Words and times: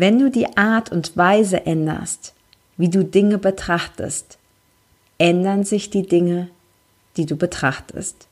Wenn 0.00 0.18
du 0.18 0.30
die 0.30 0.56
Art 0.56 0.90
und 0.90 1.14
Weise 1.18 1.66
änderst, 1.66 2.32
wie 2.78 2.88
du 2.88 3.04
Dinge 3.04 3.36
betrachtest, 3.36 4.38
ändern 5.18 5.64
sich 5.64 5.90
die 5.90 6.06
Dinge, 6.06 6.48
die 7.18 7.26
du 7.26 7.36
betrachtest. 7.36 8.26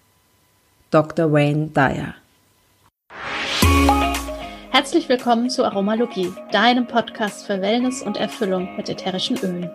Dr. 0.90 1.30
Wayne 1.30 1.66
Dyer 1.66 2.14
Herzlich 4.70 5.10
willkommen 5.10 5.50
zu 5.50 5.62
Aromalogie, 5.62 6.32
deinem 6.52 6.86
Podcast 6.86 7.46
für 7.46 7.60
Wellness 7.60 8.00
und 8.00 8.16
Erfüllung 8.16 8.74
mit 8.78 8.88
ätherischen 8.88 9.36
Ölen. 9.36 9.70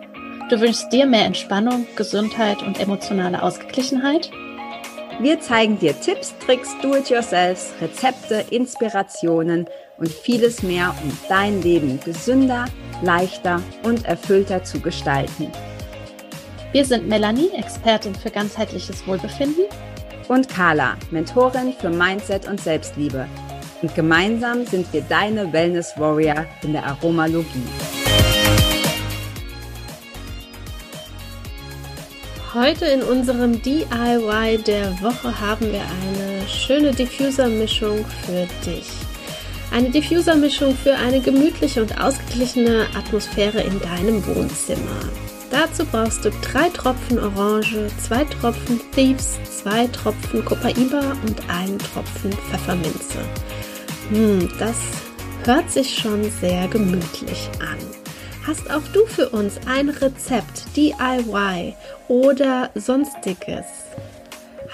Du 0.50 0.60
wünschst 0.60 0.92
dir 0.92 1.06
mehr 1.06 1.26
Entspannung, 1.26 1.86
Gesundheit 1.94 2.60
und 2.64 2.80
emotionale 2.80 3.40
Ausgeglichenheit? 3.40 4.32
Wir 5.20 5.38
zeigen 5.38 5.78
dir 5.78 5.94
Tipps, 6.00 6.34
Tricks, 6.44 6.74
Do-it-yourselfs, 6.82 7.72
Rezepte, 7.80 8.44
Inspirationen 8.50 9.68
und 9.98 10.08
vieles 10.08 10.62
mehr, 10.62 10.94
um 11.02 11.16
dein 11.28 11.62
Leben 11.62 12.00
gesünder, 12.00 12.66
leichter 13.02 13.62
und 13.82 14.04
erfüllter 14.04 14.64
zu 14.64 14.80
gestalten. 14.80 15.50
Wir 16.72 16.84
sind 16.84 17.08
Melanie, 17.08 17.50
Expertin 17.56 18.14
für 18.14 18.30
ganzheitliches 18.30 19.06
Wohlbefinden. 19.06 19.64
Und 20.28 20.48
Carla, 20.48 20.96
Mentorin 21.10 21.74
für 21.78 21.90
Mindset 21.90 22.48
und 22.48 22.60
Selbstliebe 22.60 23.28
und 23.84 23.94
gemeinsam 23.94 24.64
sind 24.64 24.90
wir 24.94 25.02
deine 25.02 25.52
Wellness 25.52 25.92
Warrior 25.98 26.46
in 26.62 26.72
der 26.72 26.86
Aromalogie. 26.86 27.66
Heute 32.54 32.86
in 32.86 33.02
unserem 33.02 33.60
DIY 33.60 34.62
der 34.66 34.90
Woche 35.02 35.38
haben 35.38 35.70
wir 35.70 35.82
eine 35.82 36.48
schöne 36.48 36.92
Diffuser-Mischung 36.92 38.06
für 38.24 38.46
dich. 38.64 39.03
Eine 39.74 39.90
Diffuser-Mischung 39.90 40.76
für 40.76 40.94
eine 40.94 41.20
gemütliche 41.20 41.82
und 41.82 42.00
ausgeglichene 42.00 42.86
Atmosphäre 42.96 43.60
in 43.60 43.80
deinem 43.80 44.24
Wohnzimmer. 44.24 45.00
Dazu 45.50 45.84
brauchst 45.84 46.24
du 46.24 46.30
drei 46.30 46.68
Tropfen 46.68 47.18
Orange, 47.18 47.88
zwei 47.98 48.22
Tropfen 48.24 48.80
Thieves, 48.94 49.36
zwei 49.42 49.88
Tropfen 49.88 50.44
Copaiba 50.44 51.16
und 51.26 51.50
einen 51.50 51.76
Tropfen 51.80 52.30
Pfefferminze. 52.32 53.18
Hm, 54.10 54.48
das 54.60 54.76
hört 55.44 55.68
sich 55.68 55.98
schon 55.98 56.22
sehr 56.40 56.68
gemütlich 56.68 57.50
an. 57.58 57.78
Hast 58.46 58.70
auch 58.70 58.86
du 58.92 59.04
für 59.06 59.28
uns 59.30 59.58
ein 59.66 59.88
Rezept, 59.88 60.76
DIY 60.76 61.74
oder 62.06 62.70
sonstiges? 62.76 63.83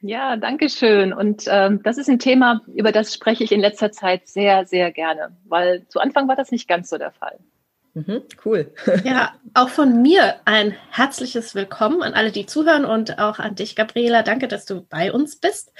Ja, 0.00 0.36
danke 0.36 0.68
schön. 0.68 1.12
Und 1.12 1.44
ähm, 1.48 1.82
das 1.82 1.98
ist 1.98 2.08
ein 2.08 2.20
Thema, 2.20 2.62
über 2.72 2.92
das 2.92 3.12
spreche 3.12 3.42
ich 3.42 3.50
in 3.50 3.60
letzter 3.60 3.90
Zeit 3.90 4.28
sehr, 4.28 4.64
sehr 4.64 4.92
gerne, 4.92 5.36
weil 5.44 5.86
zu 5.88 5.98
Anfang 5.98 6.28
war 6.28 6.36
das 6.36 6.52
nicht 6.52 6.68
ganz 6.68 6.88
so 6.88 6.98
der 6.98 7.10
Fall. 7.10 7.38
Mhm, 7.94 8.22
cool. 8.44 8.72
ja, 9.04 9.34
auch 9.54 9.70
von 9.70 10.00
mir 10.02 10.36
ein 10.44 10.76
herzliches 10.90 11.56
Willkommen 11.56 12.02
an 12.02 12.14
alle, 12.14 12.30
die 12.30 12.46
zuhören 12.46 12.84
und 12.84 13.18
auch 13.18 13.40
an 13.40 13.56
dich, 13.56 13.74
Gabriela. 13.74 14.22
Danke, 14.22 14.46
dass 14.46 14.66
du 14.66 14.82
bei 14.82 15.12
uns 15.12 15.36
bist 15.36 15.72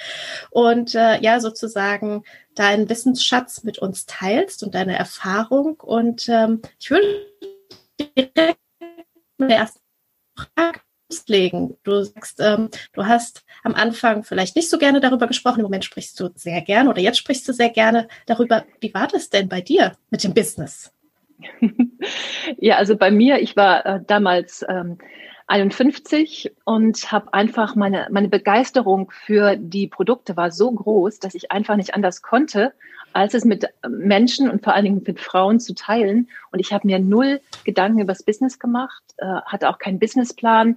und 0.50 0.97
äh, 0.97 1.21
ja, 1.21 1.39
sozusagen 1.39 2.25
deinen 2.56 2.89
Wissensschatz 2.89 3.62
mit 3.62 3.79
uns 3.79 4.06
teilst 4.06 4.65
und 4.65 4.75
deine 4.75 4.99
Erfahrung. 4.99 5.79
Und 5.79 6.29
ähm, 6.29 6.61
ich 6.81 6.91
würde 6.91 7.06
direkt 8.00 8.59
mit 9.39 9.50
der 9.50 9.59
ersten 9.59 9.81
Frage 10.35 10.81
legen. 11.27 11.77
Du 11.85 12.03
sagst, 12.03 12.41
ähm, 12.41 12.69
du 12.93 13.07
hast 13.07 13.45
am 13.65 13.75
Anfang 13.75 14.25
vielleicht 14.25 14.57
nicht 14.57 14.71
so 14.71 14.79
gerne 14.79 15.01
darüber 15.01 15.27
gesprochen, 15.27 15.61
im 15.61 15.65
Moment 15.65 15.85
sprichst 15.85 16.19
du 16.21 16.31
sehr 16.35 16.61
gerne 16.61 16.91
oder 16.91 17.01
jetzt 17.01 17.19
sprichst 17.19 17.49
du 17.49 17.53
sehr 17.53 17.71
gerne 17.71 18.09
darüber. 18.27 18.65
Wie 18.81 18.93
war 18.95 19.09
das 19.09 19.31
denn 19.31 19.49
bei 19.49 19.61
dir 19.61 19.97
mit 20.11 20.25
dem 20.25 20.35
Business? 20.35 20.93
ja, 22.59 22.77
also 22.77 22.97
bei 22.97 23.11
mir, 23.11 23.41
ich 23.41 23.57
war 23.57 23.87
äh, 23.87 24.01
damals 24.07 24.65
ähm, 24.69 24.99
51 25.47 26.53
und 26.65 27.11
habe 27.11 27.33
einfach 27.33 27.75
meine, 27.75 28.09
meine 28.11 28.29
Begeisterung 28.29 29.11
für 29.11 29.57
die 29.57 29.87
Produkte 29.87 30.37
war 30.37 30.51
so 30.51 30.71
groß, 30.71 31.21
dass 31.21 31.35
ich 31.35 31.51
einfach 31.51 31.77
nicht 31.77 31.95
anders 31.95 32.21
konnte, 32.23 32.75
als 33.13 33.35
es 33.35 33.45
mit 33.45 33.67
Menschen 33.89 34.51
und 34.51 34.63
vor 34.63 34.75
allen 34.75 34.85
Dingen 34.85 35.03
mit 35.05 35.21
Frauen 35.21 35.61
zu 35.61 35.75
teilen. 35.75 36.29
Und 36.51 36.61
ich 36.61 36.73
habe 36.73 36.87
mir 36.87 36.99
null 36.99 37.41
Gedanken 37.65 38.01
über 38.01 38.13
das 38.13 38.23
Business 38.23 38.59
gemacht, 38.59 39.03
äh, 39.19 39.27
hatte 39.27 39.69
auch 39.69 39.79
keinen 39.79 39.99
Businessplan. 39.99 40.77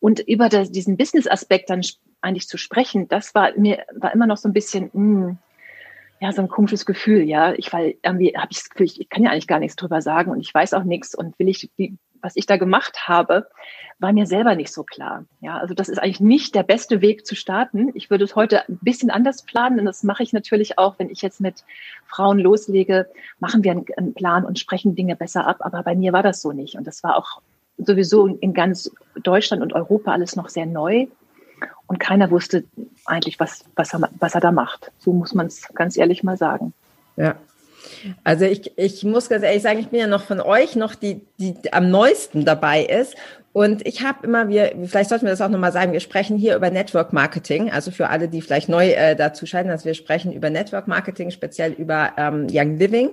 Und 0.00 0.20
über 0.20 0.48
das, 0.48 0.70
diesen 0.70 0.96
Business-Aspekt 0.96 1.70
dann 1.70 1.82
eigentlich 2.20 2.48
zu 2.48 2.56
sprechen, 2.56 3.08
das 3.08 3.34
war 3.34 3.52
mir 3.56 3.84
war 3.94 4.12
immer 4.12 4.26
noch 4.26 4.36
so 4.36 4.48
ein 4.48 4.52
bisschen, 4.52 4.90
mh, 4.92 5.26
hm, 5.28 5.38
ja, 6.20 6.32
so 6.32 6.40
ein 6.40 6.48
komisches 6.48 6.86
Gefühl, 6.86 7.22
ja. 7.22 7.52
Ich 7.54 7.72
weil 7.72 7.96
irgendwie 8.02 8.36
habe 8.36 8.48
ich 8.50 8.58
das 8.58 8.70
Gefühl, 8.70 8.86
ich 8.86 9.08
kann 9.08 9.24
ja 9.24 9.30
eigentlich 9.30 9.48
gar 9.48 9.58
nichts 9.58 9.76
drüber 9.76 10.00
sagen 10.00 10.30
und 10.30 10.40
ich 10.40 10.54
weiß 10.54 10.74
auch 10.74 10.84
nichts 10.84 11.14
und 11.14 11.38
will 11.38 11.48
ich, 11.48 11.70
wie, 11.76 11.96
was 12.22 12.36
ich 12.36 12.46
da 12.46 12.56
gemacht 12.56 13.08
habe, 13.08 13.48
war 13.98 14.12
mir 14.12 14.26
selber 14.26 14.54
nicht 14.54 14.72
so 14.72 14.82
klar. 14.82 15.24
Ja, 15.40 15.58
also 15.58 15.74
das 15.74 15.88
ist 15.88 15.98
eigentlich 15.98 16.20
nicht 16.20 16.54
der 16.54 16.62
beste 16.62 17.00
Weg 17.00 17.26
zu 17.26 17.34
starten. 17.34 17.90
Ich 17.94 18.10
würde 18.10 18.24
es 18.24 18.34
heute 18.34 18.68
ein 18.68 18.78
bisschen 18.80 19.10
anders 19.10 19.42
planen, 19.42 19.78
und 19.78 19.84
das 19.84 20.02
mache 20.02 20.22
ich 20.22 20.32
natürlich 20.32 20.78
auch, 20.78 20.98
wenn 20.98 21.10
ich 21.10 21.22
jetzt 21.22 21.40
mit 21.40 21.64
Frauen 22.06 22.38
loslege, 22.38 23.06
machen 23.38 23.62
wir 23.62 23.72
einen 23.72 24.14
Plan 24.14 24.44
und 24.44 24.58
sprechen 24.58 24.94
Dinge 24.94 25.16
besser 25.16 25.46
ab. 25.46 25.58
Aber 25.60 25.82
bei 25.82 25.94
mir 25.94 26.12
war 26.12 26.22
das 26.22 26.40
so 26.40 26.52
nicht. 26.52 26.76
Und 26.76 26.86
das 26.86 27.02
war 27.02 27.16
auch 27.16 27.42
sowieso 27.78 28.26
in 28.26 28.54
ganz 28.54 28.90
Deutschland 29.22 29.62
und 29.62 29.72
Europa 29.72 30.12
alles 30.12 30.36
noch 30.36 30.48
sehr 30.48 30.66
neu 30.66 31.06
und 31.86 31.98
keiner 31.98 32.30
wusste 32.30 32.64
eigentlich, 33.04 33.38
was, 33.40 33.64
was, 33.76 33.92
er, 33.92 34.08
was 34.18 34.34
er 34.34 34.40
da 34.40 34.52
macht. 34.52 34.90
So 34.98 35.12
muss 35.12 35.34
man 35.34 35.46
es 35.46 35.68
ganz 35.74 35.96
ehrlich 35.96 36.22
mal 36.22 36.36
sagen. 36.36 36.72
Ja. 37.16 37.36
Also 38.24 38.44
ich, 38.44 38.72
ich 38.76 39.04
muss 39.04 39.28
ganz 39.28 39.44
ehrlich 39.44 39.62
sagen, 39.62 39.78
ich 39.78 39.88
bin 39.88 40.00
ja 40.00 40.06
noch 40.06 40.24
von 40.24 40.40
euch 40.40 40.76
noch 40.76 40.94
die, 40.94 41.20
die 41.38 41.54
am 41.72 41.90
neuesten 41.90 42.44
dabei 42.44 42.84
ist. 42.84 43.14
Und 43.52 43.86
ich 43.86 44.02
habe 44.02 44.26
immer, 44.26 44.48
wir, 44.48 44.72
vielleicht 44.84 45.10
sollten 45.10 45.26
wir 45.26 45.30
das 45.30 45.42
auch 45.42 45.50
nochmal 45.50 45.72
sagen, 45.72 45.92
wir 45.92 46.00
sprechen 46.00 46.38
hier 46.38 46.56
über 46.56 46.70
Network 46.70 47.12
Marketing, 47.12 47.70
also 47.70 47.90
für 47.90 48.08
alle, 48.08 48.28
die 48.28 48.40
vielleicht 48.40 48.70
neu 48.70 48.90
äh, 48.90 49.14
dazu 49.14 49.44
scheinen, 49.44 49.68
dass 49.68 49.84
wir 49.84 49.92
sprechen 49.92 50.32
über 50.32 50.48
Network 50.48 50.88
Marketing, 50.88 51.30
speziell 51.30 51.72
über 51.72 52.12
ähm, 52.16 52.46
Young 52.50 52.78
Living. 52.78 53.10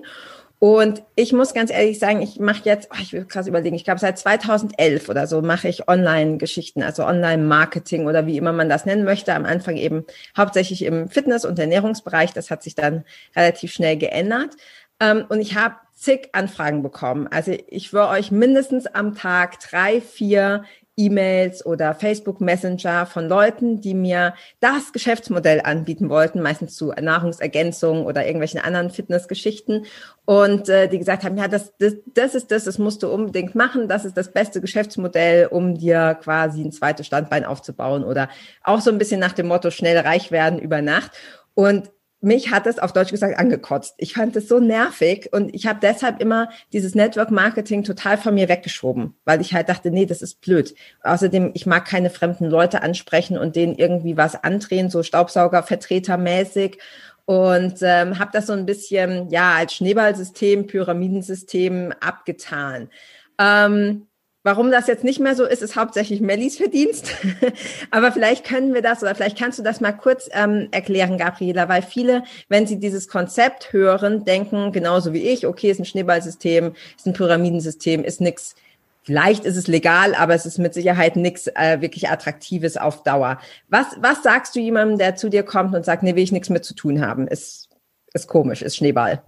Und 0.60 1.04
ich 1.16 1.32
muss 1.32 1.54
ganz 1.54 1.72
ehrlich 1.72 2.00
sagen, 2.00 2.22
ich 2.22 2.38
mache 2.38 2.64
jetzt, 2.66 2.90
oh, 2.92 2.98
ich 3.02 3.14
will 3.14 3.24
krass 3.24 3.48
überlegen, 3.48 3.78
ich 3.78 3.86
glaube 3.86 4.02
seit 4.02 4.20
2011 4.20 5.08
oder 5.08 5.26
so 5.26 5.42
mache 5.42 5.70
ich 5.70 5.88
Online-Geschichten, 5.88 6.84
also 6.84 7.06
Online-Marketing 7.06 8.08
oder 8.08 8.26
wie 8.26 8.38
immer 8.38 8.52
man 8.52 8.68
das 8.68 8.86
nennen 8.86 9.06
möchte. 9.06 9.34
Am 9.34 9.46
Anfang 9.46 9.78
eben 9.78 10.06
hauptsächlich 10.36 10.84
im 10.84 11.10
Fitness- 11.10 11.46
und 11.46 11.58
Ernährungsbereich. 11.58 12.34
Das 12.34 12.52
hat 12.52 12.62
sich 12.62 12.76
dann 12.76 13.06
relativ 13.38 13.72
schnell 13.72 13.96
geändert. 13.96 14.58
Ähm, 15.00 15.26
und 15.30 15.40
ich 15.40 15.56
habe 15.56 15.76
zig 15.94 16.30
Anfragen 16.34 16.84
bekommen. 16.84 17.28
Also 17.32 17.54
ich 17.68 17.94
würde 17.94 18.10
euch 18.10 18.32
mindestens 18.32 18.86
am 18.86 19.16
Tag 19.16 19.60
drei, 19.62 20.02
vier 20.02 20.64
E-Mails 21.00 21.66
oder 21.66 21.96
Facebook 21.96 22.42
Messenger 22.42 23.06
von 23.06 23.30
Leuten, 23.30 23.80
die 23.80 23.94
mir 23.94 24.34
das 24.60 24.92
Geschäftsmodell 24.92 25.62
anbieten 25.63 26.10
wollten, 26.10 26.42
meistens 26.42 26.75
zu 26.75 26.92
Nahrungsergänzung 26.92 28.06
oder 28.06 28.25
irgendwelchen 28.25 28.60
anderen 28.60 28.90
Fitnessgeschichten. 28.90 29.86
Und 30.25 30.68
äh, 30.68 30.90
die 30.90 31.00
gesagt 31.00 31.24
haben, 31.24 31.38
ja, 31.38 31.48
das, 31.48 31.74
das, 31.78 31.96
das 32.13 32.36
ist 32.36 32.51
das, 32.51 32.66
das 32.66 32.78
musst 32.78 33.01
du 33.01 33.12
unbedingt 33.12 33.56
machen, 33.56 33.88
das 33.88 34.06
ist 34.06 34.18
das 34.18 34.31
beste 34.31 34.62
Geschäftsmodell, 34.62 35.48
um 35.48 35.75
dir 35.75 36.19
quasi 36.22 36.62
ein 36.62 36.72
zweites 36.72 37.07
Standbein 37.07 37.45
aufzubauen 37.45 38.04
oder 38.04 38.30
auch 38.63 38.81
so 38.81 38.92
ein 38.92 38.98
bisschen 38.98 39.19
nach 39.19 39.34
dem 39.34 39.48
Motto 39.48 39.72
schnell 39.72 39.98
reich 39.98 40.31
werden 40.31 40.60
über 40.60 40.81
Nacht. 40.81 41.12
Und 41.56 41.90
mich 42.21 42.51
hat 42.51 42.68
es 42.68 42.80
auf 42.80 42.92
Deutsch 42.92 43.12
gesagt 43.12 43.39
angekotzt. 43.39 43.95
Ich 43.98 44.13
fand 44.13 44.36
es 44.36 44.50
so 44.50 44.60
nervig 44.60 45.30
und 45.31 45.54
ich 45.56 45.68
habe 45.68 45.80
deshalb 45.81 46.21
immer 46.21 46.50
dieses 46.74 46.94
Network 46.94 47.31
Marketing 47.31 47.83
total 47.83 48.18
von 48.18 48.36
mir 48.36 48.50
weggeschoben, 48.50 49.16
weil 49.24 49.39
ich 49.39 49.54
halt 49.54 49.69
dachte, 49.69 49.89
nee, 49.89 50.06
das 50.06 50.21
ist 50.21 50.42
blöd. 50.42 50.75
Außerdem, 51.04 51.51
ich 51.54 51.66
mag 51.66 51.86
keine 51.86 52.10
fremden 52.10 52.45
Leute 52.45 52.81
ansprechen 52.81 53.38
und 53.38 53.56
denen 53.56 53.75
irgendwie 53.75 54.18
was 54.18 54.36
andrehen, 54.44 54.89
so 54.89 55.01
Staubsaugervertretermäßig 55.01 56.80
und 57.24 57.75
ähm, 57.81 58.19
habe 58.19 58.31
das 58.33 58.48
so 58.48 58.54
ein 58.54 58.66
bisschen 58.66 59.30
ja 59.30 59.54
als 59.54 59.75
Schneeballsystem, 59.75 60.68
Pyramidensystem 60.68 61.94
abgetan. 62.01 62.89
Ähm, 63.38 64.09
Warum 64.44 64.72
das 64.72 64.88
jetzt 64.88 65.04
nicht 65.04 65.20
mehr 65.20 65.36
so 65.36 65.44
ist, 65.44 65.62
ist 65.62 65.76
hauptsächlich 65.76 66.22
Mellis 66.22 66.56
Verdienst. 66.56 67.12
Aber 67.92 68.14
vielleicht 68.14 68.46
können 68.46 68.74
wir 68.74 68.82
das 68.82 69.04
oder 69.04 69.14
vielleicht 69.14 69.38
kannst 69.38 69.60
du 69.60 69.64
das 69.64 69.82
mal 69.82 69.92
kurz 69.92 70.30
ähm, 70.32 70.70
erklären, 70.72 71.18
Gabriela, 71.18 71.68
weil 71.68 71.82
viele, 71.82 72.24
wenn 72.48 72.66
sie 72.66 72.80
dieses 72.80 73.10
Konzept 73.10 73.74
hören, 73.74 74.24
denken 74.24 74.72
genauso 74.72 75.12
wie 75.12 75.30
ich, 75.30 75.46
okay, 75.46 75.70
ist 75.70 75.80
ein 75.80 75.86
Schneeballsystem, 75.86 76.74
ist 76.96 77.06
ein 77.06 77.14
Pyramidensystem, 77.14 78.06
ist 78.06 78.22
nix. 78.22 78.56
Vielleicht 79.04 79.44
ist 79.44 79.58
es 79.58 79.68
legal, 79.68 80.16
aber 80.16 80.36
es 80.36 80.46
ist 80.46 80.58
mit 80.58 80.74
Sicherheit 80.74 81.18
nichts 81.18 81.48
äh, 81.48 81.82
wirklich 81.82 82.10
Attraktives 82.10 82.78
auf 82.78 83.04
Dauer. 83.04 83.40
Was, 83.68 83.88
was 84.00 84.24
sagst 84.24 84.56
du 84.56 84.62
jemandem, 84.62 84.98
der 85.00 85.16
zu 85.16 85.30
dir 85.30 85.44
kommt 85.44 85.76
und 85.76 85.84
sagt, 85.84 86.04
nee, 86.04 86.16
will 86.16 86.24
ich 86.24 86.32
nichts 86.32 86.50
mit 86.50 86.64
zu 86.64 86.76
tun 86.76 87.02
haben? 87.02 87.28
Ist, 87.28 87.70
ist 88.14 88.28
komisch, 88.28 88.62
ist 88.62 88.78
Schneeball. 88.78 89.22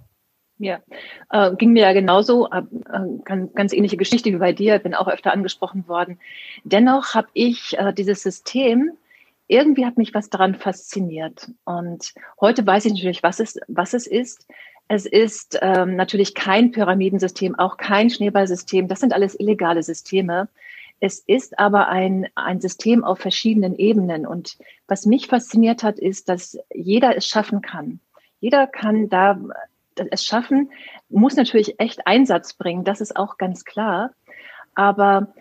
Ja, 0.62 0.80
äh, 1.31 1.56
ging 1.56 1.74
mir 1.74 1.81
ja 1.81 1.94
genauso, 1.94 2.48
äh, 2.52 2.62
ganz, 3.25 3.52
ganz 3.56 3.74
ähnliche 3.74 3.98
Geschichte 3.98 4.31
wie 4.31 4.38
bei 4.38 4.54
dir, 4.54 4.78
bin 4.78 4.94
auch 4.94 5.08
öfter 5.08 5.34
angesprochen 5.34 5.88
worden. 5.88 6.19
Dennoch 6.63 7.16
habe 7.16 7.30
ich 7.34 7.75
äh, 7.80 7.92
dieses 7.94 8.22
System, 8.22 8.92
irgendwie 9.48 9.88
hat 9.88 9.98
mich 9.98 10.13
was 10.13 10.30
daran 10.30 10.54
fasziniert. 10.54 11.50
Und 11.66 12.13
heute 12.40 12.66
weiß 12.66 12.86
ich 12.86 12.94
natürlich, 12.94 13.24
was 13.24 13.40
es, 13.40 13.60
was 13.69 13.96
es 13.96 14.06
ist. 14.06 14.48
Es 14.88 15.08
ist 15.08 15.58
ähm, 15.63 15.96
natürlich 15.96 16.36
kein 16.36 16.72
Pyramidensystem, 16.72 17.58
auch 17.58 17.78
kein 17.78 18.12
Schneeballsystem. 18.12 18.88
Das 18.88 19.00
sind 19.00 19.13
alles 19.13 19.40
illegale 19.40 19.81
Systeme. 19.81 20.48
Es 21.00 21.18
ist 21.25 21.58
aber 21.58 21.88
ein, 21.88 22.28
ein 22.36 22.62
System 22.62 23.04
auf 23.04 23.18
verschiedenen 23.18 23.75
Ebenen. 23.75 24.28
Und 24.28 24.60
was 24.88 25.08
mich 25.08 25.25
fasziniert 25.25 25.81
hat, 25.81 25.98
ist, 25.98 26.30
dass 26.30 26.60
jeder 26.72 27.18
es 27.18 27.25
schaffen 27.25 27.63
kann. 27.63 28.00
Jeder 28.40 28.68
kann 28.68 29.10
da 29.10 29.40
es 29.95 30.25
schaffen, 30.25 30.71
muss 31.09 31.35
natürlich 31.35 31.79
echt 31.79 32.07
Einsatz 32.07 32.53
bringen, 32.53 32.83
das 32.83 33.01
ist 33.01 33.15
auch 33.15 33.38
ganz 33.38 33.65
klar. 33.65 34.11
Aber 34.75 35.33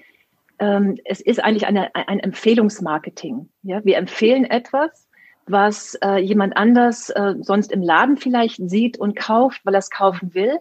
ähm, 0.59 0.99
es 1.05 1.21
ist 1.21 1.43
eigentlich 1.43 1.67
eine, 1.67 1.95
ein 1.95 2.21
Empfehlungsmarketing. 2.21 3.49
Ja? 3.63 3.85
Wir 3.85 3.97
empfehlen 3.97 4.45
etwas, 4.45 5.09
was 5.47 5.95
äh, 6.05 6.19
jemand 6.19 6.57
anders 6.57 7.11
äh, 7.11 7.35
sonst 7.41 7.73
im 7.73 7.83
Laden 7.83 8.17
vielleicht 8.17 8.69
sieht 8.69 8.99
und 8.99 9.17
kauft, 9.17 9.65
weil 9.65 9.75
er 9.75 9.79
es 9.79 9.91
kaufen 9.91 10.35
will. 10.35 10.59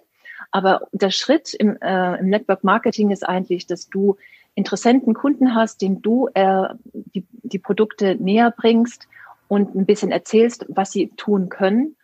Aber 0.51 0.87
der 0.91 1.11
Schritt 1.11 1.53
im, 1.53 1.77
äh, 1.81 2.19
im 2.19 2.29
Network 2.29 2.63
Marketing 2.63 3.11
ist 3.11 3.27
eigentlich, 3.27 3.67
dass 3.67 3.89
du 3.89 4.15
interessenten 4.55 5.13
Kunden 5.13 5.53
hast, 5.53 5.81
dem 5.81 6.01
du 6.01 6.29
äh, 6.33 6.69
die, 6.93 7.25
die 7.31 7.59
Produkte 7.59 8.15
näher 8.15 8.51
bringst 8.55 9.07
und 9.47 9.75
ein 9.75 9.85
bisschen 9.85 10.11
erzählst, 10.11 10.65
was 10.69 10.91
sie 10.91 11.09
tun 11.17 11.49
können 11.49 11.95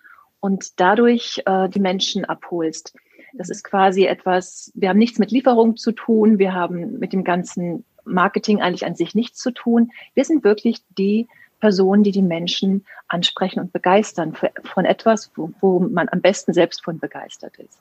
und 0.46 0.80
dadurch 0.80 1.42
äh, 1.48 1.68
die 1.70 1.80
Menschen 1.80 2.24
abholst. 2.24 2.94
Das 3.34 3.50
ist 3.50 3.64
quasi 3.64 4.06
etwas, 4.06 4.72
wir 4.76 4.90
haben 4.90 5.00
nichts 5.00 5.18
mit 5.18 5.32
Lieferung 5.32 5.76
zu 5.76 5.92
tun, 5.92 6.38
wir 6.38 6.54
haben 6.54 7.00
mit 7.00 7.14
dem 7.14 7.24
ganzen 7.24 7.84
Marketing 8.04 8.62
eigentlich 8.62 8.86
an 8.86 8.94
sich 8.94 9.16
nichts 9.16 9.40
zu 9.40 9.50
tun. 9.50 9.92
Wir 10.14 10.24
sind 10.24 10.44
wirklich 10.44 10.84
die 11.00 11.28
Personen, 11.60 12.04
die 12.04 12.12
die 12.12 12.22
Menschen 12.22 12.86
ansprechen 13.08 13.60
und 13.60 13.74
begeistern 13.74 14.36
für, 14.36 14.52
von 14.64 14.86
etwas, 14.86 15.32
wo, 15.36 15.50
wo 15.62 15.80
man 15.80 16.10
am 16.10 16.22
besten 16.22 16.54
selbst 16.54 16.84
von 16.84 17.00
begeistert 17.00 17.58
ist. 17.58 17.80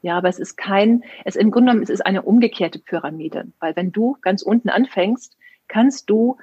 Ja, 0.00 0.16
aber 0.16 0.30
es 0.30 0.38
ist 0.38 0.56
kein, 0.56 1.04
es 1.26 1.36
im 1.36 1.50
Grunde 1.50 1.72
genommen 1.72 1.82
es 1.82 1.90
ist 1.90 2.06
eine 2.06 2.22
umgekehrte 2.22 2.78
Pyramide, 2.78 3.48
weil 3.60 3.76
wenn 3.76 3.92
du 3.92 4.16
ganz 4.22 4.40
unten 4.40 4.70
anfängst, 4.70 5.36
kannst 5.68 6.08
du 6.08 6.38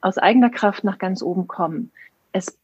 aus 0.00 0.16
eigener 0.18 0.50
Kraft 0.50 0.84
nach 0.84 0.98
ganz 0.98 1.24
oben 1.24 1.48
kommen. 1.48 1.90
Es 2.30 2.56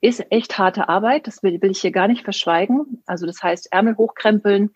ist 0.00 0.24
echt 0.30 0.58
harte 0.58 0.88
Arbeit, 0.88 1.26
das 1.26 1.42
will, 1.42 1.60
will 1.60 1.70
ich 1.70 1.80
hier 1.80 1.92
gar 1.92 2.08
nicht 2.08 2.24
verschweigen. 2.24 3.02
Also 3.06 3.26
das 3.26 3.42
heißt 3.42 3.72
Ärmel 3.72 3.96
hochkrempeln 3.96 4.70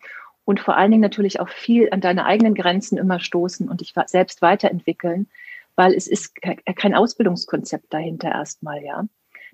und 0.45 0.61
vor 0.61 0.77
allen 0.77 0.91
Dingen 0.91 1.01
natürlich 1.01 1.41
auch 1.41 1.49
viel 1.49 1.89
an 1.91 2.01
deine 2.01 2.27
eigenen 2.27 2.55
Grenzen 2.55 2.99
immer 2.99 3.21
stoßen 3.21 3.69
und 3.69 3.81
dich 3.81 3.95
selbst 4.07 4.43
weiterentwickeln, 4.43 5.29
weil 5.77 5.95
es 5.95 6.07
ist 6.07 6.35
kein 6.77 6.95
Ausbildungskonzept 6.95 7.93
dahinter 7.93 8.29
erstmal, 8.29 8.83
ja. 8.83 9.07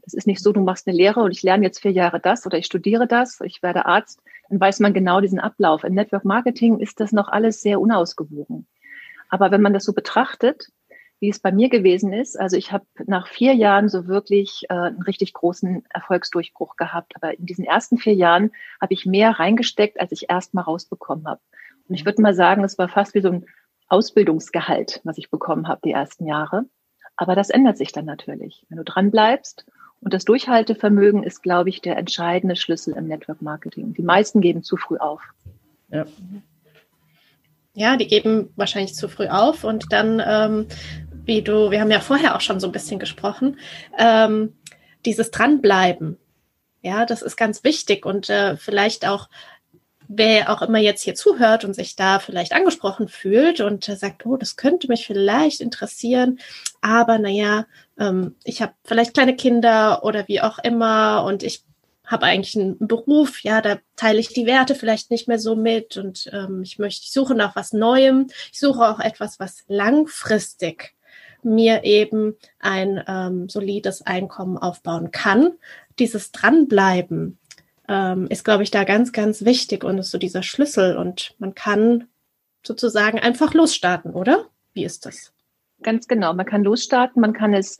Das 0.02 0.14
ist 0.14 0.26
nicht 0.26 0.42
so, 0.42 0.52
du 0.52 0.62
machst 0.62 0.88
eine 0.88 0.96
Lehre 0.96 1.20
und 1.20 1.30
ich 1.30 1.42
lerne 1.42 1.64
jetzt 1.64 1.80
vier 1.80 1.92
Jahre 1.92 2.20
das 2.20 2.46
oder 2.46 2.56
ich 2.56 2.66
studiere 2.66 3.06
das, 3.06 3.38
ich 3.42 3.62
werde 3.62 3.84
Arzt, 3.84 4.20
dann 4.48 4.58
weiß 4.58 4.80
man 4.80 4.94
genau 4.94 5.20
diesen 5.20 5.38
Ablauf. 5.38 5.84
Im 5.84 5.94
Network 5.94 6.24
Marketing 6.24 6.78
ist 6.80 7.00
das 7.00 7.12
noch 7.12 7.28
alles 7.28 7.60
sehr 7.60 7.80
unausgewogen. 7.80 8.66
Aber 9.28 9.50
wenn 9.50 9.60
man 9.60 9.74
das 9.74 9.84
so 9.84 9.92
betrachtet, 9.92 10.72
wie 11.20 11.28
es 11.28 11.38
bei 11.38 11.52
mir 11.52 11.68
gewesen 11.68 12.12
ist. 12.12 12.40
Also 12.40 12.56
ich 12.56 12.72
habe 12.72 12.86
nach 13.06 13.28
vier 13.28 13.54
Jahren 13.54 13.88
so 13.88 14.06
wirklich 14.06 14.64
äh, 14.70 14.74
einen 14.74 15.02
richtig 15.02 15.34
großen 15.34 15.84
Erfolgsdurchbruch 15.90 16.76
gehabt. 16.76 17.12
Aber 17.14 17.38
in 17.38 17.44
diesen 17.44 17.64
ersten 17.64 17.98
vier 17.98 18.14
Jahren 18.14 18.52
habe 18.80 18.94
ich 18.94 19.04
mehr 19.04 19.30
reingesteckt, 19.32 20.00
als 20.00 20.12
ich 20.12 20.30
erst 20.30 20.54
mal 20.54 20.62
rausbekommen 20.62 21.26
habe. 21.26 21.40
Und 21.88 21.94
ich 21.94 22.06
würde 22.06 22.22
mal 22.22 22.34
sagen, 22.34 22.64
es 22.64 22.78
war 22.78 22.88
fast 22.88 23.14
wie 23.14 23.20
so 23.20 23.28
ein 23.28 23.46
Ausbildungsgehalt, 23.88 25.00
was 25.04 25.18
ich 25.18 25.30
bekommen 25.30 25.68
habe 25.68 25.82
die 25.84 25.92
ersten 25.92 26.26
Jahre. 26.26 26.64
Aber 27.16 27.34
das 27.34 27.50
ändert 27.50 27.76
sich 27.76 27.92
dann 27.92 28.06
natürlich. 28.06 28.64
Wenn 28.70 28.78
du 28.78 28.84
dran 28.84 29.10
bleibst 29.10 29.66
und 30.00 30.14
das 30.14 30.24
Durchhaltevermögen 30.24 31.22
ist, 31.22 31.42
glaube 31.42 31.68
ich, 31.68 31.82
der 31.82 31.98
entscheidende 31.98 32.56
Schlüssel 32.56 32.96
im 32.96 33.08
Network 33.08 33.42
Marketing. 33.42 33.92
Die 33.92 34.02
meisten 34.02 34.40
geben 34.40 34.62
zu 34.62 34.78
früh 34.78 34.96
auf. 34.96 35.20
Ja. 35.90 36.06
Ja, 37.74 37.96
die 37.96 38.06
geben 38.06 38.52
wahrscheinlich 38.56 38.94
zu 38.94 39.08
früh 39.08 39.28
auf 39.28 39.64
und 39.64 39.92
dann 39.92 40.22
ähm, 40.24 40.66
wie 41.30 41.42
du, 41.42 41.70
wir 41.70 41.80
haben 41.80 41.92
ja 41.92 42.00
vorher 42.00 42.34
auch 42.34 42.40
schon 42.40 42.58
so 42.58 42.66
ein 42.66 42.72
bisschen 42.72 42.98
gesprochen, 42.98 43.60
ähm, 43.96 44.58
dieses 45.04 45.30
Dranbleiben. 45.30 46.18
Ja, 46.82 47.06
das 47.06 47.22
ist 47.22 47.36
ganz 47.36 47.62
wichtig 47.62 48.04
und 48.04 48.28
äh, 48.28 48.56
vielleicht 48.56 49.06
auch, 49.06 49.28
wer 50.08 50.50
auch 50.50 50.60
immer 50.60 50.78
jetzt 50.78 51.02
hier 51.02 51.14
zuhört 51.14 51.64
und 51.64 51.74
sich 51.74 51.94
da 51.94 52.18
vielleicht 52.18 52.52
angesprochen 52.52 53.06
fühlt 53.06 53.60
und 53.60 53.88
äh, 53.88 53.94
sagt, 53.94 54.26
oh, 54.26 54.36
das 54.36 54.56
könnte 54.56 54.88
mich 54.88 55.06
vielleicht 55.06 55.60
interessieren, 55.60 56.40
aber 56.80 57.20
naja, 57.20 57.66
ähm, 57.96 58.34
ich 58.42 58.60
habe 58.60 58.72
vielleicht 58.84 59.14
kleine 59.14 59.36
Kinder 59.36 60.02
oder 60.02 60.26
wie 60.26 60.40
auch 60.40 60.58
immer 60.58 61.22
und 61.24 61.44
ich 61.44 61.62
habe 62.06 62.26
eigentlich 62.26 62.56
einen 62.56 62.76
Beruf, 62.88 63.44
ja, 63.44 63.60
da 63.60 63.78
teile 63.94 64.18
ich 64.18 64.32
die 64.32 64.46
Werte 64.46 64.74
vielleicht 64.74 65.12
nicht 65.12 65.28
mehr 65.28 65.38
so 65.38 65.54
mit 65.54 65.96
und 65.96 66.28
ähm, 66.32 66.62
ich 66.64 66.80
möchte, 66.80 67.04
ich 67.04 67.12
suche 67.12 67.36
nach 67.36 67.54
was 67.54 67.72
Neuem, 67.72 68.26
ich 68.50 68.58
suche 68.58 68.80
auch 68.80 68.98
etwas, 68.98 69.38
was 69.38 69.62
langfristig 69.68 70.96
mir 71.44 71.84
eben 71.84 72.36
ein 72.58 73.02
ähm, 73.06 73.48
solides 73.48 74.02
Einkommen 74.06 74.58
aufbauen 74.58 75.10
kann. 75.10 75.52
Dieses 75.98 76.32
Dranbleiben 76.32 77.38
ähm, 77.88 78.26
ist, 78.28 78.44
glaube 78.44 78.62
ich, 78.62 78.70
da 78.70 78.84
ganz, 78.84 79.12
ganz 79.12 79.44
wichtig 79.44 79.84
und 79.84 79.98
ist 79.98 80.10
so 80.10 80.18
dieser 80.18 80.42
Schlüssel 80.42 80.96
und 80.96 81.34
man 81.38 81.54
kann 81.54 82.08
sozusagen 82.62 83.18
einfach 83.18 83.54
losstarten, 83.54 84.12
oder? 84.12 84.46
Wie 84.72 84.84
ist 84.84 85.06
das? 85.06 85.32
Ganz 85.82 86.08
genau. 86.08 86.34
Man 86.34 86.44
kann 86.44 86.62
losstarten, 86.62 87.22
man 87.22 87.32
kann 87.32 87.54
es 87.54 87.78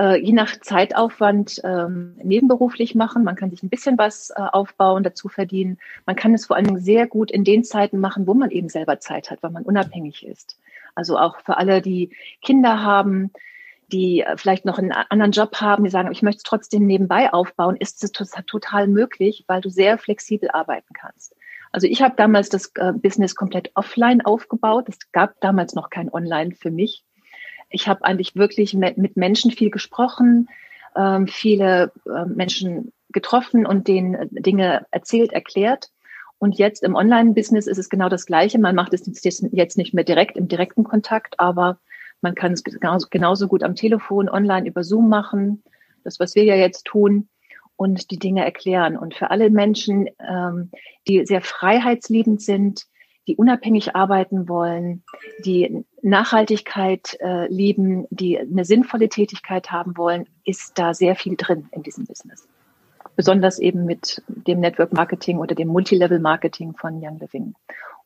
äh, 0.00 0.18
je 0.18 0.32
nach 0.32 0.58
Zeitaufwand 0.60 1.60
ähm, 1.62 2.16
nebenberuflich 2.22 2.94
machen, 2.94 3.22
man 3.22 3.36
kann 3.36 3.50
sich 3.50 3.62
ein 3.62 3.68
bisschen 3.68 3.98
was 3.98 4.30
äh, 4.30 4.40
aufbauen, 4.40 5.02
dazu 5.02 5.28
verdienen. 5.28 5.78
Man 6.06 6.16
kann 6.16 6.32
es 6.32 6.46
vor 6.46 6.56
allen 6.56 6.66
Dingen 6.66 6.80
sehr 6.80 7.06
gut 7.06 7.30
in 7.30 7.44
den 7.44 7.62
Zeiten 7.62 8.00
machen, 8.00 8.26
wo 8.26 8.32
man 8.32 8.50
eben 8.50 8.70
selber 8.70 8.98
Zeit 8.98 9.30
hat, 9.30 9.42
weil 9.42 9.50
man 9.50 9.64
unabhängig 9.64 10.26
ist. 10.26 10.58
Also 10.94 11.18
auch 11.18 11.40
für 11.40 11.56
alle, 11.56 11.82
die 11.82 12.14
Kinder 12.42 12.82
haben, 12.82 13.30
die 13.92 14.20
äh, 14.20 14.36
vielleicht 14.36 14.64
noch 14.64 14.78
einen 14.78 14.92
anderen 14.92 15.32
Job 15.32 15.56
haben, 15.60 15.84
die 15.84 15.90
sagen, 15.90 16.10
ich 16.12 16.22
möchte 16.22 16.38
es 16.38 16.42
trotzdem 16.42 16.86
nebenbei 16.86 17.32
aufbauen, 17.32 17.76
ist 17.76 18.02
es 18.02 18.12
total 18.12 18.88
möglich, 18.88 19.44
weil 19.46 19.60
du 19.60 19.70
sehr 19.70 19.98
flexibel 19.98 20.50
arbeiten 20.50 20.94
kannst. 20.94 21.34
Also 21.72 21.86
ich 21.86 22.02
habe 22.02 22.14
damals 22.16 22.48
das 22.48 22.70
äh, 22.76 22.92
Business 22.92 23.34
komplett 23.34 23.70
offline 23.74 24.24
aufgebaut. 24.24 24.86
Es 24.88 24.98
gab 25.12 25.40
damals 25.40 25.74
noch 25.74 25.90
kein 25.90 26.12
Online 26.12 26.54
für 26.54 26.70
mich. 26.70 27.04
Ich 27.68 27.88
habe 27.88 28.04
eigentlich 28.04 28.36
wirklich 28.36 28.74
mit 28.74 29.16
Menschen 29.16 29.50
viel 29.50 29.70
gesprochen, 29.70 30.48
ähm, 30.96 31.26
viele 31.26 31.90
äh, 32.06 32.26
Menschen 32.26 32.92
getroffen 33.10 33.66
und 33.66 33.88
denen 33.88 34.28
Dinge 34.30 34.86
erzählt, 34.92 35.32
erklärt. 35.32 35.90
Und 36.44 36.58
jetzt 36.58 36.82
im 36.82 36.94
Online-Business 36.94 37.66
ist 37.66 37.78
es 37.78 37.88
genau 37.88 38.10
das 38.10 38.26
Gleiche. 38.26 38.58
Man 38.58 38.74
macht 38.74 38.92
es 38.92 39.06
jetzt 39.22 39.78
nicht 39.78 39.94
mehr 39.94 40.04
direkt 40.04 40.36
im 40.36 40.46
direkten 40.46 40.84
Kontakt, 40.84 41.40
aber 41.40 41.78
Man 42.20 42.34
kann 42.34 42.52
es 42.52 42.62
genauso, 42.62 43.48
gut 43.48 43.62
am 43.62 43.74
Telefon, 43.74 44.28
online 44.28 44.68
über 44.68 44.84
Zoom 44.84 45.08
machen. 45.08 45.62
Das, 46.04 46.20
was 46.20 46.34
wir 46.34 46.44
ja 46.44 46.54
jetzt 46.54 46.84
tun 46.84 47.30
und 47.76 48.10
die 48.10 48.18
Dinge 48.18 48.44
erklären. 48.44 48.98
Und 48.98 49.14
für 49.14 49.30
alle 49.30 49.48
Menschen, 49.48 50.10
ähm, 50.20 50.70
die 51.08 51.24
sehr 51.24 51.40
freiheitsliebend 51.40 52.42
sind, 52.42 52.84
die 53.26 53.36
unabhängig 53.36 53.96
arbeiten 53.96 54.46
wollen, 54.46 55.02
die 55.46 55.86
Nachhaltigkeit 56.02 57.16
äh, 57.20 57.46
lieben, 57.48 58.06
die 58.10 58.38
eine 58.38 58.66
sinnvolle 58.66 59.08
Tätigkeit 59.08 59.70
haben 59.70 59.96
wollen, 59.96 60.28
ist 60.44 60.78
da 60.78 60.92
sehr 60.92 61.16
viel 61.16 61.36
drin 61.36 61.68
in 61.72 61.82
diesem 61.82 62.04
Business. 62.04 62.46
Besonders 63.16 63.58
eben 63.58 63.84
mit 63.84 64.22
dem 64.26 64.60
Network 64.60 64.92
Marketing 64.92 65.38
oder 65.38 65.54
dem 65.54 65.68
Multilevel 65.68 66.18
Marketing 66.18 66.74
von 66.74 67.00
Young 67.02 67.18
Living. 67.20 67.54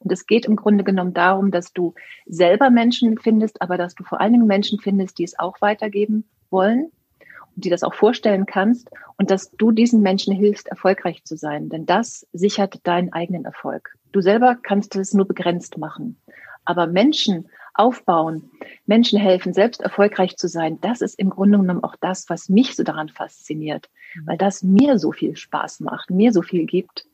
Und 0.00 0.12
es 0.12 0.26
geht 0.26 0.46
im 0.46 0.56
Grunde 0.56 0.84
genommen 0.84 1.14
darum, 1.14 1.50
dass 1.50 1.72
du 1.72 1.94
selber 2.26 2.70
Menschen 2.70 3.18
findest, 3.18 3.62
aber 3.62 3.76
dass 3.76 3.94
du 3.94 4.04
vor 4.04 4.20
allen 4.20 4.32
Dingen 4.32 4.46
Menschen 4.46 4.78
findest, 4.78 5.18
die 5.18 5.24
es 5.24 5.38
auch 5.38 5.60
weitergeben 5.60 6.24
wollen 6.50 6.90
die 7.58 7.70
das 7.70 7.82
auch 7.82 7.94
vorstellen 7.94 8.46
kannst 8.46 8.90
und 9.16 9.30
dass 9.30 9.50
du 9.52 9.72
diesen 9.72 10.00
Menschen 10.00 10.34
hilfst, 10.34 10.68
erfolgreich 10.68 11.24
zu 11.24 11.36
sein. 11.36 11.68
Denn 11.68 11.86
das 11.86 12.26
sichert 12.32 12.86
deinen 12.86 13.12
eigenen 13.12 13.44
Erfolg. 13.44 13.94
Du 14.12 14.20
selber 14.20 14.56
kannst 14.62 14.96
es 14.96 15.12
nur 15.12 15.26
begrenzt 15.26 15.76
machen. 15.76 16.16
Aber 16.64 16.86
Menschen 16.86 17.48
aufbauen, 17.78 18.50
Menschen 18.86 19.18
helfen, 19.18 19.52
selbst 19.52 19.80
erfolgreich 19.80 20.36
zu 20.36 20.48
sein, 20.48 20.80
das 20.80 21.00
ist 21.00 21.18
im 21.18 21.30
Grunde 21.30 21.58
genommen 21.58 21.84
auch 21.84 21.96
das, 22.00 22.28
was 22.28 22.48
mich 22.48 22.74
so 22.74 22.82
daran 22.82 23.08
fasziniert, 23.08 23.88
weil 24.24 24.36
das 24.36 24.62
mir 24.62 24.98
so 24.98 25.12
viel 25.12 25.36
Spaß 25.36 25.80
macht, 25.80 26.10
mir 26.10 26.32
so 26.32 26.42
viel 26.42 26.66
gibt 26.66 27.06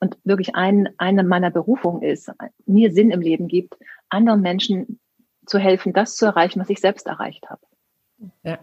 und 0.00 0.18
wirklich 0.24 0.54
ein, 0.54 0.90
eine 0.98 1.24
meiner 1.24 1.50
Berufungen 1.50 2.02
ist, 2.02 2.30
mir 2.66 2.92
Sinn 2.92 3.10
im 3.10 3.20
Leben 3.20 3.48
gibt, 3.48 3.74
anderen 4.08 4.42
Menschen 4.42 5.00
zu 5.46 5.58
helfen, 5.58 5.92
das 5.92 6.16
zu 6.16 6.26
erreichen, 6.26 6.60
was 6.60 6.70
ich 6.70 6.80
selbst 6.80 7.06
erreicht 7.06 7.48
habe. 7.48 7.62
Ja. 8.42 8.58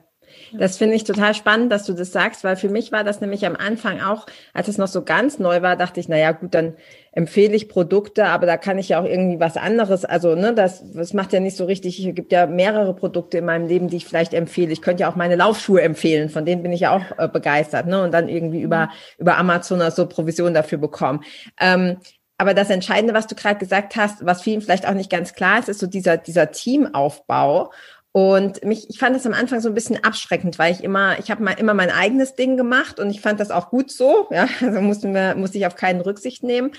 Das 0.54 0.78
finde 0.78 0.96
ich 0.96 1.04
total 1.04 1.34
spannend, 1.34 1.72
dass 1.72 1.86
du 1.86 1.94
das 1.94 2.12
sagst, 2.12 2.44
weil 2.44 2.56
für 2.56 2.70
mich 2.70 2.92
war 2.92 3.04
das 3.04 3.22
nämlich 3.22 3.46
am 3.46 3.56
Anfang 3.56 4.02
auch, 4.02 4.26
als 4.54 4.68
es 4.68 4.78
noch 4.78 4.88
so 4.88 5.04
ganz 5.04 5.40
neu 5.40 5.62
war, 5.62 5.76
dachte 5.76 6.00
ich, 6.00 6.10
na 6.10 6.18
ja, 6.18 6.32
gut, 6.32 6.54
dann 6.54 6.74
empfehle 7.12 7.56
ich 7.56 7.70
Produkte, 7.70 8.26
aber 8.26 8.46
da 8.46 8.58
kann 8.58 8.78
ich 8.78 8.90
ja 8.90 9.02
auch 9.02 9.06
irgendwie 9.06 9.40
was 9.40 9.58
anderes. 9.58 10.06
Also, 10.06 10.36
ne, 10.36 10.54
das, 10.54 10.84
das 10.94 11.14
macht 11.14 11.34
ja 11.34 11.40
nicht 11.40 11.58
so 11.58 11.66
richtig. 11.66 12.06
Es 12.06 12.16
gibt 12.16 12.32
ja 12.32 12.46
mehrere 12.46 12.96
Produkte 12.96 13.40
in 13.40 13.46
meinem 13.46 13.68
Leben, 13.68 13.88
die 13.88 13.98
ich 13.98 14.06
vielleicht 14.06 14.34
empfehle. 14.34 14.72
Ich 14.72 14.82
könnte 14.82 15.02
ja 15.02 15.12
auch 15.12 15.16
meine 15.16 15.36
Laufschuhe 15.36 15.82
empfehlen, 15.82 16.30
von 16.30 16.46
denen 16.46 16.64
bin 16.64 16.72
ich 16.72 16.82
ja 16.82 16.96
auch 16.96 17.18
äh, 17.18 17.28
begeistert, 17.28 17.88
ne, 17.88 18.04
und 18.04 18.14
dann 18.14 18.30
irgendwie 18.30 18.62
über, 18.62 18.86
mhm. 18.86 18.92
über 19.20 19.38
Amazon 19.38 19.80
oder 19.80 19.92
so 19.92 20.08
Provision 20.08 20.54
dafür 20.54 20.78
bekommen. 20.78 21.24
Ähm, 21.60 21.98
aber 22.40 22.54
das 22.54 22.70
Entscheidende, 22.70 23.14
was 23.14 23.28
du 23.28 23.36
gerade 23.36 23.60
gesagt 23.60 23.98
hast, 23.98 24.26
was 24.26 24.42
vielen 24.42 24.62
vielleicht 24.62 24.88
auch 24.88 24.94
nicht 24.94 25.10
ganz 25.10 25.34
klar 25.34 25.60
ist, 25.60 25.68
ist 25.68 25.80
so 25.80 25.88
dieser, 25.88 26.16
dieser 26.16 26.52
Teamaufbau. 26.52 27.72
Und 28.20 28.66
mich, 28.66 28.90
ich 28.90 29.00
fand 29.00 29.16
das 29.16 29.26
am 29.26 29.34
Anfang 29.34 29.62
so 29.62 29.70
ein 29.70 29.74
bisschen 29.74 30.04
abschreckend, 30.04 30.60
weil 30.60 30.74
ich 30.74 30.84
immer, 30.84 31.18
ich 31.20 31.32
habe 31.32 31.42
mal 31.42 31.54
immer 31.54 31.74
mein 31.74 31.90
eigenes 31.90 32.36
Ding 32.36 32.58
gemacht 32.58 33.00
und 33.00 33.10
ich 33.10 33.22
fand 33.22 33.40
das 33.40 33.50
auch 33.50 33.70
gut 33.70 33.92
so. 33.92 34.28
Ja, 34.30 34.50
also 34.62 34.82
mussten 34.82 35.14
wir, 35.14 35.36
musste 35.36 35.58
ich 35.58 35.66
auf 35.66 35.78
keinen 35.78 36.02
Rücksicht 36.02 36.44
nehmen. 36.44 36.72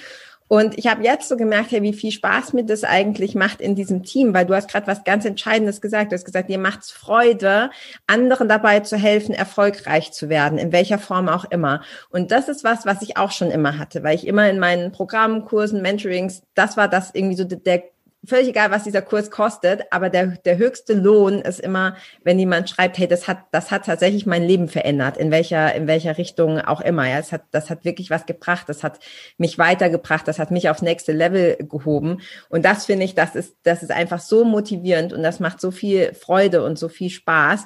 Und 0.48 0.76
ich 0.76 0.86
habe 0.86 1.02
jetzt 1.02 1.30
so 1.30 1.38
gemerkt, 1.38 1.70
hey, 1.70 1.80
wie 1.80 1.94
viel 1.94 2.10
Spaß 2.10 2.52
mir 2.52 2.64
das 2.64 2.84
eigentlich 2.84 3.34
macht 3.34 3.62
in 3.62 3.74
diesem 3.74 4.02
Team, 4.02 4.34
weil 4.34 4.44
du 4.44 4.54
hast 4.54 4.68
gerade 4.68 4.86
was 4.86 5.04
ganz 5.04 5.24
Entscheidendes 5.24 5.80
gesagt. 5.80 6.12
Du 6.12 6.14
hast 6.14 6.26
gesagt, 6.26 6.50
dir 6.50 6.58
macht's 6.58 6.90
Freude, 6.90 7.70
anderen 8.06 8.48
dabei 8.48 8.80
zu 8.80 8.98
helfen, 8.98 9.34
erfolgreich 9.34 10.12
zu 10.12 10.28
werden, 10.28 10.58
in 10.58 10.72
welcher 10.72 10.98
Form 10.98 11.30
auch 11.30 11.46
immer. 11.46 11.82
Und 12.10 12.32
das 12.32 12.50
ist 12.50 12.64
was, 12.64 12.84
was 12.84 13.00
ich 13.00 13.16
auch 13.16 13.30
schon 13.30 13.50
immer 13.50 13.78
hatte, 13.78 14.02
weil 14.02 14.16
ich 14.16 14.26
immer 14.26 14.50
in 14.50 14.58
meinen 14.58 14.92
Programmen, 14.92 15.46
Kursen, 15.46 15.80
Mentorings, 15.80 16.42
das 16.54 16.76
war 16.76 16.88
das 16.88 17.14
irgendwie 17.14 17.36
so 17.36 17.44
der 17.44 17.84
völlig 18.24 18.48
egal, 18.48 18.70
was 18.70 18.84
dieser 18.84 19.02
Kurs 19.02 19.30
kostet, 19.30 19.82
aber 19.90 20.10
der, 20.10 20.26
der 20.44 20.58
höchste 20.58 20.92
Lohn 20.92 21.40
ist 21.40 21.58
immer, 21.58 21.96
wenn 22.22 22.38
jemand 22.38 22.68
schreibt, 22.68 22.98
hey, 22.98 23.08
das 23.08 23.26
hat, 23.26 23.38
das 23.52 23.70
hat 23.70 23.86
tatsächlich 23.86 24.26
mein 24.26 24.42
Leben 24.42 24.68
verändert, 24.68 25.16
in 25.16 25.30
welcher, 25.30 25.74
in 25.74 25.86
welcher 25.86 26.18
Richtung 26.18 26.60
auch 26.60 26.80
immer. 26.80 27.08
Ja, 27.08 27.18
es 27.18 27.32
hat, 27.32 27.44
das 27.50 27.70
hat 27.70 27.84
wirklich 27.84 28.10
was 28.10 28.26
gebracht, 28.26 28.68
das 28.68 28.84
hat 28.84 29.00
mich 29.38 29.58
weitergebracht, 29.58 30.28
das 30.28 30.38
hat 30.38 30.50
mich 30.50 30.68
aufs 30.68 30.82
nächste 30.82 31.12
Level 31.12 31.56
gehoben. 31.56 32.20
Und 32.50 32.64
das 32.64 32.86
finde 32.86 33.04
ich, 33.04 33.14
das 33.14 33.34
ist, 33.34 33.56
das 33.62 33.82
ist 33.82 33.90
einfach 33.90 34.20
so 34.20 34.44
motivierend 34.44 35.12
und 35.12 35.22
das 35.22 35.40
macht 35.40 35.60
so 35.60 35.70
viel 35.70 36.12
Freude 36.12 36.62
und 36.62 36.78
so 36.78 36.88
viel 36.88 37.10
Spaß. 37.10 37.64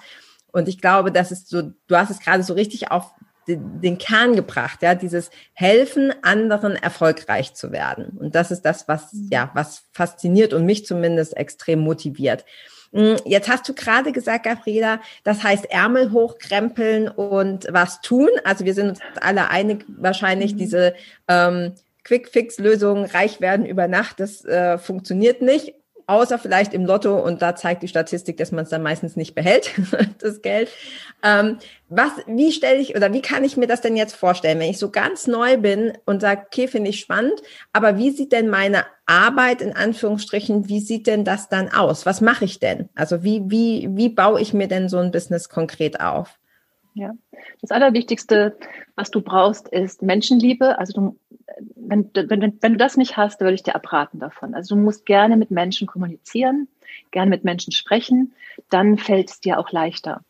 Und 0.53 0.69
ich 0.69 0.81
glaube, 0.81 1.11
das 1.11 1.33
ist 1.33 1.49
so, 1.49 1.63
du 1.63 1.97
hast 1.97 2.11
es 2.11 2.21
gerade 2.21 2.45
so 2.45 2.55
richtig 2.55 2.93
auf 2.93 3.13
den, 3.49 3.99
Kern 3.99 4.37
gebracht, 4.37 4.83
ja, 4.83 4.95
dieses 4.95 5.31
Helfen, 5.53 6.13
anderen 6.23 6.77
erfolgreich 6.77 7.55
zu 7.55 7.73
werden. 7.73 8.17
Und 8.19 8.35
das 8.35 8.51
ist 8.51 8.63
das, 8.63 8.89
was, 8.89 9.13
mhm. 9.13 9.29
ja, 9.31 9.51
was 9.55 9.85
fasziniert 9.93 10.53
und 10.53 10.65
mich 10.65 10.87
zumindest 10.87 11.37
extrem 11.37 11.81
motiviert. 11.81 12.45
Mm, 12.93 13.17
jetzt 13.25 13.49
hast 13.49 13.69
du 13.69 13.75
gerade 13.75 14.13
gesagt, 14.13 14.45
Gabriela, 14.45 15.01
das 15.25 15.43
heißt 15.43 15.71
Ärmel 15.71 16.13
hochkrempeln 16.13 17.09
und 17.09 17.67
was 17.71 18.01
tun. 18.01 18.29
Also 18.45 18.65
wir 18.65 18.75
sind 18.75 18.91
uns 18.91 19.01
alle 19.21 19.51
einig, 19.51 19.85
wahrscheinlich 19.89 20.55
mhm. 20.55 20.59
diese 20.59 20.95
ähm, 21.29 21.73
Quick-Fix-Lösung, 22.05 23.07
reich 23.07 23.41
werden 23.41 23.67
über 23.67 23.89
Nacht, 23.89 24.21
das 24.21 24.45
äh, 24.45 24.79
funktioniert 24.79 25.43
nicht 25.43 25.75
außer 26.07 26.39
vielleicht 26.39 26.75
im 26.75 26.85
Lotto 26.85 27.19
und 27.19 27.43
da 27.43 27.57
zeigt 27.57 27.83
die 27.83 27.89
Statistik, 27.89 28.37
dass 28.37 28.53
man 28.53 28.65
es 28.65 28.71
dann 28.71 28.83
meistens 28.83 29.17
nicht 29.17 29.35
behält, 29.35 29.71
das 30.19 30.43
Geld. 30.43 30.69
Ähm, 31.23 31.59
was, 31.89 32.13
wie 32.27 32.53
stelle 32.53 32.79
ich 32.79 32.97
oder 32.97 33.13
wie 33.13 33.23
kann 33.23 33.45
ich 33.45 33.57
mir 33.57 33.67
das 33.67 33.81
denn 33.81 33.97
jetzt 33.97 34.15
vorstellen, 34.15 34.59
wenn 34.59 34.71
ich 34.71 34.79
so 34.79 34.91
ganz 34.91 35.27
neu 35.27 35.57
bin 35.57 35.93
und 36.05 36.21
sage, 36.21 36.43
okay, 36.47 36.69
finde 36.69 36.91
ich 36.91 37.01
spannend, 37.01 37.41
aber 37.73 37.97
wie 37.97 38.11
sieht 38.11 38.33
denn 38.33 38.49
meine 38.49 38.85
Arbeit 39.07 39.63
in 39.63 39.75
Anführungsstrichen, 39.75 40.69
wie 40.69 40.81
sieht 40.81 41.07
denn 41.07 41.25
das 41.25 41.49
dann 41.49 41.73
aus? 41.73 42.07
Was 42.07 42.21
mache 42.21 42.45
ich 42.45 42.59
denn? 42.59 42.89
Also 42.95 43.23
wie, 43.23 43.43
wie, 43.47 43.89
wie 43.93 44.09
baue 44.09 44.41
ich 44.41 44.55
mir 44.55 44.69
denn 44.69 44.89
so 44.89 44.99
ein 44.99 45.11
Business 45.11 45.49
konkret 45.49 46.01
auf? 46.01 46.39
Ja, 46.95 47.13
das 47.61 47.73
Allerwichtigste, 47.73 48.57
was 48.95 49.11
du 49.11 49.21
brauchst, 49.21 49.69
ist 49.69 50.03
Menschenliebe. 50.03 50.79
Also 50.79 50.93
du, 50.93 51.19
wenn, 51.75 52.09
wenn, 52.15 52.57
wenn 52.61 52.73
du 52.73 52.79
das 52.79 52.97
nicht 52.97 53.17
hast, 53.17 53.41
würde 53.41 53.55
ich 53.55 53.65
dir 53.65 53.75
abraten 53.75 54.21
davon. 54.21 54.55
Also 54.55 54.77
du 54.77 54.81
musst 54.81 55.05
gerne 55.05 55.37
mit 55.37 55.51
Menschen 55.51 55.89
kommunizieren, 55.89 56.69
gerne 57.11 57.31
mit 57.31 57.43
Menschen 57.43 57.73
sprechen, 57.73 58.33
dann 58.71 58.97
fällt 58.97 59.29
es 59.29 59.41
dir 59.41 59.59
auch 59.59 59.73
leichter. 59.73 60.23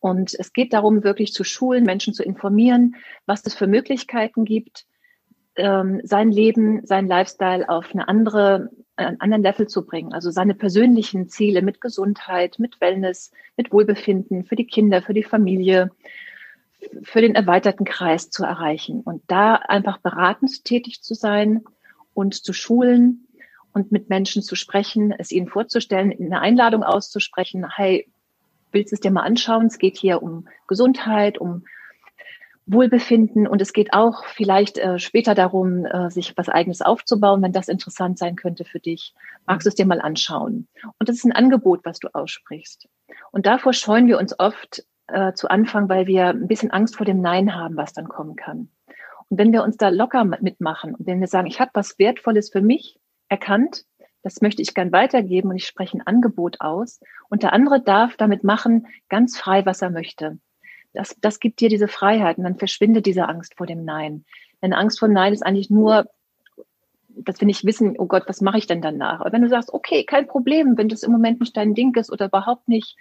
Und 0.00 0.34
es 0.36 0.52
geht 0.52 0.72
darum, 0.72 1.04
wirklich 1.04 1.32
zu 1.32 1.44
schulen, 1.44 1.84
Menschen 1.84 2.12
zu 2.14 2.24
informieren, 2.24 2.96
was 3.26 3.46
es 3.46 3.54
für 3.54 3.68
Möglichkeiten 3.68 4.44
gibt, 4.44 4.86
ähm, 5.54 6.00
sein 6.02 6.32
Leben, 6.32 6.84
sein 6.84 7.06
Lifestyle 7.06 7.68
auf 7.68 7.92
eine 7.92 8.08
andere 8.08 8.70
einen 8.96 9.20
anderen 9.20 9.42
Level 9.42 9.66
zu 9.66 9.84
bringen. 9.84 10.12
Also 10.12 10.30
seine 10.30 10.54
persönlichen 10.54 11.28
Ziele 11.28 11.62
mit 11.62 11.80
Gesundheit, 11.80 12.58
mit 12.58 12.80
Wellness, 12.80 13.32
mit 13.56 13.72
Wohlbefinden 13.72 14.44
für 14.44 14.56
die 14.56 14.66
Kinder, 14.66 15.02
für 15.02 15.14
die 15.14 15.22
Familie, 15.22 15.90
für 17.02 17.20
den 17.20 17.34
erweiterten 17.34 17.84
Kreis 17.84 18.30
zu 18.30 18.44
erreichen. 18.44 19.00
Und 19.00 19.22
da 19.28 19.54
einfach 19.54 19.98
beratend 19.98 20.64
tätig 20.64 21.02
zu 21.02 21.14
sein 21.14 21.62
und 22.14 22.34
zu 22.34 22.52
schulen 22.52 23.28
und 23.72 23.92
mit 23.92 24.10
Menschen 24.10 24.42
zu 24.42 24.54
sprechen, 24.54 25.12
es 25.16 25.32
ihnen 25.32 25.48
vorzustellen, 25.48 26.12
eine 26.12 26.40
Einladung 26.40 26.82
auszusprechen, 26.82 27.66
hey, 27.74 28.10
willst 28.70 28.92
du 28.92 28.96
es 28.96 29.00
dir 29.00 29.10
mal 29.10 29.22
anschauen? 29.22 29.66
Es 29.66 29.78
geht 29.78 29.96
hier 29.96 30.22
um 30.22 30.48
Gesundheit, 30.66 31.38
um 31.38 31.64
Wohlbefinden 32.66 33.46
und 33.46 33.60
es 33.60 33.72
geht 33.72 33.92
auch 33.92 34.24
vielleicht 34.24 34.78
äh, 34.78 34.98
später 34.98 35.34
darum, 35.34 35.84
äh, 35.84 36.10
sich 36.10 36.36
was 36.36 36.48
eigenes 36.48 36.80
aufzubauen, 36.80 37.42
wenn 37.42 37.52
das 37.52 37.68
interessant 37.68 38.18
sein 38.18 38.36
könnte 38.36 38.64
für 38.64 38.78
dich. 38.78 39.14
Magst 39.46 39.66
du 39.66 39.68
es 39.68 39.74
dir 39.74 39.86
mal 39.86 40.00
anschauen? 40.00 40.68
Und 40.98 41.08
das 41.08 41.16
ist 41.16 41.24
ein 41.24 41.32
Angebot, 41.32 41.84
was 41.84 41.98
du 41.98 42.08
aussprichst. 42.12 42.88
Und 43.32 43.46
davor 43.46 43.72
scheuen 43.72 44.06
wir 44.06 44.18
uns 44.18 44.38
oft 44.38 44.84
äh, 45.08 45.32
zu 45.32 45.50
Anfang, 45.50 45.88
weil 45.88 46.06
wir 46.06 46.28
ein 46.28 46.46
bisschen 46.46 46.70
Angst 46.70 46.96
vor 46.96 47.06
dem 47.06 47.20
Nein 47.20 47.54
haben, 47.54 47.76
was 47.76 47.92
dann 47.92 48.08
kommen 48.08 48.36
kann. 48.36 48.68
Und 49.28 49.38
wenn 49.38 49.52
wir 49.52 49.64
uns 49.64 49.76
da 49.76 49.88
locker 49.88 50.24
mitmachen 50.24 50.94
und 50.94 51.06
wenn 51.06 51.20
wir 51.20 51.26
sagen, 51.26 51.48
ich 51.48 51.60
habe 51.60 51.70
was 51.74 51.98
Wertvolles 51.98 52.50
für 52.50 52.60
mich 52.60 53.00
erkannt, 53.28 53.84
das 54.22 54.40
möchte 54.40 54.62
ich 54.62 54.74
gern 54.74 54.92
weitergeben 54.92 55.50
und 55.50 55.56
ich 55.56 55.66
spreche 55.66 55.96
ein 55.96 56.06
Angebot 56.06 56.60
aus 56.60 57.00
und 57.28 57.42
der 57.42 57.52
andere 57.52 57.82
darf 57.82 58.16
damit 58.16 58.44
machen, 58.44 58.86
ganz 59.08 59.36
frei, 59.36 59.66
was 59.66 59.82
er 59.82 59.90
möchte 59.90 60.38
das, 60.92 61.16
das 61.20 61.40
gibt 61.40 61.60
dir 61.60 61.68
diese 61.68 61.88
Freiheit 61.88 62.38
und 62.38 62.44
dann 62.44 62.58
verschwindet 62.58 63.06
diese 63.06 63.28
Angst 63.28 63.54
vor 63.56 63.66
dem 63.66 63.84
Nein. 63.84 64.24
Denn 64.62 64.72
Angst 64.72 64.98
vor 64.98 65.08
Nein 65.08 65.32
ist 65.32 65.44
eigentlich 65.44 65.70
nur, 65.70 66.06
dass 67.08 67.40
wir 67.40 67.46
nicht 67.46 67.64
wissen, 67.64 67.96
oh 67.98 68.06
Gott, 68.06 68.24
was 68.26 68.40
mache 68.40 68.58
ich 68.58 68.66
denn 68.66 68.82
danach? 68.82 69.20
Aber 69.20 69.32
wenn 69.32 69.42
du 69.42 69.48
sagst, 69.48 69.72
okay, 69.72 70.04
kein 70.04 70.26
Problem, 70.26 70.76
wenn 70.76 70.88
das 70.88 71.02
im 71.02 71.12
Moment 71.12 71.40
nicht 71.40 71.56
dein 71.56 71.74
Ding 71.74 71.94
ist 71.96 72.10
oder 72.10 72.26
überhaupt 72.26 72.68
nicht, 72.68 72.96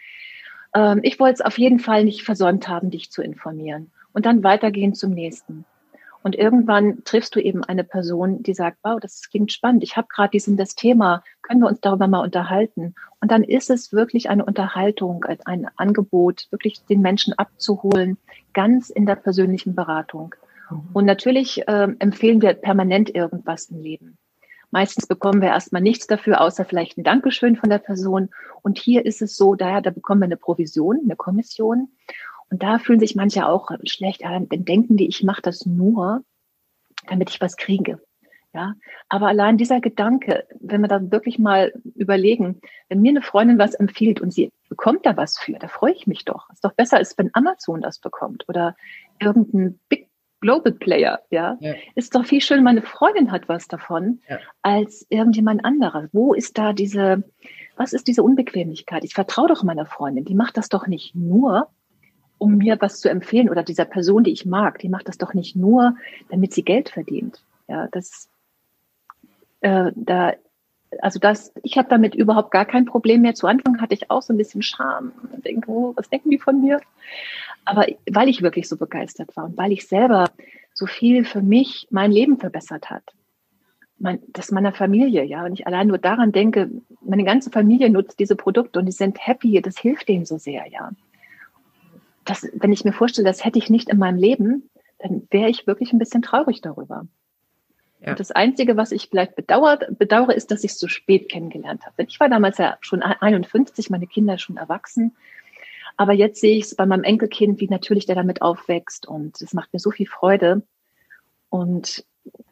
ähm, 0.75 0.99
ich 1.03 1.19
wollte 1.19 1.35
es 1.35 1.41
auf 1.41 1.57
jeden 1.57 1.79
Fall 1.79 2.03
nicht 2.03 2.23
versäumt 2.23 2.67
haben, 2.67 2.89
dich 2.89 3.11
zu 3.11 3.21
informieren 3.21 3.91
und 4.13 4.25
dann 4.25 4.43
weitergehen 4.43 4.93
zum 4.93 5.11
nächsten. 5.11 5.65
Und 6.23 6.35
irgendwann 6.35 7.03
triffst 7.03 7.35
du 7.35 7.39
eben 7.39 7.63
eine 7.63 7.83
Person, 7.83 8.43
die 8.43 8.53
sagt, 8.53 8.77
wow, 8.83 8.99
das 8.99 9.29
klingt 9.29 9.51
spannend. 9.51 9.83
Ich 9.83 9.97
habe 9.97 10.07
gerade 10.07 10.31
diesen 10.31 10.57
das 10.57 10.75
Thema, 10.75 11.23
können 11.41 11.61
wir 11.61 11.67
uns 11.67 11.81
darüber 11.81 12.07
mal 12.07 12.23
unterhalten? 12.23 12.93
Und 13.19 13.31
dann 13.31 13.43
ist 13.43 13.69
es 13.69 13.91
wirklich 13.91 14.29
eine 14.29 14.45
Unterhaltung, 14.45 15.25
ein 15.45 15.67
Angebot, 15.77 16.47
wirklich 16.51 16.83
den 16.85 17.01
Menschen 17.01 17.33
abzuholen, 17.33 18.17
ganz 18.53 18.89
in 18.89 19.05
der 19.05 19.15
persönlichen 19.15 19.73
Beratung. 19.75 20.35
Mhm. 20.69 20.89
Und 20.93 21.05
natürlich 21.05 21.67
äh, 21.67 21.87
empfehlen 21.99 22.41
wir 22.41 22.53
permanent 22.53 23.13
irgendwas 23.13 23.65
im 23.65 23.81
Leben. 23.81 24.17
Meistens 24.71 25.05
bekommen 25.05 25.41
wir 25.41 25.49
erstmal 25.49 25.81
nichts 25.81 26.07
dafür, 26.07 26.39
außer 26.39 26.63
vielleicht 26.63 26.97
ein 26.97 27.03
Dankeschön 27.03 27.57
von 27.57 27.69
der 27.69 27.77
Person. 27.77 28.29
Und 28.61 28.77
hier 28.77 29.05
ist 29.05 29.21
es 29.21 29.35
so, 29.35 29.55
daher, 29.55 29.81
da 29.81 29.89
bekommen 29.89 30.21
wir 30.21 30.25
eine 30.25 30.37
Provision, 30.37 31.01
eine 31.03 31.17
Kommission. 31.17 31.89
Und 32.51 32.61
da 32.61 32.77
fühlen 32.79 32.99
sich 32.99 33.15
manche 33.15 33.47
auch 33.47 33.71
schlecht, 33.85 34.21
dann 34.23 34.47
denken 34.49 34.97
die, 34.97 35.07
ich 35.07 35.23
mache 35.23 35.41
das 35.41 35.65
nur, 35.65 36.23
damit 37.07 37.29
ich 37.29 37.41
was 37.41 37.55
kriege. 37.57 37.99
Ja, 38.53 38.73
aber 39.07 39.27
allein 39.27 39.57
dieser 39.57 39.79
Gedanke, 39.79 40.45
wenn 40.59 40.81
wir 40.81 40.89
da 40.89 41.09
wirklich 41.09 41.39
mal 41.39 41.71
überlegen, 41.95 42.59
wenn 42.89 43.01
mir 43.01 43.11
eine 43.11 43.21
Freundin 43.21 43.57
was 43.57 43.75
empfiehlt 43.75 44.19
und 44.19 44.33
sie 44.33 44.51
bekommt 44.67 45.05
da 45.05 45.15
was 45.15 45.37
für, 45.37 45.53
da 45.53 45.69
freue 45.69 45.93
ich 45.93 46.05
mich 46.05 46.25
doch. 46.25 46.49
Ist 46.49 46.65
doch 46.65 46.73
besser, 46.73 46.97
als 46.97 47.17
wenn 47.17 47.29
Amazon 47.33 47.79
das 47.79 47.99
bekommt 47.99 48.43
oder 48.49 48.75
irgendein 49.19 49.79
Big 49.87 50.09
Global 50.41 50.73
Player, 50.73 51.21
ja? 51.29 51.55
ja. 51.61 51.75
Ist 51.95 52.13
doch 52.13 52.25
viel 52.25 52.41
schön, 52.41 52.63
meine 52.63 52.81
Freundin 52.81 53.31
hat 53.31 53.47
was 53.47 53.69
davon, 53.69 54.19
ja. 54.27 54.39
als 54.63 55.05
irgendjemand 55.09 55.63
anderer. 55.63 56.09
Wo 56.11 56.33
ist 56.33 56.57
da 56.57 56.73
diese, 56.73 57.23
was 57.77 57.93
ist 57.93 58.07
diese 58.07 58.23
Unbequemlichkeit? 58.23 59.05
Ich 59.05 59.13
vertraue 59.13 59.47
doch 59.47 59.63
meiner 59.63 59.85
Freundin, 59.85 60.25
die 60.25 60.35
macht 60.35 60.57
das 60.57 60.67
doch 60.67 60.87
nicht 60.87 61.15
nur, 61.15 61.69
um 62.41 62.57
mir 62.57 62.75
was 62.81 62.99
zu 62.99 63.07
empfehlen 63.07 63.51
oder 63.51 63.61
dieser 63.61 63.85
Person, 63.85 64.23
die 64.23 64.31
ich 64.31 64.47
mag, 64.47 64.79
die 64.79 64.89
macht 64.89 65.07
das 65.07 65.19
doch 65.19 65.35
nicht 65.35 65.55
nur, 65.55 65.95
damit 66.29 66.53
sie 66.53 66.63
Geld 66.63 66.89
verdient. 66.89 67.43
Ja, 67.67 67.87
das 67.91 68.29
äh, 69.59 69.91
da, 69.95 70.33
also 71.01 71.19
das, 71.19 71.53
ich 71.61 71.77
habe 71.77 71.87
damit 71.87 72.15
überhaupt 72.15 72.49
gar 72.49 72.65
kein 72.65 72.85
Problem 72.85 73.21
mehr. 73.21 73.35
Zu 73.35 73.45
Anfang 73.45 73.79
hatte 73.79 73.93
ich 73.93 74.09
auch 74.09 74.23
so 74.23 74.33
ein 74.33 74.37
bisschen 74.37 74.63
Scham 74.63 75.11
und 75.31 75.45
denke, 75.45 75.69
oh, 75.69 75.93
was 75.95 76.09
denken 76.09 76.31
die 76.31 76.39
von 76.39 76.61
mir? 76.61 76.81
Aber 77.63 77.85
weil 78.11 78.27
ich 78.27 78.41
wirklich 78.41 78.67
so 78.67 78.75
begeistert 78.75 79.37
war 79.37 79.45
und 79.45 79.55
weil 79.55 79.71
ich 79.71 79.87
selber 79.87 80.25
so 80.73 80.87
viel 80.87 81.25
für 81.25 81.43
mich 81.43 81.87
mein 81.91 82.11
Leben 82.11 82.39
verbessert 82.39 82.89
hat, 82.89 83.03
mein, 83.99 84.19
das 84.29 84.49
meiner 84.51 84.73
Familie, 84.73 85.23
ja, 85.23 85.45
und 85.45 85.53
ich 85.53 85.67
allein 85.67 85.85
nur 85.85 85.99
daran 85.99 86.31
denke, 86.31 86.71
meine 87.01 87.23
ganze 87.23 87.51
Familie 87.51 87.91
nutzt 87.91 88.19
diese 88.19 88.35
Produkte 88.35 88.79
und 88.79 88.87
die 88.87 88.91
sind 88.91 89.19
happy, 89.19 89.61
das 89.61 89.77
hilft 89.77 90.07
denen 90.07 90.25
so 90.25 90.39
sehr, 90.39 90.65
ja. 90.71 90.89
Das, 92.25 92.47
wenn 92.53 92.71
ich 92.71 92.85
mir 92.85 92.93
vorstelle, 92.93 93.27
das 93.27 93.43
hätte 93.43 93.59
ich 93.59 93.69
nicht 93.69 93.89
in 93.89 93.97
meinem 93.97 94.17
Leben, 94.17 94.69
dann 94.99 95.27
wäre 95.31 95.49
ich 95.49 95.67
wirklich 95.67 95.93
ein 95.93 95.99
bisschen 95.99 96.21
traurig 96.21 96.61
darüber. 96.61 97.07
Ja. 98.01 98.11
Und 98.11 98.19
das 98.19 98.31
Einzige, 98.31 98.77
was 98.77 98.91
ich 98.91 99.09
vielleicht 99.09 99.35
bedauert, 99.35 99.97
bedauere, 99.97 100.33
ist, 100.33 100.51
dass 100.51 100.63
ich 100.63 100.71
es 100.71 100.79
so 100.79 100.87
spät 100.87 101.29
kennengelernt 101.29 101.85
habe. 101.85 102.03
Ich 102.03 102.19
war 102.19 102.29
damals 102.29 102.57
ja 102.57 102.77
schon 102.81 103.01
51, 103.03 103.89
meine 103.89 104.07
Kinder 104.07 104.37
schon 104.37 104.57
erwachsen. 104.57 105.15
Aber 105.97 106.13
jetzt 106.13 106.41
sehe 106.41 106.57
ich 106.57 106.65
es 106.65 106.75
bei 106.75 106.85
meinem 106.85 107.03
Enkelkind, 107.03 107.59
wie 107.59 107.67
natürlich 107.67 108.07
der 108.07 108.15
damit 108.15 108.41
aufwächst. 108.41 109.07
Und 109.07 109.39
es 109.41 109.53
macht 109.53 109.71
mir 109.73 109.79
so 109.79 109.91
viel 109.91 110.07
Freude. 110.07 110.63
Und 111.49 112.05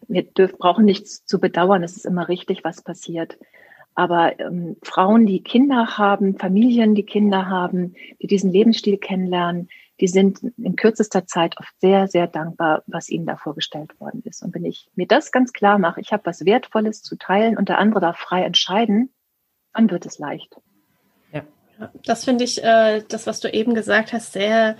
wir 0.07 0.23
dürfen, 0.23 0.57
brauchen 0.59 0.85
nichts 0.85 1.25
zu 1.25 1.39
bedauern. 1.39 1.83
Es 1.83 1.95
ist 1.95 2.05
immer 2.05 2.27
richtig, 2.27 2.63
was 2.63 2.83
passiert. 2.83 3.39
Aber 3.99 4.39
ähm, 4.39 4.77
Frauen, 4.81 5.25
die 5.25 5.43
Kinder 5.43 5.97
haben, 5.97 6.37
Familien, 6.37 6.95
die 6.95 7.03
Kinder 7.03 7.49
haben, 7.49 7.95
die 8.21 8.27
diesen 8.27 8.49
Lebensstil 8.49 8.97
kennenlernen, 8.97 9.67
die 9.99 10.07
sind 10.07 10.39
in 10.57 10.77
kürzester 10.77 11.27
Zeit 11.27 11.57
oft 11.59 11.77
sehr, 11.81 12.07
sehr 12.07 12.25
dankbar, 12.27 12.81
was 12.87 13.09
ihnen 13.09 13.25
da 13.25 13.35
vorgestellt 13.35 13.99
worden 13.99 14.21
ist. 14.23 14.41
Und 14.41 14.55
wenn 14.55 14.63
ich 14.63 14.89
mir 14.95 15.05
das 15.05 15.33
ganz 15.33 15.51
klar 15.51 15.79
mache, 15.79 15.99
ich 15.99 16.13
habe 16.13 16.25
was 16.25 16.45
Wertvolles 16.45 17.01
zu 17.01 17.17
teilen 17.17 17.57
und 17.57 17.67
der 17.67 17.77
andere 17.77 17.99
darf 17.99 18.17
frei 18.17 18.43
entscheiden, 18.43 19.11
dann 19.73 19.91
wird 19.91 20.05
es 20.05 20.17
leicht. 20.17 20.55
Ja, 21.33 21.43
das 22.05 22.23
finde 22.23 22.45
ich, 22.45 22.63
äh, 22.63 23.03
das, 23.05 23.27
was 23.27 23.41
du 23.41 23.51
eben 23.51 23.73
gesagt 23.73 24.13
hast, 24.13 24.31
sehr, 24.31 24.77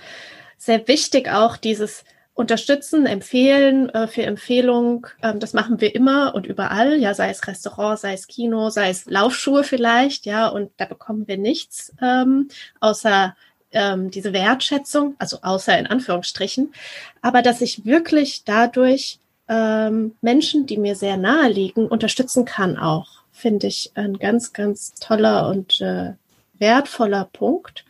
sehr 0.55 0.87
wichtig 0.87 1.27
auch, 1.27 1.57
dieses 1.57 2.05
Unterstützen, 2.39 3.05
empfehlen 3.05 3.89
äh, 3.89 4.07
für 4.07 4.23
Empfehlung. 4.23 5.07
Ähm, 5.21 5.41
das 5.41 5.51
machen 5.51 5.81
wir 5.81 5.93
immer 5.93 6.33
und 6.33 6.47
überall, 6.47 6.97
ja, 6.97 7.13
sei 7.13 7.31
es 7.31 7.45
Restaurant, 7.45 7.99
sei 7.99 8.13
es 8.13 8.27
Kino, 8.27 8.69
sei 8.69 8.89
es 8.91 9.07
Laufschuhe 9.07 9.65
vielleicht, 9.65 10.25
ja, 10.25 10.47
und 10.47 10.71
da 10.77 10.85
bekommen 10.85 11.27
wir 11.27 11.37
nichts 11.37 11.93
ähm, 12.01 12.47
außer 12.79 13.35
ähm, 13.73 14.09
diese 14.09 14.31
Wertschätzung, 14.31 15.15
also 15.19 15.39
außer 15.41 15.77
in 15.77 15.87
Anführungsstrichen, 15.87 16.73
aber 17.21 17.41
dass 17.41 17.59
ich 17.59 17.83
wirklich 17.83 18.45
dadurch 18.45 19.19
ähm, 19.49 20.15
Menschen, 20.21 20.65
die 20.65 20.77
mir 20.77 20.95
sehr 20.95 21.17
nahe 21.17 21.49
liegen, 21.49 21.89
unterstützen 21.89 22.45
kann 22.45 22.77
auch, 22.77 23.23
finde 23.33 23.67
ich 23.67 23.91
ein 23.95 24.17
ganz, 24.17 24.53
ganz 24.53 24.93
toller 24.93 25.49
und 25.49 25.81
äh, 25.81 26.13
wertvoller 26.57 27.25
Punkt. 27.33 27.83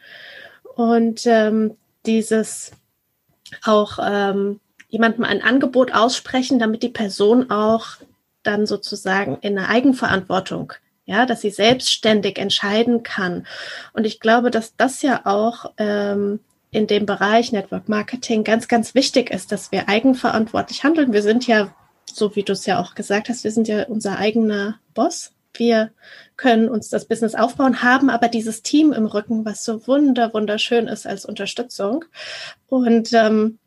Und 0.76 1.28
ähm, 1.28 1.78
dieses 2.08 2.72
auch 3.64 4.00
ähm, 4.02 4.60
jemandem 4.90 5.24
ein 5.24 5.42
Angebot 5.42 5.94
aussprechen, 5.94 6.60
damit 6.60 6.84
die 6.84 6.90
Person 6.90 7.52
auch 7.52 7.88
dann 8.44 8.66
sozusagen 8.66 9.38
in 9.42 9.58
eine 9.58 9.68
Eigenverantwortung 9.70 10.74
ja, 11.10 11.26
dass 11.26 11.42
sie 11.42 11.50
selbstständig 11.50 12.38
entscheiden 12.38 13.02
kann. 13.02 13.48
Und 13.94 14.06
ich 14.06 14.20
glaube, 14.20 14.52
dass 14.52 14.76
das 14.76 15.02
ja 15.02 15.26
auch 15.26 15.72
ähm, 15.78 16.40
in 16.70 16.86
dem 16.86 17.08
Bereich 17.08 17.52
Network 17.52 17.90
Marketing 17.90 18.44
ganz, 18.44 18.68
ganz 18.68 18.94
wichtig 18.94 19.32
ist, 19.32 19.52
dass 19.52 19.72
wir 19.72 19.90
eigenverantwortlich 19.90 20.84
handeln. 20.84 21.12
Wir 21.12 21.24
sind 21.24 21.48
ja, 21.48 21.74
so 22.06 22.36
wie 22.36 22.44
du 22.44 22.54
es 22.54 22.68
ja 22.68 22.80
auch 22.80 22.94
gesagt 22.94 23.28
hast, 23.28 23.44
wir 23.44 23.52
sind 23.52 23.68
ja 23.68 23.88
unser 23.88 24.20
eigener 24.20 24.80
Boss. 24.94 25.32
Wir 25.54 25.92
können 26.38 26.70
uns 26.70 26.90
das 26.90 27.06
Business 27.06 27.36
aufbauen, 27.36 27.82
haben 27.82 28.10
aber 28.10 28.28
dieses 28.28 28.62
Team 28.62 28.94
im 28.94 29.06
Rücken, 29.06 29.46
was 29.46 29.64
so 29.64 29.86
wunder, 29.88 30.34
wunderschön 30.34 30.88
ist 30.88 31.06
als 31.06 31.26
Unterstützung. 31.26 32.06
Und 32.68 33.12
ähm, 33.14 33.60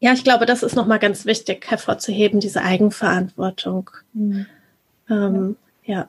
ja, 0.00 0.12
ich 0.12 0.24
glaube, 0.24 0.46
das 0.46 0.62
ist 0.62 0.74
nochmal 0.74 0.98
ganz 0.98 1.26
wichtig 1.26 1.70
hervorzuheben, 1.70 2.40
diese 2.40 2.62
Eigenverantwortung. 2.62 3.90
Mhm. 4.14 4.46
Ähm, 5.08 5.56
ja. 5.84 6.08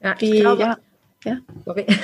Ja, 0.00 0.14
ich 0.18 0.40
glaube, 0.40 0.62
ja. 0.62 0.76
Ja. 1.24 1.36
Sorry. 1.64 1.86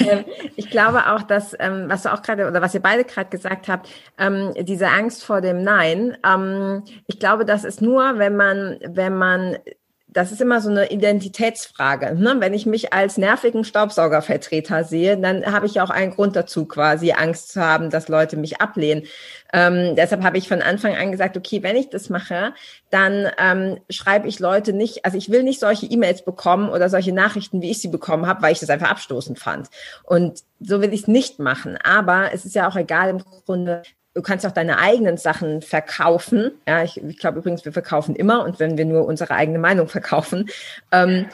Ähm, 0.00 0.24
ich 0.56 0.70
glaube 0.70 1.06
auch, 1.10 1.22
dass, 1.22 1.54
ähm, 1.58 1.84
was 1.88 2.04
du 2.04 2.12
auch 2.12 2.22
gerade 2.22 2.48
oder 2.48 2.62
was 2.62 2.72
ihr 2.72 2.80
beide 2.80 3.04
gerade 3.04 3.28
gesagt 3.28 3.68
habt, 3.68 3.88
ähm, 4.16 4.54
diese 4.60 4.88
Angst 4.88 5.22
vor 5.22 5.42
dem 5.42 5.62
Nein, 5.62 6.16
ich 7.06 7.18
glaube, 7.18 7.44
das 7.44 7.64
ist 7.64 7.82
nur, 7.82 8.18
wenn 8.18 8.36
man, 8.36 8.78
wenn 8.86 9.18
man 9.18 9.58
das 10.18 10.32
ist 10.32 10.40
immer 10.40 10.60
so 10.60 10.68
eine 10.68 10.90
Identitätsfrage. 10.90 12.16
Ne? 12.16 12.34
Wenn 12.40 12.52
ich 12.52 12.66
mich 12.66 12.92
als 12.92 13.18
nervigen 13.18 13.62
Staubsaugervertreter 13.62 14.82
sehe, 14.82 15.16
dann 15.16 15.46
habe 15.46 15.66
ich 15.66 15.80
auch 15.80 15.90
einen 15.90 16.10
Grund 16.10 16.34
dazu, 16.34 16.66
quasi 16.66 17.12
Angst 17.12 17.52
zu 17.52 17.60
haben, 17.60 17.88
dass 17.88 18.08
Leute 18.08 18.36
mich 18.36 18.60
ablehnen. 18.60 19.04
Ähm, 19.52 19.94
deshalb 19.94 20.24
habe 20.24 20.36
ich 20.36 20.48
von 20.48 20.60
Anfang 20.60 20.96
an 20.96 21.12
gesagt, 21.12 21.36
okay, 21.36 21.62
wenn 21.62 21.76
ich 21.76 21.90
das 21.90 22.10
mache, 22.10 22.52
dann 22.90 23.28
ähm, 23.38 23.78
schreibe 23.90 24.26
ich 24.26 24.40
Leute 24.40 24.72
nicht, 24.72 25.04
also 25.04 25.16
ich 25.16 25.30
will 25.30 25.44
nicht 25.44 25.60
solche 25.60 25.86
E-Mails 25.86 26.24
bekommen 26.24 26.68
oder 26.68 26.88
solche 26.88 27.12
Nachrichten, 27.12 27.62
wie 27.62 27.70
ich 27.70 27.80
sie 27.80 27.86
bekommen 27.86 28.26
habe, 28.26 28.42
weil 28.42 28.50
ich 28.52 28.58
das 28.58 28.70
einfach 28.70 28.90
abstoßend 28.90 29.38
fand. 29.38 29.68
Und 30.02 30.42
so 30.58 30.82
will 30.82 30.92
ich 30.92 31.02
es 31.02 31.06
nicht 31.06 31.38
machen. 31.38 31.78
Aber 31.84 32.30
es 32.34 32.44
ist 32.44 32.56
ja 32.56 32.68
auch 32.68 32.74
egal 32.74 33.10
im 33.10 33.18
Grunde, 33.18 33.82
du 34.18 34.22
kannst 34.22 34.44
auch 34.44 34.50
deine 34.50 34.78
eigenen 34.78 35.16
Sachen 35.16 35.62
verkaufen. 35.62 36.50
Ja, 36.66 36.82
ich, 36.82 37.00
ich 37.00 37.18
glaube 37.18 37.38
übrigens, 37.38 37.64
wir 37.64 37.72
verkaufen 37.72 38.16
immer 38.16 38.44
und 38.44 38.58
wenn 38.58 38.76
wir 38.76 38.84
nur 38.84 39.06
unsere 39.06 39.32
eigene 39.34 39.60
Meinung 39.60 39.86
verkaufen. 39.98 40.50
Ähm, 40.90 41.26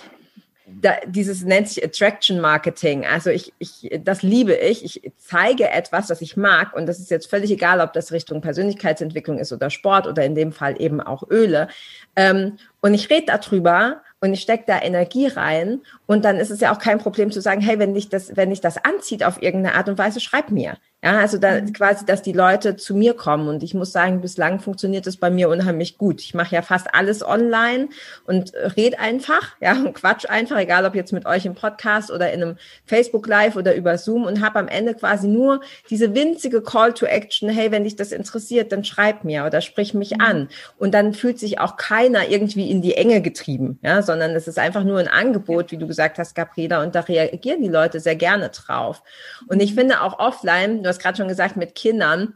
da, 0.66 0.96
dieses 1.06 1.44
nennt 1.44 1.68
sich 1.68 1.82
Attraction 1.82 2.40
Marketing. 2.40 3.06
Also 3.06 3.30
ich, 3.30 3.54
ich, 3.58 3.90
das 4.02 4.22
liebe 4.22 4.52
ich. 4.54 4.84
Ich 4.84 5.12
zeige 5.16 5.70
etwas, 5.70 6.08
das 6.08 6.20
ich 6.20 6.36
mag. 6.36 6.74
Und 6.76 6.84
das 6.86 6.98
ist 6.98 7.10
jetzt 7.10 7.30
völlig 7.30 7.50
egal, 7.50 7.80
ob 7.80 7.94
das 7.94 8.12
Richtung 8.12 8.42
Persönlichkeitsentwicklung 8.42 9.38
ist 9.38 9.52
oder 9.52 9.70
Sport 9.70 10.06
oder 10.06 10.24
in 10.24 10.34
dem 10.34 10.52
Fall 10.52 10.78
eben 10.78 11.00
auch 11.00 11.22
Öle. 11.30 11.68
Ähm, 12.16 12.58
und 12.82 12.92
ich 12.92 13.08
rede 13.08 13.26
darüber 13.26 14.02
und 14.20 14.34
ich 14.34 14.42
stecke 14.42 14.64
da 14.66 14.80
Energie 14.80 15.26
rein. 15.26 15.80
Und 16.04 16.26
dann 16.26 16.36
ist 16.36 16.50
es 16.50 16.60
ja 16.60 16.74
auch 16.74 16.78
kein 16.78 16.98
Problem 16.98 17.30
zu 17.30 17.40
sagen, 17.40 17.62
hey, 17.62 17.78
wenn 17.78 17.94
dich 17.94 18.10
das, 18.10 18.36
wenn 18.36 18.50
dich 18.50 18.60
das 18.60 18.76
anzieht 18.84 19.24
auf 19.24 19.40
irgendeine 19.40 19.76
Art 19.76 19.88
und 19.88 19.96
Weise, 19.96 20.20
schreib 20.20 20.50
mir. 20.50 20.76
Ja, 21.04 21.18
also 21.18 21.36
da 21.36 21.60
mhm. 21.60 21.74
quasi, 21.74 22.06
dass 22.06 22.22
die 22.22 22.32
Leute 22.32 22.76
zu 22.76 22.94
mir 22.94 23.12
kommen. 23.12 23.46
Und 23.48 23.62
ich 23.62 23.74
muss 23.74 23.92
sagen, 23.92 24.22
bislang 24.22 24.58
funktioniert 24.58 25.06
das 25.06 25.18
bei 25.18 25.28
mir 25.28 25.50
unheimlich 25.50 25.98
gut. 25.98 26.22
Ich 26.22 26.32
mache 26.32 26.54
ja 26.54 26.62
fast 26.62 26.94
alles 26.94 27.22
online 27.22 27.90
und 28.24 28.54
red 28.54 28.98
einfach, 28.98 29.54
ja, 29.60 29.72
und 29.72 29.92
quatsch 29.92 30.24
einfach, 30.26 30.56
egal 30.56 30.86
ob 30.86 30.94
jetzt 30.94 31.12
mit 31.12 31.26
euch 31.26 31.44
im 31.44 31.54
Podcast 31.54 32.10
oder 32.10 32.32
in 32.32 32.42
einem 32.42 32.56
Facebook 32.86 33.26
Live 33.26 33.56
oder 33.56 33.74
über 33.74 33.98
Zoom 33.98 34.24
und 34.24 34.40
habe 34.40 34.58
am 34.58 34.66
Ende 34.66 34.94
quasi 34.94 35.28
nur 35.28 35.60
diese 35.90 36.14
winzige 36.14 36.62
Call 36.62 36.94
to 36.94 37.04
Action, 37.04 37.50
hey, 37.50 37.70
wenn 37.70 37.84
dich 37.84 37.96
das 37.96 38.10
interessiert, 38.10 38.72
dann 38.72 38.82
schreib 38.82 39.24
mir 39.24 39.44
oder 39.44 39.60
sprich 39.60 39.92
mich 39.92 40.12
mhm. 40.12 40.20
an. 40.22 40.48
Und 40.78 40.94
dann 40.94 41.12
fühlt 41.12 41.38
sich 41.38 41.60
auch 41.60 41.76
keiner 41.76 42.30
irgendwie 42.30 42.70
in 42.70 42.80
die 42.80 42.94
Enge 42.94 43.20
getrieben, 43.20 43.78
ja, 43.82 44.00
sondern 44.00 44.30
es 44.30 44.48
ist 44.48 44.58
einfach 44.58 44.84
nur 44.84 45.00
ein 45.00 45.08
Angebot, 45.08 45.70
wie 45.70 45.76
du 45.76 45.86
gesagt 45.86 46.18
hast, 46.18 46.34
Gabriela, 46.34 46.82
und 46.82 46.94
da 46.94 47.00
reagieren 47.00 47.60
die 47.60 47.68
Leute 47.68 48.00
sehr 48.00 48.16
gerne 48.16 48.48
drauf. 48.48 49.02
Und 49.48 49.60
ich 49.60 49.72
mhm. 49.72 49.80
finde 49.80 50.00
auch 50.00 50.18
offline, 50.18 50.82
hast 50.94 51.02
gerade 51.02 51.16
schon 51.16 51.28
gesagt, 51.28 51.56
mit 51.56 51.74
Kindern, 51.74 52.34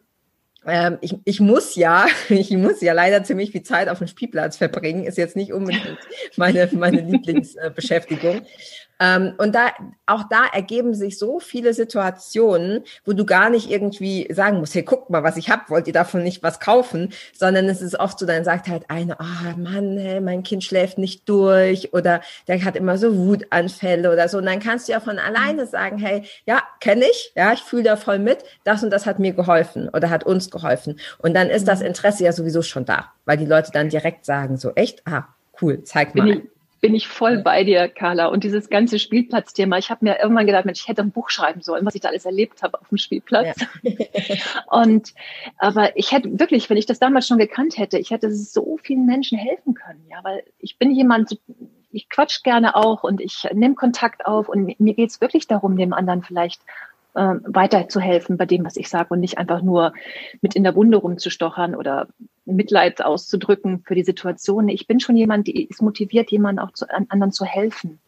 ähm, 0.66 0.98
ich, 1.00 1.16
ich 1.24 1.40
muss 1.40 1.76
ja, 1.76 2.06
ich 2.28 2.50
muss 2.50 2.80
ja 2.80 2.92
leider 2.92 3.24
ziemlich 3.24 3.52
viel 3.52 3.62
Zeit 3.62 3.88
auf 3.88 3.98
dem 3.98 4.06
Spielplatz 4.06 4.56
verbringen, 4.56 5.04
ist 5.04 5.18
jetzt 5.18 5.36
nicht 5.36 5.52
unbedingt 5.52 5.98
meine, 6.36 6.68
meine 6.72 7.00
Lieblingsbeschäftigung. 7.00 8.42
Ähm, 9.00 9.34
und 9.38 9.54
da, 9.54 9.68
auch 10.06 10.24
da 10.28 10.46
ergeben 10.52 10.94
sich 10.94 11.18
so 11.18 11.38
viele 11.38 11.72
Situationen, 11.72 12.82
wo 13.04 13.12
du 13.12 13.24
gar 13.24 13.50
nicht 13.50 13.70
irgendwie 13.70 14.28
sagen 14.32 14.58
musst, 14.58 14.74
hey, 14.74 14.82
guck 14.82 15.08
mal, 15.10 15.22
was 15.22 15.36
ich 15.36 15.50
hab, 15.50 15.70
wollt 15.70 15.86
ihr 15.86 15.92
davon 15.92 16.22
nicht 16.22 16.42
was 16.42 16.60
kaufen, 16.60 17.12
sondern 17.32 17.68
es 17.68 17.80
ist 17.80 17.98
oft 17.98 18.18
so, 18.18 18.26
dann 18.26 18.44
sagt 18.44 18.68
halt 18.68 18.90
einer, 18.90 19.16
oh 19.20 19.58
Mann, 19.58 19.96
hey, 19.96 20.20
mein 20.20 20.42
Kind 20.42 20.64
schläft 20.64 20.98
nicht 20.98 21.28
durch 21.28 21.92
oder 21.92 22.20
der 22.48 22.64
hat 22.64 22.76
immer 22.76 22.98
so 22.98 23.16
Wutanfälle 23.16 24.12
oder 24.12 24.28
so. 24.28 24.38
Und 24.38 24.46
dann 24.46 24.60
kannst 24.60 24.88
du 24.88 24.92
ja 24.92 25.00
von 25.00 25.18
alleine 25.18 25.66
sagen, 25.66 25.98
hey, 25.98 26.24
ja, 26.46 26.62
kenne 26.80 27.04
ich, 27.04 27.32
ja, 27.36 27.52
ich 27.52 27.60
fühle 27.60 27.84
da 27.84 27.96
voll 27.96 28.18
mit, 28.18 28.38
das 28.64 28.82
und 28.82 28.90
das 28.90 29.06
hat 29.06 29.18
mir 29.18 29.32
geholfen 29.32 29.88
oder 29.88 30.10
hat 30.10 30.24
uns 30.24 30.50
geholfen. 30.50 30.98
Und 31.18 31.34
dann 31.34 31.50
ist 31.50 31.68
das 31.68 31.80
mhm. 31.80 31.86
Interesse 31.86 32.24
ja 32.24 32.32
sowieso 32.32 32.62
schon 32.62 32.84
da, 32.84 33.12
weil 33.24 33.36
die 33.36 33.46
Leute 33.46 33.70
dann 33.72 33.88
direkt 33.88 34.24
sagen, 34.24 34.56
so 34.56 34.72
echt, 34.74 35.06
ah, 35.06 35.28
cool, 35.60 35.84
zeig 35.84 36.14
mal. 36.14 36.24
Bin 36.24 36.36
ich, 36.38 36.57
bin 36.80 36.94
ich 36.94 37.08
voll 37.08 37.38
bei 37.38 37.64
dir, 37.64 37.88
Carla. 37.88 38.26
Und 38.26 38.44
dieses 38.44 38.70
ganze 38.70 38.98
Spielplatzthema, 38.98 39.78
ich 39.78 39.90
habe 39.90 40.04
mir 40.04 40.20
irgendwann 40.20 40.46
gedacht, 40.46 40.64
Mensch, 40.64 40.80
ich 40.80 40.88
hätte 40.88 41.02
ein 41.02 41.10
Buch 41.10 41.30
schreiben 41.30 41.60
sollen, 41.60 41.84
was 41.84 41.94
ich 41.94 42.00
da 42.00 42.08
alles 42.08 42.24
erlebt 42.24 42.62
habe 42.62 42.80
auf 42.80 42.88
dem 42.88 42.98
Spielplatz. 42.98 43.60
Ja. 43.82 43.94
und 44.70 45.12
aber 45.56 45.96
ich 45.96 46.12
hätte 46.12 46.38
wirklich, 46.38 46.70
wenn 46.70 46.76
ich 46.76 46.86
das 46.86 46.98
damals 46.98 47.26
schon 47.26 47.38
gekannt 47.38 47.78
hätte, 47.78 47.98
ich 47.98 48.10
hätte 48.10 48.30
so 48.32 48.78
vielen 48.82 49.06
Menschen 49.06 49.38
helfen 49.38 49.74
können, 49.74 50.04
ja, 50.08 50.18
weil 50.22 50.44
ich 50.58 50.78
bin 50.78 50.92
jemand, 50.92 51.38
ich 51.90 52.08
quatsch 52.08 52.42
gerne 52.44 52.76
auch 52.76 53.02
und 53.02 53.20
ich 53.20 53.48
nehme 53.52 53.74
Kontakt 53.74 54.26
auf 54.26 54.48
und 54.48 54.78
mir 54.78 54.94
geht's 54.94 55.20
wirklich 55.20 55.46
darum, 55.46 55.76
dem 55.76 55.92
anderen 55.92 56.22
vielleicht 56.22 56.62
äh, 57.18 57.40
weiterzuhelfen 57.44 58.36
bei 58.36 58.46
dem, 58.46 58.64
was 58.64 58.76
ich 58.76 58.88
sage 58.88 59.08
und 59.10 59.20
nicht 59.20 59.38
einfach 59.38 59.60
nur 59.60 59.92
mit 60.40 60.54
in 60.54 60.62
der 60.62 60.76
Wunde 60.76 60.98
rumzustochern 60.98 61.74
oder 61.74 62.06
Mitleid 62.44 63.04
auszudrücken 63.04 63.82
für 63.84 63.96
die 63.96 64.04
Situation. 64.04 64.68
Ich 64.68 64.86
bin 64.86 65.00
schon 65.00 65.16
jemand, 65.16 65.48
die 65.48 65.64
ist 65.64 65.82
motiviert, 65.82 66.30
jemandem 66.30 66.64
auch 66.64 66.72
zu, 66.72 66.86
anderen 66.88 67.32
zu 67.32 67.44
helfen. 67.44 67.98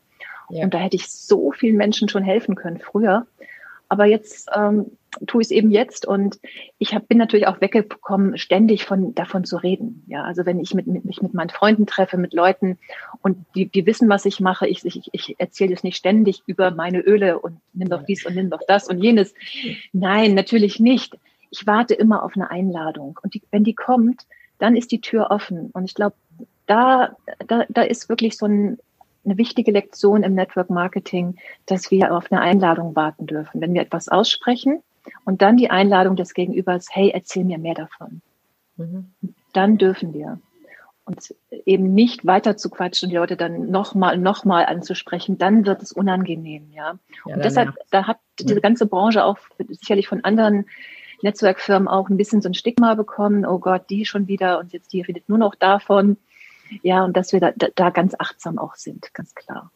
Ja. 0.48 0.64
Und 0.64 0.74
da 0.74 0.78
hätte 0.78 0.96
ich 0.96 1.10
so 1.10 1.50
vielen 1.50 1.76
Menschen 1.76 2.08
schon 2.08 2.22
helfen 2.22 2.54
können 2.54 2.78
früher. 2.78 3.26
Aber 3.90 4.06
jetzt 4.06 4.48
ähm, 4.54 4.92
tue 5.26 5.42
ich 5.42 5.48
es 5.48 5.50
eben 5.50 5.72
jetzt 5.72 6.06
und 6.06 6.38
ich 6.78 6.94
hab, 6.94 7.08
bin 7.08 7.18
natürlich 7.18 7.48
auch 7.48 7.60
weggekommen, 7.60 8.38
ständig 8.38 8.84
von 8.84 9.16
davon 9.16 9.44
zu 9.44 9.56
reden. 9.56 10.04
Ja, 10.06 10.22
also 10.22 10.46
wenn 10.46 10.60
ich 10.60 10.74
mit, 10.74 10.86
mit, 10.86 11.04
mich 11.04 11.20
mit 11.20 11.34
meinen 11.34 11.50
Freunden 11.50 11.86
treffe, 11.86 12.16
mit 12.16 12.32
Leuten 12.32 12.78
und 13.20 13.44
die, 13.56 13.66
die 13.66 13.86
wissen, 13.86 14.08
was 14.08 14.26
ich 14.26 14.38
mache, 14.38 14.68
ich, 14.68 14.84
ich, 14.84 15.10
ich 15.12 15.34
erzähle 15.38 15.74
es 15.74 15.82
nicht 15.82 15.96
ständig 15.96 16.44
über 16.46 16.70
meine 16.70 17.00
Öle 17.00 17.40
und 17.40 17.60
nimm 17.72 17.88
doch 17.88 18.04
dies 18.04 18.24
und 18.24 18.36
nimm 18.36 18.48
doch 18.48 18.62
das 18.68 18.88
und 18.88 19.02
jenes. 19.02 19.34
Nein, 19.92 20.34
natürlich 20.34 20.78
nicht. 20.78 21.18
Ich 21.50 21.66
warte 21.66 21.94
immer 21.94 22.22
auf 22.22 22.36
eine 22.36 22.48
Einladung 22.48 23.18
und 23.24 23.34
die, 23.34 23.42
wenn 23.50 23.64
die 23.64 23.74
kommt, 23.74 24.24
dann 24.60 24.76
ist 24.76 24.92
die 24.92 25.00
Tür 25.00 25.32
offen. 25.32 25.70
Und 25.72 25.84
ich 25.84 25.96
glaube, 25.96 26.14
da, 26.68 27.16
da, 27.48 27.64
da 27.68 27.82
ist 27.82 28.08
wirklich 28.08 28.38
so 28.38 28.46
ein, 28.46 28.78
eine 29.24 29.36
wichtige 29.36 29.70
Lektion 29.70 30.22
im 30.22 30.34
Network 30.34 30.70
Marketing, 30.70 31.36
dass 31.66 31.90
wir 31.90 32.14
auf 32.14 32.30
eine 32.30 32.40
Einladung 32.40 32.96
warten 32.96 33.26
dürfen. 33.26 33.60
Wenn 33.60 33.74
wir 33.74 33.82
etwas 33.82 34.08
aussprechen 34.08 34.82
und 35.24 35.42
dann 35.42 35.56
die 35.56 35.70
Einladung 35.70 36.16
des 36.16 36.34
Gegenübers, 36.34 36.88
hey, 36.90 37.10
erzähl 37.12 37.44
mir 37.44 37.58
mehr 37.58 37.74
davon. 37.74 38.22
Mhm. 38.76 39.10
Dann 39.52 39.78
dürfen 39.78 40.14
wir. 40.14 40.38
Und 41.04 41.34
eben 41.66 41.92
nicht 41.92 42.24
weiter 42.24 42.56
zu 42.56 42.70
quatschen 42.70 43.06
und 43.06 43.10
die 43.10 43.16
Leute 43.16 43.36
dann 43.36 43.70
nochmal, 43.70 44.16
nochmal 44.16 44.66
anzusprechen, 44.66 45.38
dann 45.38 45.66
wird 45.66 45.82
es 45.82 45.92
unangenehm, 45.92 46.70
ja. 46.72 46.98
ja 47.26 47.34
und 47.34 47.44
deshalb, 47.44 47.74
da 47.90 48.06
hat 48.06 48.18
diese 48.38 48.60
ganze 48.60 48.86
Branche 48.86 49.24
auch 49.24 49.38
sicherlich 49.68 50.06
von 50.06 50.22
anderen 50.22 50.66
Netzwerkfirmen 51.22 51.88
auch 51.88 52.08
ein 52.08 52.16
bisschen 52.16 52.40
so 52.40 52.48
ein 52.48 52.54
Stigma 52.54 52.94
bekommen, 52.94 53.44
oh 53.44 53.58
Gott, 53.58 53.90
die 53.90 54.04
schon 54.04 54.28
wieder 54.28 54.60
und 54.60 54.72
jetzt 54.72 54.92
die 54.92 55.02
redet 55.02 55.28
nur 55.28 55.38
noch 55.38 55.54
davon. 55.54 56.16
Ja, 56.82 57.04
und 57.04 57.16
dass 57.16 57.32
wir 57.32 57.40
da, 57.40 57.52
da 57.74 57.90
ganz 57.90 58.14
achtsam 58.18 58.58
auch 58.58 58.76
sind, 58.76 59.12
ganz 59.14 59.34
klar. 59.34 59.70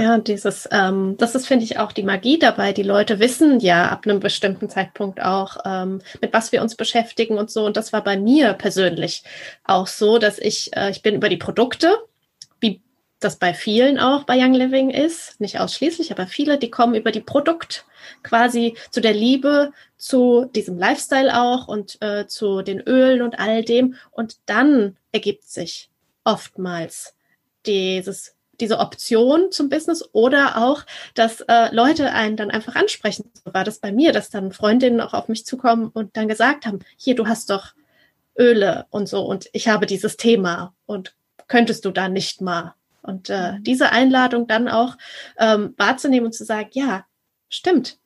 Ja, 0.00 0.18
dieses, 0.18 0.68
ähm, 0.72 1.16
das 1.18 1.34
ist, 1.34 1.46
finde 1.46 1.64
ich, 1.64 1.78
auch 1.78 1.92
die 1.92 2.02
Magie 2.02 2.38
dabei. 2.38 2.72
Die 2.72 2.82
Leute 2.82 3.20
wissen 3.20 3.60
ja 3.60 3.88
ab 3.88 4.06
einem 4.06 4.20
bestimmten 4.20 4.68
Zeitpunkt 4.68 5.22
auch, 5.22 5.58
ähm, 5.64 6.00
mit 6.20 6.32
was 6.32 6.52
wir 6.52 6.62
uns 6.62 6.74
beschäftigen 6.74 7.38
und 7.38 7.50
so. 7.50 7.64
Und 7.64 7.76
das 7.76 7.92
war 7.92 8.02
bei 8.02 8.16
mir 8.16 8.54
persönlich 8.54 9.22
auch 9.64 9.86
so, 9.86 10.18
dass 10.18 10.38
ich, 10.38 10.76
äh, 10.76 10.90
ich 10.90 11.02
bin 11.02 11.14
über 11.14 11.28
die 11.28 11.36
Produkte, 11.36 11.96
wie 12.60 12.82
das 13.20 13.36
bei 13.36 13.54
vielen 13.54 13.98
auch 13.98 14.24
bei 14.24 14.36
Young 14.36 14.54
Living 14.54 14.90
ist, 14.90 15.40
nicht 15.40 15.60
ausschließlich, 15.60 16.10
aber 16.10 16.26
viele, 16.26 16.58
die 16.58 16.70
kommen 16.70 16.94
über 16.94 17.12
die 17.12 17.20
Produkt 17.20 17.84
quasi 18.22 18.76
zu 18.90 19.00
der 19.00 19.14
Liebe, 19.14 19.72
zu 19.96 20.46
diesem 20.54 20.76
Lifestyle 20.76 21.40
auch 21.40 21.68
und 21.68 22.02
äh, 22.02 22.26
zu 22.26 22.62
den 22.62 22.80
Ölen 22.80 23.22
und 23.22 23.38
all 23.38 23.62
dem. 23.64 23.94
Und 24.10 24.38
dann 24.46 24.96
ergibt 25.12 25.48
sich 25.48 25.88
oftmals 26.24 27.14
dieses, 27.66 28.34
diese 28.60 28.78
Option 28.78 29.52
zum 29.52 29.68
Business 29.68 30.08
oder 30.12 30.58
auch, 30.64 30.82
dass 31.14 31.40
äh, 31.42 31.74
Leute 31.74 32.12
einen 32.12 32.36
dann 32.36 32.50
einfach 32.50 32.74
ansprechen. 32.76 33.30
So 33.44 33.54
war 33.54 33.64
das 33.64 33.78
bei 33.78 33.92
mir, 33.92 34.12
dass 34.12 34.30
dann 34.30 34.52
Freundinnen 34.52 35.00
auch 35.00 35.14
auf 35.14 35.28
mich 35.28 35.46
zukommen 35.46 35.88
und 35.88 36.16
dann 36.16 36.28
gesagt 36.28 36.66
haben, 36.66 36.80
hier, 36.96 37.14
du 37.14 37.26
hast 37.26 37.50
doch 37.50 37.74
Öle 38.38 38.86
und 38.90 39.08
so 39.08 39.22
und 39.22 39.48
ich 39.52 39.68
habe 39.68 39.86
dieses 39.86 40.16
Thema 40.16 40.74
und 40.86 41.14
könntest 41.46 41.84
du 41.84 41.90
da 41.90 42.08
nicht 42.08 42.40
mal? 42.40 42.74
Und 43.02 43.28
äh, 43.28 43.52
mhm. 43.52 43.64
diese 43.64 43.92
Einladung 43.92 44.46
dann 44.46 44.68
auch 44.68 44.96
ähm, 45.38 45.74
wahrzunehmen 45.76 46.26
und 46.26 46.32
zu 46.32 46.44
sagen, 46.44 46.70
ja, 46.72 47.04
stimmt, 47.50 47.98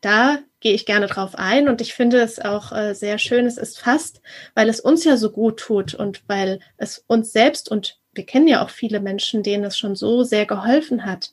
da 0.00 0.38
gehe 0.60 0.74
ich 0.74 0.86
gerne 0.86 1.06
drauf 1.06 1.34
ein 1.34 1.68
und 1.68 1.80
ich 1.80 1.94
finde 1.94 2.20
es 2.20 2.38
auch 2.38 2.72
äh, 2.72 2.94
sehr 2.94 3.18
schön. 3.18 3.46
Es 3.46 3.58
ist 3.58 3.78
fast, 3.78 4.20
weil 4.54 4.68
es 4.68 4.80
uns 4.80 5.04
ja 5.04 5.16
so 5.16 5.30
gut 5.30 5.58
tut 5.58 5.94
und 5.94 6.22
weil 6.28 6.60
es 6.76 7.04
uns 7.06 7.32
selbst 7.32 7.70
und 7.70 7.98
wir 8.14 8.24
kennen 8.24 8.48
ja 8.48 8.64
auch 8.64 8.70
viele 8.70 9.00
Menschen, 9.00 9.42
denen 9.42 9.64
es 9.64 9.76
schon 9.76 9.94
so 9.94 10.22
sehr 10.22 10.46
geholfen 10.46 11.04
hat. 11.04 11.32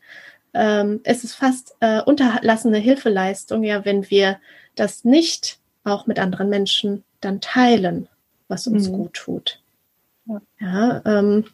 Ähm, 0.54 1.00
es 1.04 1.24
ist 1.24 1.34
fast 1.34 1.76
äh, 1.80 2.02
unterlassene 2.02 2.78
Hilfeleistung, 2.78 3.64
ja, 3.64 3.86
wenn 3.86 4.10
wir 4.10 4.40
das 4.76 5.04
nicht 5.06 5.60
auch 5.84 6.06
mit 6.06 6.20
anderen 6.20 6.50
Menschen 6.50 7.04
dann 7.22 7.42
teilen, 7.42 8.08
was 8.48 8.68
uns 8.68 8.90
mhm. 8.90 8.94
gut 8.94 9.14
tut. 9.14 9.62
Ja, 10.26 10.42
ja 10.60 11.02
ähm, 11.06 11.46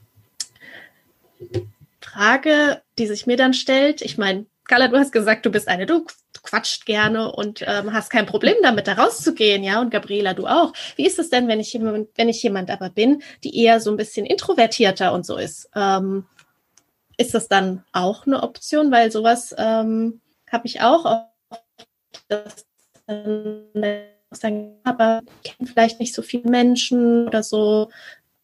Frage, 2.01 2.81
die 2.97 3.07
sich 3.07 3.27
mir 3.27 3.37
dann 3.37 3.53
stellt, 3.53 4.01
ich 4.01 4.17
meine, 4.17 4.45
Carla, 4.69 4.87
du 4.87 4.97
hast 4.97 5.11
gesagt, 5.11 5.47
du 5.47 5.49
bist 5.49 5.67
eine, 5.67 5.87
du 5.87 6.05
quatscht 6.43 6.85
gerne 6.85 7.31
und 7.31 7.63
ähm, 7.65 7.91
hast 7.91 8.11
kein 8.11 8.27
Problem 8.27 8.55
damit, 8.61 8.87
da 8.87 8.93
rauszugehen, 8.93 9.63
ja. 9.63 9.81
Und 9.81 9.89
Gabriela, 9.89 10.35
du 10.35 10.45
auch. 10.45 10.73
Wie 10.95 11.07
ist 11.07 11.17
es 11.17 11.31
denn, 11.31 11.47
wenn 11.47 11.59
ich 11.59 11.73
jemand, 11.73 12.09
wenn 12.15 12.29
ich 12.29 12.43
jemand 12.43 12.69
aber 12.69 12.91
bin, 12.91 13.23
die 13.43 13.57
eher 13.57 13.79
so 13.79 13.89
ein 13.89 13.97
bisschen 13.97 14.27
introvertierter 14.27 15.11
und 15.11 15.25
so 15.25 15.37
ist? 15.37 15.71
Ähm, 15.75 16.27
ist 17.17 17.33
das 17.33 17.47
dann 17.47 17.83
auch 17.93 18.27
eine 18.27 18.43
Option? 18.43 18.91
Weil 18.91 19.11
sowas 19.11 19.55
ähm, 19.57 20.21
habe 20.51 20.67
ich 20.67 20.81
auch, 20.81 21.05
aber 24.83 25.23
ich 25.43 25.51
kenne 25.51 25.67
vielleicht 25.67 25.99
nicht 25.99 26.13
so 26.13 26.21
viele 26.21 26.47
Menschen 26.47 27.27
oder 27.27 27.41
so. 27.41 27.89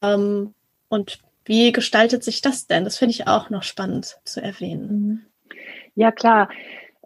Ähm, 0.02 0.56
und 0.90 1.20
wie 1.46 1.72
gestaltet 1.72 2.24
sich 2.24 2.42
das 2.42 2.66
denn? 2.66 2.84
Das 2.84 2.98
finde 2.98 3.12
ich 3.12 3.28
auch 3.28 3.52
noch 3.52 3.62
spannend 3.62 4.18
zu 4.26 4.42
erwähnen. 4.42 5.28
Ja, 5.96 6.12
klar. 6.12 6.50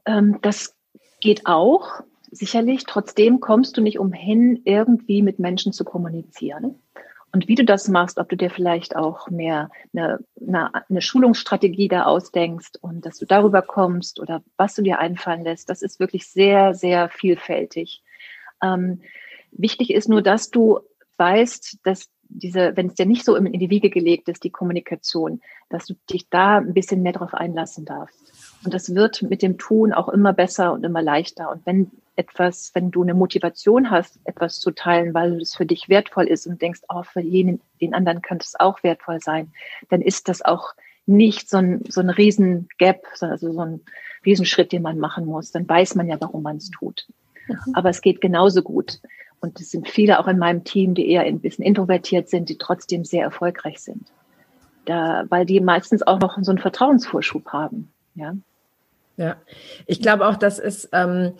Ähm, 0.05 0.39
das 0.41 0.75
geht 1.21 1.45
auch, 1.45 2.01
sicherlich. 2.31 2.83
Trotzdem 2.85 3.39
kommst 3.39 3.77
du 3.77 3.81
nicht 3.81 3.99
umhin, 3.99 4.61
irgendwie 4.65 5.21
mit 5.21 5.39
Menschen 5.39 5.73
zu 5.73 5.83
kommunizieren. 5.83 6.79
Und 7.31 7.47
wie 7.47 7.55
du 7.55 7.63
das 7.63 7.87
machst, 7.87 8.17
ob 8.17 8.27
du 8.29 8.35
dir 8.35 8.49
vielleicht 8.49 8.95
auch 8.95 9.29
mehr 9.29 9.69
eine, 9.93 10.19
eine, 10.41 10.71
eine 10.89 11.01
Schulungsstrategie 11.01 11.87
da 11.87 12.05
ausdenkst 12.05 12.71
und 12.81 13.05
dass 13.05 13.19
du 13.19 13.25
darüber 13.25 13.61
kommst 13.61 14.19
oder 14.19 14.41
was 14.57 14.73
du 14.73 14.81
dir 14.81 14.97
einfallen 14.97 15.43
lässt, 15.43 15.69
das 15.69 15.83
ist 15.83 15.99
wirklich 15.99 16.27
sehr, 16.27 16.73
sehr 16.73 17.09
vielfältig. 17.09 18.01
Ähm, 18.63 19.01
wichtig 19.51 19.93
ist 19.93 20.09
nur, 20.09 20.23
dass 20.23 20.49
du 20.49 20.79
weißt, 21.17 21.79
dass 21.83 22.09
diese, 22.29 22.77
wenn 22.77 22.87
es 22.87 22.93
dir 22.95 23.05
nicht 23.05 23.25
so 23.25 23.35
in 23.35 23.51
die 23.51 23.69
Wiege 23.69 23.89
gelegt 23.89 24.29
ist, 24.29 24.43
die 24.43 24.51
Kommunikation, 24.51 25.41
dass 25.69 25.85
du 25.85 25.95
dich 26.09 26.29
da 26.29 26.57
ein 26.57 26.73
bisschen 26.73 27.01
mehr 27.01 27.13
drauf 27.13 27.33
einlassen 27.33 27.85
darfst. 27.85 28.31
Und 28.63 28.73
das 28.73 28.93
wird 28.93 29.23
mit 29.23 29.41
dem 29.41 29.57
Tun 29.57 29.93
auch 29.93 30.09
immer 30.09 30.33
besser 30.33 30.73
und 30.73 30.83
immer 30.83 31.01
leichter. 31.01 31.49
Und 31.51 31.65
wenn 31.65 31.91
etwas, 32.15 32.71
wenn 32.73 32.91
du 32.91 33.01
eine 33.01 33.13
Motivation 33.13 33.89
hast, 33.89 34.19
etwas 34.25 34.59
zu 34.59 34.71
teilen, 34.71 35.13
weil 35.13 35.41
es 35.41 35.55
für 35.55 35.65
dich 35.65 35.89
wertvoll 35.89 36.27
ist 36.27 36.45
und 36.47 36.61
denkst, 36.61 36.81
oh, 36.89 37.03
für 37.03 37.21
jenen, 37.21 37.61
den 37.81 37.93
anderen 37.93 38.21
könnte 38.21 38.43
es 38.45 38.59
auch 38.59 38.83
wertvoll 38.83 39.21
sein, 39.21 39.51
dann 39.89 40.01
ist 40.01 40.27
das 40.27 40.41
auch 40.43 40.73
nicht 41.05 41.49
so 41.49 41.57
ein, 41.57 41.81
so 41.87 42.01
ein 42.01 42.09
Riesen-Gap, 42.09 43.03
also 43.19 43.51
so 43.51 43.61
ein 43.61 43.81
Riesenschritt, 44.25 44.71
den 44.71 44.81
man 44.81 44.99
machen 44.99 45.25
muss. 45.25 45.51
Dann 45.51 45.67
weiß 45.67 45.95
man 45.95 46.07
ja, 46.07 46.19
warum 46.19 46.43
man 46.43 46.57
es 46.57 46.69
tut. 46.69 47.07
Mhm. 47.47 47.57
Aber 47.73 47.89
es 47.89 48.01
geht 48.01 48.21
genauso 48.21 48.61
gut. 48.61 48.99
Und 49.41 49.59
es 49.59 49.71
sind 49.71 49.87
viele 49.87 50.19
auch 50.19 50.27
in 50.27 50.37
meinem 50.37 50.63
Team, 50.63 50.93
die 50.93 51.09
eher 51.09 51.21
ein 51.21 51.39
bisschen 51.39 51.63
introvertiert 51.63 52.29
sind, 52.29 52.49
die 52.49 52.57
trotzdem 52.57 53.05
sehr 53.05 53.23
erfolgreich 53.23 53.79
sind. 53.79 54.11
Da, 54.85 55.23
weil 55.29 55.45
die 55.45 55.59
meistens 55.61 56.05
auch 56.05 56.19
noch 56.19 56.37
so 56.41 56.51
einen 56.51 56.59
Vertrauensvorschub 56.59 57.47
haben. 57.49 57.91
Ja. 58.15 58.33
Ja, 59.17 59.35
ich 59.85 60.01
glaube 60.01 60.25
auch, 60.27 60.37
das 60.37 60.59
ist, 60.59 60.89
ähm, 60.93 61.33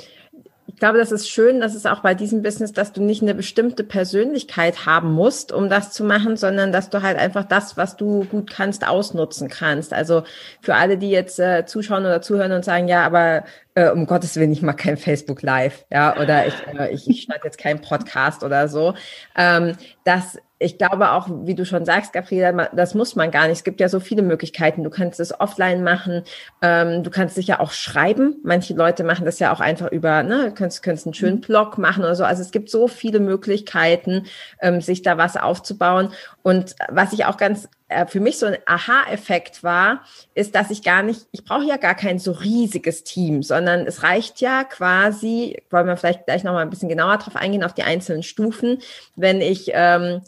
glaube, 0.80 0.98
das 0.98 1.12
ist 1.12 1.30
schön, 1.30 1.60
dass 1.60 1.76
es 1.76 1.86
auch 1.86 2.00
bei 2.00 2.16
diesem 2.16 2.42
Business, 2.42 2.72
dass 2.72 2.94
du 2.94 3.04
nicht 3.04 3.22
eine 3.22 3.36
bestimmte 3.36 3.84
Persönlichkeit 3.84 4.86
haben 4.86 5.12
musst, 5.12 5.52
um 5.52 5.70
das 5.70 5.92
zu 5.92 6.04
machen, 6.04 6.38
sondern 6.38 6.72
dass 6.72 6.90
du 6.90 7.02
halt 7.02 7.18
einfach 7.18 7.44
das, 7.44 7.78
was 7.78 7.98
du 7.98 8.26
gut 8.26 8.50
kannst, 8.50 8.88
ausnutzen 8.88 9.50
kannst. 9.50 9.94
Also 9.94 10.24
für 10.62 10.76
alle, 10.76 10.98
die 10.98 11.10
jetzt 11.10 11.40
äh, 11.40 11.66
zuschauen 11.66 12.04
oder 12.04 12.22
zuhören 12.22 12.54
und 12.54 12.66
sagen, 12.66 12.88
ja, 12.88 13.06
aber 13.06 13.44
äh, 13.76 13.90
um 13.90 14.06
Gottes 14.06 14.36
Willen, 14.36 14.52
ich 14.52 14.62
mag 14.62 14.78
kein 14.78 14.98
Facebook 14.98 15.42
Live, 15.42 15.86
ja, 15.92 16.18
oder 16.20 16.48
ich, 16.48 16.54
äh, 16.74 16.92
ich, 16.92 17.10
ich 17.10 17.22
schneide 17.24 17.42
jetzt 17.46 17.58
keinen 17.58 17.82
Podcast 17.82 18.44
oder 18.44 18.68
so. 18.68 18.94
Ähm, 19.36 19.76
das 20.04 20.38
ich 20.62 20.78
glaube 20.78 21.12
auch, 21.12 21.30
wie 21.46 21.56
du 21.56 21.66
schon 21.66 21.86
sagst, 21.86 22.12
Gabriela, 22.12 22.70
das 22.74 22.94
muss 22.94 23.16
man 23.16 23.32
gar 23.32 23.48
nicht. 23.48 23.58
Es 23.58 23.64
gibt 23.64 23.80
ja 23.80 23.88
so 23.88 24.02
viele 24.02 24.22
Möglichkeiten. 24.22 24.84
Du 24.84 24.90
kannst 24.90 25.22
es 25.22 25.40
offline 25.40 25.84
machen. 25.84 26.24
Ähm, 26.62 27.02
du 27.02 27.10
kannst 27.10 27.36
sicher 27.36 27.62
auch 27.62 27.72
schreiben. 27.72 28.36
Manche 28.44 28.74
Leute 28.74 29.06
machen 29.06 29.24
das 29.24 29.40
ja 29.40 29.54
auch 29.54 29.62
einfach 29.62 29.90
über, 29.92 30.22
ne, 30.22 30.50
du 30.50 30.54
kannst, 30.54 30.84
kannst 30.84 31.06
einen 31.06 31.14
schönen 31.14 31.38
mhm. 31.38 31.42
Blog 31.42 31.78
machen 31.78 32.04
oder 32.04 32.16
so. 32.16 32.26
Also 32.26 32.42
es 32.42 32.52
gibt 32.52 32.70
so 32.70 32.90
viele 32.90 33.22
Möglichkeiten, 33.22 34.26
ähm, 34.62 34.82
sich 34.82 35.02
da 35.02 35.18
was 35.18 35.38
aufzubauen. 35.38 36.12
Und 36.44 36.76
was 36.90 37.14
ich 37.14 37.24
auch 37.24 37.38
ganz 37.38 37.70
für 38.08 38.20
mich 38.20 38.38
so 38.38 38.46
ein 38.46 38.58
Aha-Effekt 38.66 39.64
war, 39.64 40.04
ist, 40.36 40.56
dass 40.56 40.70
ich 40.70 40.84
gar 40.84 41.02
nicht, 41.04 41.28
ich 41.32 41.44
brauche 41.44 41.66
ja 41.66 41.78
gar 41.78 41.96
kein 41.96 42.20
so 42.20 42.32
riesiges 42.32 43.04
Team, 43.04 43.42
sondern 43.44 43.88
es 43.88 44.04
reicht 44.04 44.42
ja 44.42 44.64
quasi, 44.64 45.62
wollen 45.70 45.88
wir 45.88 45.98
vielleicht 45.98 46.26
gleich 46.26 46.44
nochmal 46.44 46.64
ein 46.64 46.70
bisschen 46.70 46.90
genauer 46.90 47.18
drauf 47.18 47.36
eingehen, 47.36 47.64
auf 47.64 47.74
die 47.74 47.84
einzelnen 47.84 48.24
Stufen, 48.24 48.80
wenn 49.16 49.42
ich 49.42 49.72
ähm, 49.74 50.22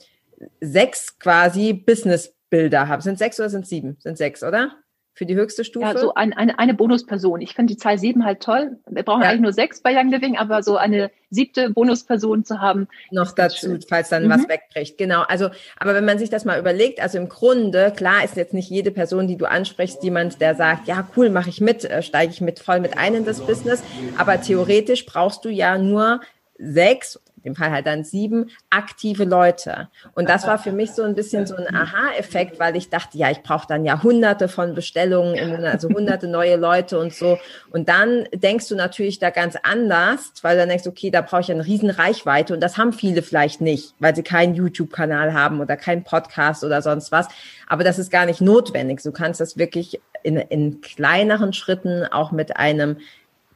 sechs 0.59 1.19
quasi 1.19 1.73
Business-Bilder 1.73 2.87
habe. 2.87 3.01
Sind 3.01 3.19
sechs 3.19 3.39
oder 3.39 3.49
sind 3.49 3.67
sieben? 3.67 3.97
Sind 3.99 4.17
sechs, 4.17 4.43
oder? 4.43 4.71
Für 5.13 5.25
die 5.25 5.35
höchste 5.35 5.65
Stufe? 5.65 5.85
Ja, 5.85 5.97
so 5.97 6.13
ein, 6.13 6.31
eine, 6.31 6.57
eine 6.57 6.73
Bonusperson. 6.73 7.41
Ich 7.41 7.53
finde 7.53 7.73
die 7.73 7.77
Zahl 7.77 7.97
sieben 7.97 8.23
halt 8.23 8.41
toll. 8.41 8.77
Wir 8.89 9.03
brauchen 9.03 9.21
ja. 9.21 9.29
eigentlich 9.29 9.41
nur 9.41 9.53
sechs 9.53 9.81
bei 9.81 9.93
Young 9.95 10.09
Living, 10.09 10.37
aber 10.37 10.63
so 10.63 10.77
eine 10.77 11.11
siebte 11.29 11.69
Bonusperson 11.69 12.45
zu 12.45 12.61
haben. 12.61 12.87
Noch 13.11 13.33
dazu, 13.33 13.67
schön. 13.67 13.81
falls 13.87 14.09
dann 14.09 14.25
mhm. 14.25 14.29
was 14.29 14.47
wegbricht. 14.47 14.97
Genau. 14.97 15.23
Also, 15.23 15.49
aber 15.77 15.93
wenn 15.95 16.05
man 16.05 16.17
sich 16.17 16.29
das 16.29 16.45
mal 16.45 16.59
überlegt, 16.59 17.01
also 17.01 17.17
im 17.17 17.27
Grunde, 17.27 17.91
klar 17.95 18.23
ist 18.23 18.37
jetzt 18.37 18.53
nicht 18.53 18.69
jede 18.69 18.91
Person, 18.91 19.27
die 19.27 19.37
du 19.37 19.45
ansprichst, 19.45 20.01
jemand, 20.03 20.39
der 20.39 20.55
sagt, 20.55 20.87
ja, 20.87 21.07
cool, 21.17 21.29
mache 21.29 21.49
ich 21.49 21.59
mit, 21.59 21.83
äh, 21.83 22.01
steige 22.01 22.31
ich 22.31 22.39
mit 22.39 22.59
voll 22.59 22.79
mit 22.79 22.97
ein 22.97 23.13
in 23.13 23.25
das 23.25 23.41
Business. 23.41 23.83
Aber 24.17 24.39
theoretisch 24.39 25.05
brauchst 25.05 25.43
du 25.43 25.49
ja 25.49 25.77
nur 25.77 26.21
sechs 26.57 27.19
dem 27.45 27.55
Fall 27.55 27.71
halt 27.71 27.87
dann 27.87 28.03
sieben 28.03 28.49
aktive 28.69 29.23
Leute. 29.23 29.89
Und 30.13 30.29
das 30.29 30.47
war 30.47 30.57
für 30.57 30.71
mich 30.71 30.91
so 30.91 31.03
ein 31.03 31.15
bisschen 31.15 31.45
so 31.45 31.55
ein 31.55 31.67
Aha-Effekt, 31.75 32.59
weil 32.59 32.75
ich 32.75 32.89
dachte, 32.89 33.17
ja, 33.17 33.31
ich 33.31 33.41
brauche 33.41 33.67
dann 33.67 33.85
ja 33.85 34.01
hunderte 34.03 34.47
von 34.47 34.75
Bestellungen, 34.75 35.65
also 35.65 35.89
hunderte 35.89 36.27
neue 36.27 36.55
Leute 36.55 36.99
und 36.99 37.13
so. 37.13 37.37
Und 37.71 37.89
dann 37.89 38.25
denkst 38.33 38.67
du 38.67 38.75
natürlich 38.75 39.19
da 39.19 39.29
ganz 39.29 39.55
anders, 39.63 40.31
weil 40.41 40.57
dann 40.57 40.69
denkst, 40.69 40.87
okay, 40.87 41.11
da 41.11 41.21
brauche 41.21 41.41
ich 41.41 41.51
eine 41.51 41.65
riesen 41.65 41.89
Reichweite 41.89 42.53
und 42.53 42.61
das 42.61 42.77
haben 42.77 42.93
viele 42.93 43.21
vielleicht 43.21 43.61
nicht, 43.61 43.95
weil 43.99 44.15
sie 44.15 44.23
keinen 44.23 44.55
YouTube-Kanal 44.55 45.33
haben 45.33 45.59
oder 45.61 45.77
keinen 45.77 46.03
Podcast 46.03 46.63
oder 46.63 46.81
sonst 46.81 47.11
was. 47.11 47.27
Aber 47.67 47.83
das 47.83 47.99
ist 47.99 48.11
gar 48.11 48.25
nicht 48.25 48.41
notwendig. 48.41 49.01
Du 49.01 49.11
kannst 49.11 49.39
das 49.39 49.57
wirklich 49.57 49.99
in, 50.23 50.37
in 50.37 50.81
kleineren 50.81 51.53
Schritten 51.53 52.05
auch 52.05 52.31
mit 52.31 52.57
einem 52.57 52.97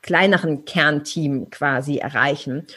kleineren 0.02 0.66
Kernteam 0.66 1.50
quasi 1.50 1.98
erreichen. 1.98 2.68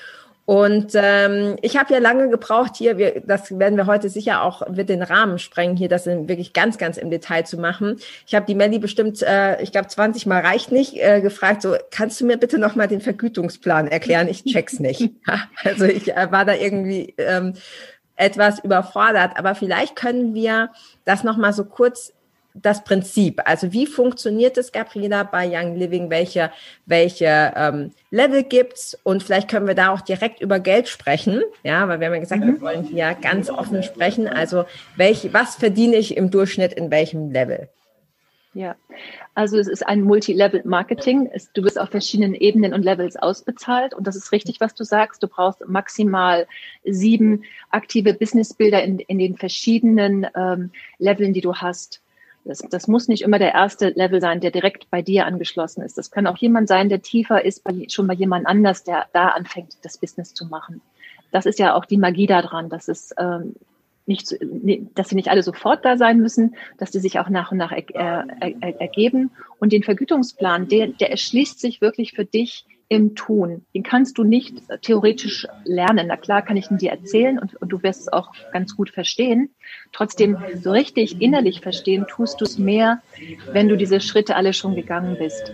Und 0.48 0.92
ähm, 0.94 1.56
ich 1.61 1.76
habe 1.76 1.92
ja 1.92 2.00
lange 2.00 2.30
gebraucht 2.30 2.74
hier, 2.74 2.96
wir, 2.96 3.20
das 3.20 3.58
werden 3.58 3.76
wir 3.76 3.84
heute 3.84 4.08
sicher 4.08 4.42
auch 4.42 4.66
mit 4.66 4.88
den 4.88 5.02
Rahmen 5.02 5.38
sprengen, 5.38 5.76
hier 5.76 5.90
das 5.90 6.06
wirklich 6.06 6.54
ganz, 6.54 6.78
ganz 6.78 6.96
im 6.96 7.11
Detail 7.11 7.44
zu 7.44 7.58
machen. 7.58 7.96
Ich 8.26 8.34
habe 8.34 8.46
die 8.46 8.54
Melli 8.54 8.78
bestimmt, 8.78 9.20
äh, 9.20 9.61
ich 9.61 9.72
glaube 9.72 9.88
20 9.88 10.24
Mal 10.24 10.40
reicht 10.40 10.72
nicht, 10.72 10.96
äh, 10.96 11.20
gefragt, 11.20 11.61
so 11.61 11.76
kannst 11.90 12.18
du 12.22 12.24
mir 12.24 12.38
bitte 12.38 12.56
nochmal 12.56 12.88
den 12.88 13.02
Vergütungsplan 13.02 13.88
erklären? 13.88 14.26
Ich 14.26 14.42
check's 14.42 14.80
nicht. 14.80 15.11
also 15.64 15.84
ich 15.84 16.16
äh, 16.16 16.32
war 16.32 16.46
da 16.46 16.54
irgendwie 16.54 17.12
ähm, 17.18 17.52
etwas 18.16 18.58
überfordert, 18.64 19.32
aber 19.34 19.54
vielleicht 19.54 19.96
können 19.96 20.32
wir 20.32 20.70
das 21.04 21.24
nochmal 21.24 21.52
so 21.52 21.66
kurz 21.66 22.14
das 22.62 22.85
Prinzip. 22.85 23.40
Also 23.44 23.73
wie 23.73 23.87
funktioniert 23.87 24.59
es, 24.59 24.73
Gabriela, 24.73 25.23
bei 25.23 25.49
Young 25.49 25.77
Living? 25.77 26.11
Welche, 26.11 26.51
welche 26.87 27.53
ähm, 27.57 27.92
Level 28.11 28.42
gibt's? 28.42 28.99
Und 29.03 29.23
vielleicht 29.23 29.49
können 29.49 29.66
wir 29.66 29.75
da 29.75 29.92
auch 29.92 30.01
direkt 30.01 30.40
über 30.40 30.61
Geld 30.61 30.88
sprechen. 30.88 31.42
Ja, 31.62 31.88
weil 31.88 32.01
wir 32.01 32.07
haben 32.07 32.14
ja 32.14 32.21
gesagt, 32.21 32.44
mhm. 32.44 32.55
wir 32.55 32.61
wollen 32.61 32.85
hier 32.85 33.16
ganz 33.21 33.51
offen 33.51 33.83
sprechen. 33.83 34.29
Also 34.29 34.64
welche, 34.97 35.33
was 35.33 35.57
verdiene 35.57 35.97
ich 35.97 36.16
im 36.16 36.31
Durchschnitt 36.31 36.73
in 36.73 36.90
welchem 36.90 37.31
Level? 37.31 37.68
Ja, 38.55 38.75
also 39.35 39.59
es 39.59 39.68
ist 39.68 39.87
ein 39.87 40.03
Multi-Level-Marketing. 40.03 41.31
Du 41.55 41.62
wirst 41.62 41.79
auf 41.79 41.90
verschiedenen 41.90 42.35
Ebenen 42.35 42.73
und 42.73 42.83
Levels 42.83 43.16
ausbezahlt. 43.16 43.94
Und 43.94 44.07
das 44.07 44.16
ist 44.16 44.33
richtig, 44.33 44.59
was 44.61 44.75
du 44.75 44.83
sagst. 44.83 45.23
Du 45.23 45.29
brauchst 45.29 45.62
maximal 45.68 46.47
sieben 46.85 47.44
aktive 47.71 48.14
Business-Bilder 48.14 48.83
in, 48.83 48.99
in 48.99 49.18
den 49.18 49.37
verschiedenen 49.37 50.27
ähm, 50.35 50.73
Leveln, 50.99 51.35
die 51.35 51.40
du 51.40 51.55
hast. 51.55 52.01
Das, 52.48 52.61
das 52.61 52.88
muss 52.88 53.08
nicht 53.08 53.22
immer 53.22 53.38
der 53.38 53.52
erste 53.52 53.90
Level 53.90 54.22
sein, 54.22 54.40
der 54.40 54.50
direkt 54.50 54.90
bei 54.90 55.02
dir 55.02 55.26
angeschlossen 55.26 55.82
ist. 55.82 55.98
Das 55.98 56.11
kann 56.11 56.26
auch 56.26 56.38
jemand 56.38 56.66
sein, 56.66 56.88
der 56.88 57.02
tiefer 57.02 57.44
ist, 57.44 57.62
bei, 57.62 57.87
schon 57.90 58.06
bei 58.06 58.14
jemand 58.14 58.46
anders, 58.46 58.84
der 58.84 59.06
da 59.12 59.28
anfängt, 59.28 59.76
das 59.82 59.98
Business 59.98 60.32
zu 60.32 60.46
machen. 60.46 60.80
Das 61.30 61.44
ist 61.44 61.58
ja 61.58 61.74
auch 61.74 61.84
die 61.84 61.98
Magie 61.98 62.26
daran, 62.26 62.70
dass 62.70 62.88
es 62.88 63.14
ähm, 63.18 63.54
nicht, 64.06 64.34
dass 64.94 65.11
sie 65.11 65.14
nicht 65.14 65.28
alle 65.28 65.42
sofort 65.42 65.84
da 65.84 65.98
sein 65.98 66.20
müssen, 66.20 66.56
dass 66.78 66.90
die 66.90 67.00
sich 67.00 67.18
auch 67.18 67.28
nach 67.28 67.52
und 67.52 67.58
nach 67.58 67.70
er, 67.70 67.84
er, 67.94 68.26
er, 68.40 68.80
ergeben. 68.80 69.30
Und 69.58 69.72
den 69.72 69.82
Vergütungsplan, 69.82 70.68
der, 70.68 70.87
der 70.87 71.11
erschließt 71.11 71.61
sich 71.61 71.82
wirklich 71.82 72.12
für 72.12 72.24
dich 72.24 72.64
im 72.90 73.14
Tun. 73.14 73.66
Den 73.74 73.83
kannst 73.83 74.16
du 74.16 74.24
nicht 74.24 74.62
theoretisch 74.81 75.46
lernen. 75.64 76.07
Na 76.09 76.16
klar 76.16 76.40
kann 76.40 76.57
ich 76.57 76.70
ihn 76.70 76.79
dir 76.79 76.90
erzählen 76.90 77.38
und, 77.38 77.55
und 77.61 77.68
du 77.68 77.83
wirst 77.83 78.03
es 78.03 78.12
auch 78.12 78.33
ganz 78.53 78.74
gut 78.77 78.90
verstehen. 78.90 79.51
Trotzdem, 79.92 80.38
so 80.62 80.70
richtig 80.70 81.20
innerlich 81.20 81.61
verstehen 81.61 82.07
tust 82.09 82.40
du 82.40 82.46
es 82.46 82.59
mehr, 82.59 83.03
wenn 83.53 83.68
du 83.68 83.77
diese 83.77 84.01
Schritte 84.01 84.37
alle 84.37 84.55
schon 84.55 84.74
gegangen 84.74 85.16
bist. 85.18 85.53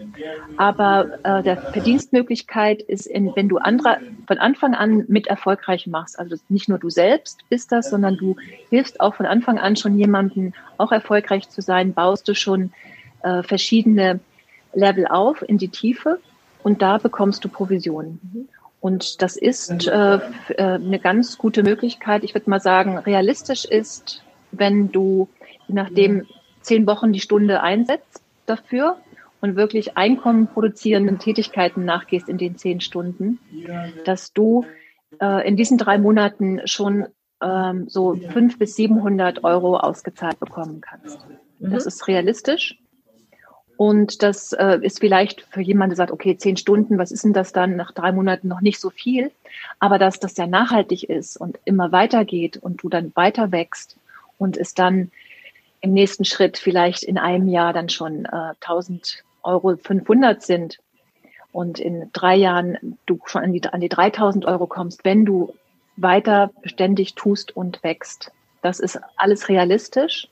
Aber 0.56 1.18
äh, 1.24 1.42
der 1.42 1.56
Verdienstmöglichkeit 1.56 2.82
ist, 2.82 3.06
in, 3.06 3.34
wenn 3.34 3.48
du 3.48 3.58
andere 3.58 3.98
von 4.28 4.38
Anfang 4.38 4.74
an 4.74 5.04
mit 5.08 5.26
erfolgreich 5.26 5.88
machst. 5.88 6.16
Also 6.18 6.36
nicht 6.48 6.68
nur 6.68 6.78
du 6.78 6.88
selbst 6.88 7.40
bist 7.48 7.72
das, 7.72 7.90
sondern 7.90 8.16
du 8.16 8.36
hilfst 8.70 9.00
auch 9.00 9.16
von 9.16 9.26
Anfang 9.26 9.58
an 9.58 9.74
schon 9.74 9.98
jemanden 9.98 10.52
auch 10.78 10.92
erfolgreich 10.92 11.48
zu 11.48 11.62
sein, 11.62 11.94
baust 11.94 12.28
du 12.28 12.34
schon 12.36 12.72
äh, 13.24 13.42
verschiedene 13.42 14.20
Level 14.72 15.08
auf 15.08 15.42
in 15.48 15.58
die 15.58 15.68
Tiefe 15.68 16.20
und 16.64 16.82
da 16.82 16.98
bekommst 16.98 17.44
du 17.44 17.48
Provisionen. 17.48 18.48
Und 18.80 19.22
das 19.22 19.36
ist 19.36 19.86
äh, 19.86 20.16
äh, 20.16 20.20
eine 20.56 20.98
ganz 20.98 21.38
gute 21.38 21.62
Möglichkeit. 21.62 22.24
Ich 22.24 22.34
würde 22.34 22.50
mal 22.50 22.60
sagen, 22.60 22.98
realistisch 22.98 23.64
ist, 23.64 24.22
wenn 24.50 24.90
du 24.90 25.28
nachdem 25.68 26.26
zehn 26.60 26.86
Wochen 26.86 27.12
die 27.12 27.20
Stunde 27.20 27.62
einsetzt 27.62 28.22
dafür 28.46 28.96
und 29.40 29.56
wirklich 29.56 29.96
Einkommen 29.96 30.48
produzierenden 30.48 31.18
Tätigkeiten 31.18 31.84
nachgehst 31.84 32.28
in 32.28 32.38
den 32.38 32.56
zehn 32.56 32.80
Stunden, 32.80 33.38
dass 34.04 34.32
du 34.32 34.66
äh, 35.20 35.46
in 35.46 35.56
diesen 35.56 35.78
drei 35.78 35.98
Monaten 35.98 36.60
schon 36.66 37.06
ähm, 37.42 37.88
so 37.88 38.14
fünf 38.14 38.58
bis 38.58 38.76
700 38.76 39.44
Euro 39.44 39.76
ausgezahlt 39.76 40.40
bekommen 40.40 40.80
kannst. 40.80 41.18
Das 41.58 41.84
mhm. 41.84 41.88
ist 41.88 42.08
realistisch. 42.08 42.78
Und 43.76 44.22
das 44.22 44.52
äh, 44.52 44.78
ist 44.82 45.00
vielleicht 45.00 45.42
für 45.50 45.60
jemanden, 45.60 45.90
der 45.90 45.96
sagt, 45.96 46.12
okay, 46.12 46.36
zehn 46.36 46.56
Stunden, 46.56 46.98
was 46.98 47.10
ist 47.10 47.24
denn 47.24 47.32
das 47.32 47.52
dann 47.52 47.76
nach 47.76 47.92
drei 47.92 48.12
Monaten 48.12 48.48
noch 48.48 48.60
nicht 48.60 48.80
so 48.80 48.90
viel? 48.90 49.32
Aber 49.80 49.98
dass 49.98 50.20
das 50.20 50.36
ja 50.36 50.46
nachhaltig 50.46 51.08
ist 51.08 51.36
und 51.36 51.58
immer 51.64 51.90
weitergeht 51.90 52.56
und 52.56 52.82
du 52.82 52.88
dann 52.88 53.12
weiter 53.14 53.50
wächst 53.50 53.96
und 54.38 54.56
es 54.56 54.74
dann 54.74 55.10
im 55.80 55.92
nächsten 55.92 56.24
Schritt 56.24 56.56
vielleicht 56.56 57.02
in 57.02 57.18
einem 57.18 57.48
Jahr 57.48 57.72
dann 57.72 57.88
schon 57.88 58.24
äh, 58.26 58.54
1000 58.60 59.24
Euro 59.42 59.76
500 59.76 60.42
sind 60.42 60.78
und 61.52 61.78
in 61.78 62.10
drei 62.12 62.36
Jahren 62.36 62.98
du 63.06 63.20
schon 63.26 63.42
an 63.42 63.52
die, 63.52 63.62
an 63.64 63.80
die 63.80 63.88
3000 63.88 64.44
Euro 64.46 64.66
kommst, 64.66 65.04
wenn 65.04 65.24
du 65.24 65.54
weiter 65.96 66.50
beständig 66.62 67.14
tust 67.14 67.56
und 67.56 67.82
wächst. 67.84 68.32
Das 68.62 68.80
ist 68.80 68.98
alles 69.16 69.48
realistisch 69.48 70.28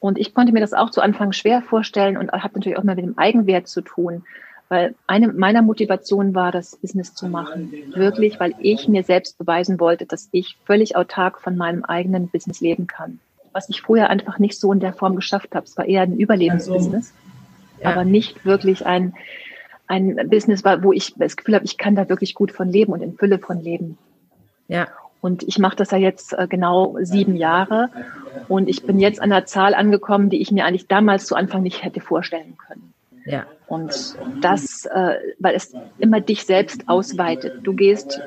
und 0.00 0.18
ich 0.18 0.34
konnte 0.34 0.52
mir 0.52 0.60
das 0.60 0.74
auch 0.74 0.90
zu 0.90 1.00
Anfang 1.00 1.32
schwer 1.32 1.62
vorstellen 1.62 2.16
und 2.16 2.30
hat 2.30 2.54
natürlich 2.54 2.78
auch 2.78 2.84
mal 2.84 2.94
mit 2.94 3.04
dem 3.04 3.18
Eigenwert 3.18 3.68
zu 3.68 3.80
tun, 3.80 4.24
weil 4.68 4.94
eine 5.06 5.28
meiner 5.28 5.62
Motivationen 5.62 6.34
war, 6.34 6.52
das 6.52 6.76
Business 6.76 7.14
zu 7.14 7.26
machen. 7.28 7.72
Wirklich, 7.94 8.38
weil 8.38 8.54
ich 8.60 8.86
mir 8.86 9.02
selbst 9.02 9.38
beweisen 9.38 9.80
wollte, 9.80 10.06
dass 10.06 10.28
ich 10.30 10.58
völlig 10.64 10.94
autark 10.94 11.40
von 11.40 11.56
meinem 11.56 11.84
eigenen 11.84 12.28
Business 12.28 12.60
leben 12.60 12.86
kann. 12.86 13.18
Was 13.52 13.68
ich 13.70 13.80
vorher 13.80 14.10
einfach 14.10 14.38
nicht 14.38 14.60
so 14.60 14.72
in 14.72 14.80
der 14.80 14.92
Form 14.92 15.16
geschafft 15.16 15.54
habe. 15.54 15.64
Es 15.64 15.76
war 15.76 15.86
eher 15.86 16.02
ein 16.02 16.18
Überlebensbusiness, 16.18 17.14
also, 17.14 17.82
ja. 17.82 17.90
aber 17.90 18.04
nicht 18.04 18.44
wirklich 18.44 18.84
ein, 18.84 19.14
ein 19.86 20.28
Business, 20.28 20.62
wo 20.64 20.92
ich 20.92 21.14
das 21.16 21.36
Gefühl 21.36 21.54
habe, 21.54 21.64
ich 21.64 21.78
kann 21.78 21.96
da 21.96 22.08
wirklich 22.08 22.34
gut 22.34 22.52
von 22.52 22.68
leben 22.68 22.92
und 22.92 23.00
in 23.00 23.14
Fülle 23.14 23.38
von 23.38 23.60
leben. 23.60 23.96
Ja. 24.68 24.86
Und 25.20 25.42
ich 25.42 25.58
mache 25.58 25.76
das 25.76 25.90
ja 25.90 25.98
jetzt 25.98 26.32
äh, 26.32 26.46
genau 26.48 26.96
sieben 27.00 27.36
Jahre. 27.36 27.90
Und 28.46 28.68
ich 28.68 28.84
bin 28.84 29.00
jetzt 29.00 29.20
an 29.20 29.32
einer 29.32 29.46
Zahl 29.46 29.74
angekommen, 29.74 30.30
die 30.30 30.40
ich 30.40 30.52
mir 30.52 30.64
eigentlich 30.64 30.86
damals 30.86 31.26
zu 31.26 31.34
Anfang 31.34 31.62
nicht 31.62 31.82
hätte 31.82 32.00
vorstellen 32.00 32.56
können. 32.56 32.94
Ja. 33.24 33.46
Und 33.66 34.16
das, 34.40 34.86
äh, 34.86 35.14
weil 35.38 35.54
es 35.54 35.74
immer 35.98 36.20
dich 36.20 36.44
selbst 36.44 36.88
ausweitet. 36.88 37.60
Du 37.62 37.74
gehst 37.74 38.20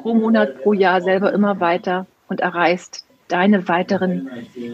pro 0.00 0.14
Monat, 0.14 0.62
pro 0.62 0.72
Jahr 0.72 1.00
selber 1.00 1.32
immer 1.32 1.60
weiter 1.60 2.06
und 2.28 2.40
erreichst 2.40 3.04
deine 3.28 3.68
weiteren 3.68 4.30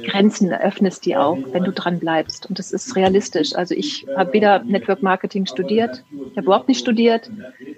Grenzen, 0.07 0.53
öffnest 0.53 1.05
die 1.05 1.17
auch, 1.17 1.38
wenn 1.53 1.64
du 1.64 1.73
dran 1.73 1.99
bleibst. 1.99 2.47
Und 2.47 2.59
das 2.59 2.73
ist 2.73 2.97
realistisch. 2.97 3.55
Also 3.55 3.75
ich 3.75 4.07
habe 4.17 4.33
weder 4.33 4.62
Network 4.64 5.03
Marketing 5.03 5.47
studiert, 5.47 6.05
ich 6.11 6.37
habe 6.37 6.47
überhaupt 6.47 6.69
nicht 6.69 6.81
studiert. 6.81 7.31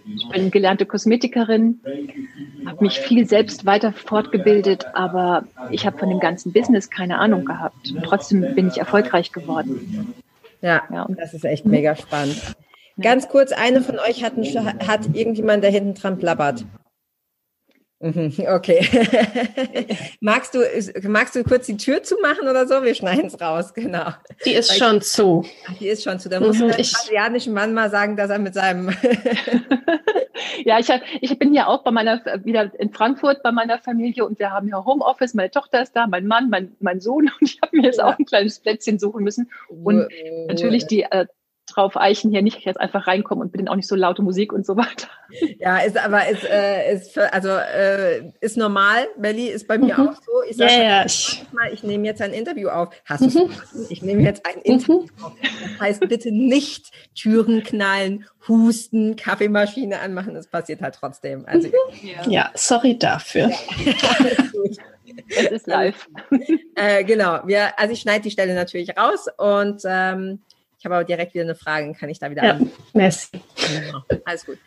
Ich 0.07 0.29
bin 0.29 0.51
gelernte 0.51 0.87
Kosmetikerin, 0.87 1.81
habe 2.67 2.85
mich 2.85 2.99
viel 3.01 3.27
selbst 3.27 3.67
weiter 3.67 3.93
fortgebildet, 3.93 4.87
aber 4.95 5.45
ich 5.71 5.87
habe 5.87 5.99
von 5.99 6.09
dem 6.09 6.21
ganzen 6.21 6.53
Business 6.53 6.91
keine 6.91 7.19
Ahnung 7.19 7.45
gehabt. 7.45 7.91
Und 7.91 8.03
trotzdem 8.05 8.55
bin 8.55 8.69
ich 8.69 8.79
erfolgreich 8.79 9.33
geworden. 9.33 10.15
Ja, 10.62 10.83
ja. 10.93 11.07
das 11.09 11.35
ist 11.35 11.45
echt 11.45 11.67
mega 11.67 11.97
spannend. 11.97 12.41
Ganz 13.01 13.29
kurz, 13.29 13.53
eine 13.53 13.83
von 13.83 13.99
euch 13.99 14.25
hat, 14.25 14.35
hat 14.37 15.15
irgendjemand, 15.15 15.62
der 15.62 15.71
hinten 15.71 15.95
dran 15.95 16.19
plappert. 16.19 16.65
Mhm, 17.99 18.35
okay. 18.49 18.87
magst, 20.21 20.55
du, 20.55 20.59
magst 21.09 21.35
du 21.35 21.43
kurz 21.45 21.65
die 21.65 21.79
Tür 21.79 22.03
zumachen 22.03 22.47
oder 22.47 22.67
so? 22.67 22.83
Wir 22.83 22.95
schneiden 22.95 23.27
es 23.27 23.41
raus, 23.41 23.73
genau. 23.73 24.11
Die 24.45 24.53
ist 24.53 24.71
Weil 24.71 24.79
schon 24.79 25.01
zu. 25.01 25.47
Die 25.81 25.89
ist 25.89 26.05
schon 26.05 26.19
zu. 26.19 26.29
Da 26.29 26.39
muss 26.39 26.59
mhm, 26.59 26.69
der 26.69 26.77
brasilianischen 26.77 27.55
Mann 27.55 27.73
mal 27.73 27.91
sagen, 27.91 28.17
dass 28.17 28.29
er 28.29 28.39
mit 28.39 28.53
seinem. 28.53 28.91
ja, 30.65 30.79
ich, 30.79 30.91
hab, 30.91 31.01
ich 31.23 31.39
bin 31.39 31.55
ja 31.55 31.69
auch 31.69 31.85
bei 31.85 31.91
meiner, 31.91 32.23
wieder 32.45 32.71
in 32.79 32.93
Frankfurt 32.93 33.43
bei 33.43 33.51
meiner 33.51 33.79
Familie 33.79 34.27
und 34.27 34.39
wir 34.39 34.51
haben 34.51 34.69
ja 34.69 34.85
Homeoffice. 34.85 35.33
Meine 35.33 35.51
Tochter 35.51 35.81
ist 35.81 35.97
da, 35.97 36.07
mein 36.07 36.27
Mann, 36.27 36.51
mein, 36.51 36.77
mein 36.81 37.01
Sohn 37.01 37.31
und 37.41 37.51
ich 37.51 37.59
habe 37.63 37.79
mir 37.79 37.85
jetzt 37.85 37.99
ja. 37.99 38.05
auch 38.05 38.19
ein 38.19 38.27
kleines 38.27 38.59
Plätzchen 38.59 38.99
suchen 38.99 39.25
müssen. 39.25 39.51
Und 39.71 40.07
natürlich 40.49 40.87
die 40.87 41.05
äh, 41.05 41.27
drauf 41.67 41.97
eichen, 41.97 42.31
hier 42.31 42.43
nicht 42.43 42.61
jetzt 42.65 42.81
einfach 42.81 43.07
reinkommen 43.07 43.45
und 43.45 43.53
bitte 43.53 43.71
auch 43.71 43.77
nicht 43.77 43.89
so 43.89 43.97
laute 43.97 44.23
Musik 44.23 44.53
und 44.53 44.65
so 44.65 44.77
weiter. 44.77 45.09
Ja, 45.59 45.79
ist 45.79 45.99
aber 45.99 46.29
ist, 46.29 46.45
äh, 46.45 46.95
ist 46.95 47.19
also 47.19 47.49
äh, 47.49 48.31
ist 48.41 48.57
normal. 48.57 49.07
Melli 49.19 49.49
ist 49.49 49.67
bei 49.67 49.77
mir 49.77 49.99
mhm. 49.99 50.09
auch 50.09 50.15
so. 50.15 50.33
Ich 50.49 50.57
sage 50.57 50.73
yeah, 50.73 51.07
mal, 51.53 51.73
ich 51.73 51.83
nehme 51.83 52.07
jetzt 52.07 52.23
ein 52.23 52.33
Interview 52.33 52.69
auf. 52.69 52.91
Hast 53.05 53.35
du 53.35 53.47
mhm. 53.47 53.51
Ich 53.89 54.03
nehme 54.03 54.23
jetzt 54.23 54.47
ein 54.47 54.61
Interview 54.63 55.03
mhm. 55.03 55.25
auf. 55.25 55.33
Das 55.41 55.81
heißt, 55.81 56.01
bitte 56.09 56.31
nicht 56.31 56.93
Türen 57.15 57.63
knallen, 57.65 58.27
husten, 58.47 59.17
Kaffeemaschine 59.17 60.01
anmachen. 60.01 60.35
Das 60.35 60.47
passiert 60.47 60.81
halt 60.81 60.95
trotzdem. 60.95 61.45
Also, 61.47 61.69
ja. 62.03 62.29
ja, 62.29 62.51
sorry 62.55 62.99
dafür. 62.99 63.51
Es 65.29 65.47
ist 65.47 65.67
live. 65.67 66.09
Äh, 66.75 67.05
genau. 67.05 67.41
Wir, 67.47 67.79
also 67.79 67.93
ich 67.93 68.01
schneide 68.01 68.23
die 68.23 68.31
Stelle 68.31 68.55
natürlich 68.55 68.97
raus 68.99 69.27
und 69.39 69.83
ähm, 69.87 70.41
ich 70.79 70.85
habe 70.85 70.97
aber 70.97 71.05
direkt 71.05 71.35
wieder 71.35 71.45
eine 71.45 71.55
Frage, 71.55 71.93
kann 71.95 72.09
ich 72.09 72.19
da 72.19 72.31
wieder 72.31 72.45
ja, 72.45 72.51
an? 72.53 72.71
Merci. 72.93 73.41
Genau. 73.57 74.03
Alles 74.25 74.45
gut. 74.45 74.59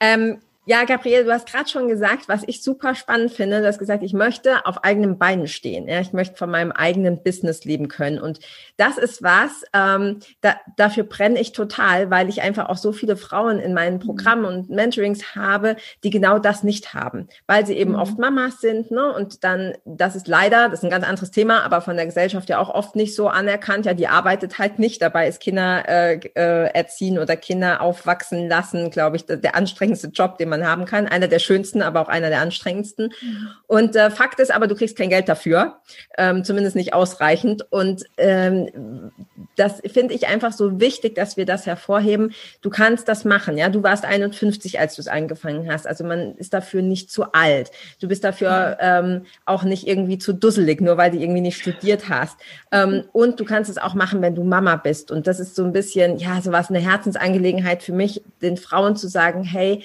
Ähm, 0.00 0.40
ja, 0.66 0.84
Gabriele, 0.84 1.24
du 1.24 1.32
hast 1.32 1.50
gerade 1.50 1.68
schon 1.68 1.88
gesagt, 1.88 2.26
was 2.28 2.42
ich 2.46 2.62
super 2.62 2.94
spannend 2.94 3.32
finde. 3.32 3.60
Du 3.60 3.66
hast 3.66 3.78
gesagt, 3.78 4.02
ich 4.02 4.14
möchte 4.14 4.64
auf 4.64 4.82
eigenen 4.82 5.18
Beinen 5.18 5.46
stehen. 5.46 5.86
Ja, 5.88 6.00
ich 6.00 6.14
möchte 6.14 6.36
von 6.36 6.50
meinem 6.50 6.72
eigenen 6.72 7.22
Business 7.22 7.64
leben 7.64 7.88
können. 7.88 8.18
Und 8.18 8.40
das 8.78 8.96
ist 8.96 9.22
was, 9.22 9.64
ähm, 9.74 10.20
da, 10.40 10.56
dafür 10.76 11.04
brenne 11.04 11.38
ich 11.38 11.52
total, 11.52 12.10
weil 12.10 12.30
ich 12.30 12.40
einfach 12.40 12.70
auch 12.70 12.78
so 12.78 12.92
viele 12.92 13.16
Frauen 13.16 13.58
in 13.58 13.74
meinen 13.74 13.98
Programmen 13.98 14.46
und 14.46 14.70
Mentorings 14.70 15.36
habe, 15.36 15.76
die 16.02 16.08
genau 16.08 16.38
das 16.38 16.62
nicht 16.62 16.94
haben, 16.94 17.28
weil 17.46 17.66
sie 17.66 17.74
eben 17.74 17.92
mhm. 17.92 17.98
oft 17.98 18.18
Mamas 18.18 18.60
sind. 18.60 18.90
Ne? 18.90 19.12
Und 19.12 19.44
dann, 19.44 19.74
das 19.84 20.16
ist 20.16 20.28
leider, 20.28 20.70
das 20.70 20.80
ist 20.80 20.84
ein 20.84 20.90
ganz 20.90 21.06
anderes 21.06 21.30
Thema, 21.30 21.62
aber 21.62 21.82
von 21.82 21.96
der 21.96 22.06
Gesellschaft 22.06 22.48
ja 22.48 22.58
auch 22.58 22.70
oft 22.70 22.96
nicht 22.96 23.14
so 23.14 23.28
anerkannt. 23.28 23.84
Ja, 23.84 23.92
die 23.92 24.08
arbeitet 24.08 24.58
halt 24.58 24.78
nicht. 24.78 25.02
Dabei 25.02 25.28
ist 25.28 25.40
Kinder 25.40 25.86
äh, 25.86 26.14
äh, 26.34 26.70
erziehen 26.72 27.18
oder 27.18 27.36
Kinder 27.36 27.82
aufwachsen 27.82 28.48
lassen, 28.48 28.90
glaube 28.90 29.16
ich, 29.16 29.26
der, 29.26 29.36
der 29.36 29.56
anstrengendste 29.56 30.08
Job, 30.08 30.38
den 30.38 30.48
man 30.48 30.53
man 30.58 30.66
haben 30.66 30.84
kann. 30.84 31.06
Einer 31.06 31.28
der 31.28 31.38
schönsten, 31.38 31.82
aber 31.82 32.00
auch 32.00 32.08
einer 32.08 32.28
der 32.28 32.40
anstrengendsten. 32.40 33.12
Mhm. 33.20 33.48
Und 33.66 33.96
äh, 33.96 34.10
Fakt 34.10 34.40
ist 34.40 34.54
aber, 34.54 34.66
du 34.66 34.74
kriegst 34.74 34.96
kein 34.96 35.10
Geld 35.10 35.28
dafür, 35.28 35.80
ähm, 36.16 36.44
zumindest 36.44 36.76
nicht 36.76 36.94
ausreichend. 36.94 37.66
Und 37.70 38.04
ähm, 38.16 39.10
das 39.56 39.80
finde 39.86 40.14
ich 40.14 40.26
einfach 40.26 40.52
so 40.52 40.80
wichtig, 40.80 41.14
dass 41.14 41.36
wir 41.36 41.46
das 41.46 41.66
hervorheben. 41.66 42.32
Du 42.62 42.70
kannst 42.70 43.08
das 43.08 43.24
machen, 43.24 43.58
ja. 43.58 43.68
Du 43.68 43.82
warst 43.82 44.04
51, 44.04 44.78
als 44.80 44.96
du 44.96 45.02
es 45.02 45.08
angefangen 45.08 45.70
hast. 45.70 45.86
Also 45.86 46.04
man 46.04 46.36
ist 46.36 46.54
dafür 46.54 46.82
nicht 46.82 47.10
zu 47.10 47.32
alt. 47.32 47.70
Du 48.00 48.08
bist 48.08 48.24
dafür 48.24 48.78
ähm, 48.80 49.26
auch 49.44 49.64
nicht 49.64 49.86
irgendwie 49.86 50.18
zu 50.18 50.32
dusselig, 50.32 50.80
nur 50.80 50.96
weil 50.96 51.10
du 51.10 51.18
irgendwie 51.18 51.40
nicht 51.40 51.58
studiert 51.58 52.08
hast. 52.08 52.36
Ähm, 52.72 53.04
und 53.12 53.40
du 53.40 53.44
kannst 53.44 53.70
es 53.70 53.78
auch 53.78 53.94
machen, 53.94 54.22
wenn 54.22 54.34
du 54.34 54.44
Mama 54.44 54.76
bist. 54.76 55.10
Und 55.10 55.26
das 55.26 55.40
ist 55.40 55.54
so 55.54 55.64
ein 55.64 55.72
bisschen, 55.72 56.18
ja, 56.18 56.40
so 56.40 56.52
was 56.52 56.70
eine 56.70 56.80
Herzensangelegenheit 56.80 57.82
für 57.82 57.92
mich, 57.92 58.22
den 58.42 58.56
Frauen 58.56 58.96
zu 58.96 59.08
sagen, 59.08 59.44
hey, 59.44 59.84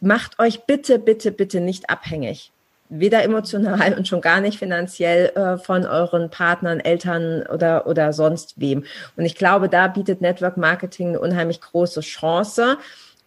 macht 0.00 0.38
euch 0.38 0.64
bitte, 0.64 0.98
bitte, 0.98 1.32
bitte 1.32 1.60
nicht 1.60 1.90
abhängig. 1.90 2.52
Weder 2.88 3.24
emotional 3.24 3.94
und 3.94 4.06
schon 4.06 4.20
gar 4.20 4.40
nicht 4.40 4.58
finanziell 4.58 5.30
äh, 5.34 5.58
von 5.58 5.86
euren 5.86 6.30
Partnern, 6.30 6.78
Eltern 6.78 7.44
oder, 7.52 7.86
oder 7.86 8.12
sonst 8.12 8.60
wem. 8.60 8.84
Und 9.16 9.24
ich 9.24 9.34
glaube, 9.34 9.68
da 9.68 9.88
bietet 9.88 10.20
Network 10.20 10.56
Marketing 10.56 11.08
eine 11.08 11.20
unheimlich 11.20 11.60
große 11.60 12.00
Chance. 12.00 12.78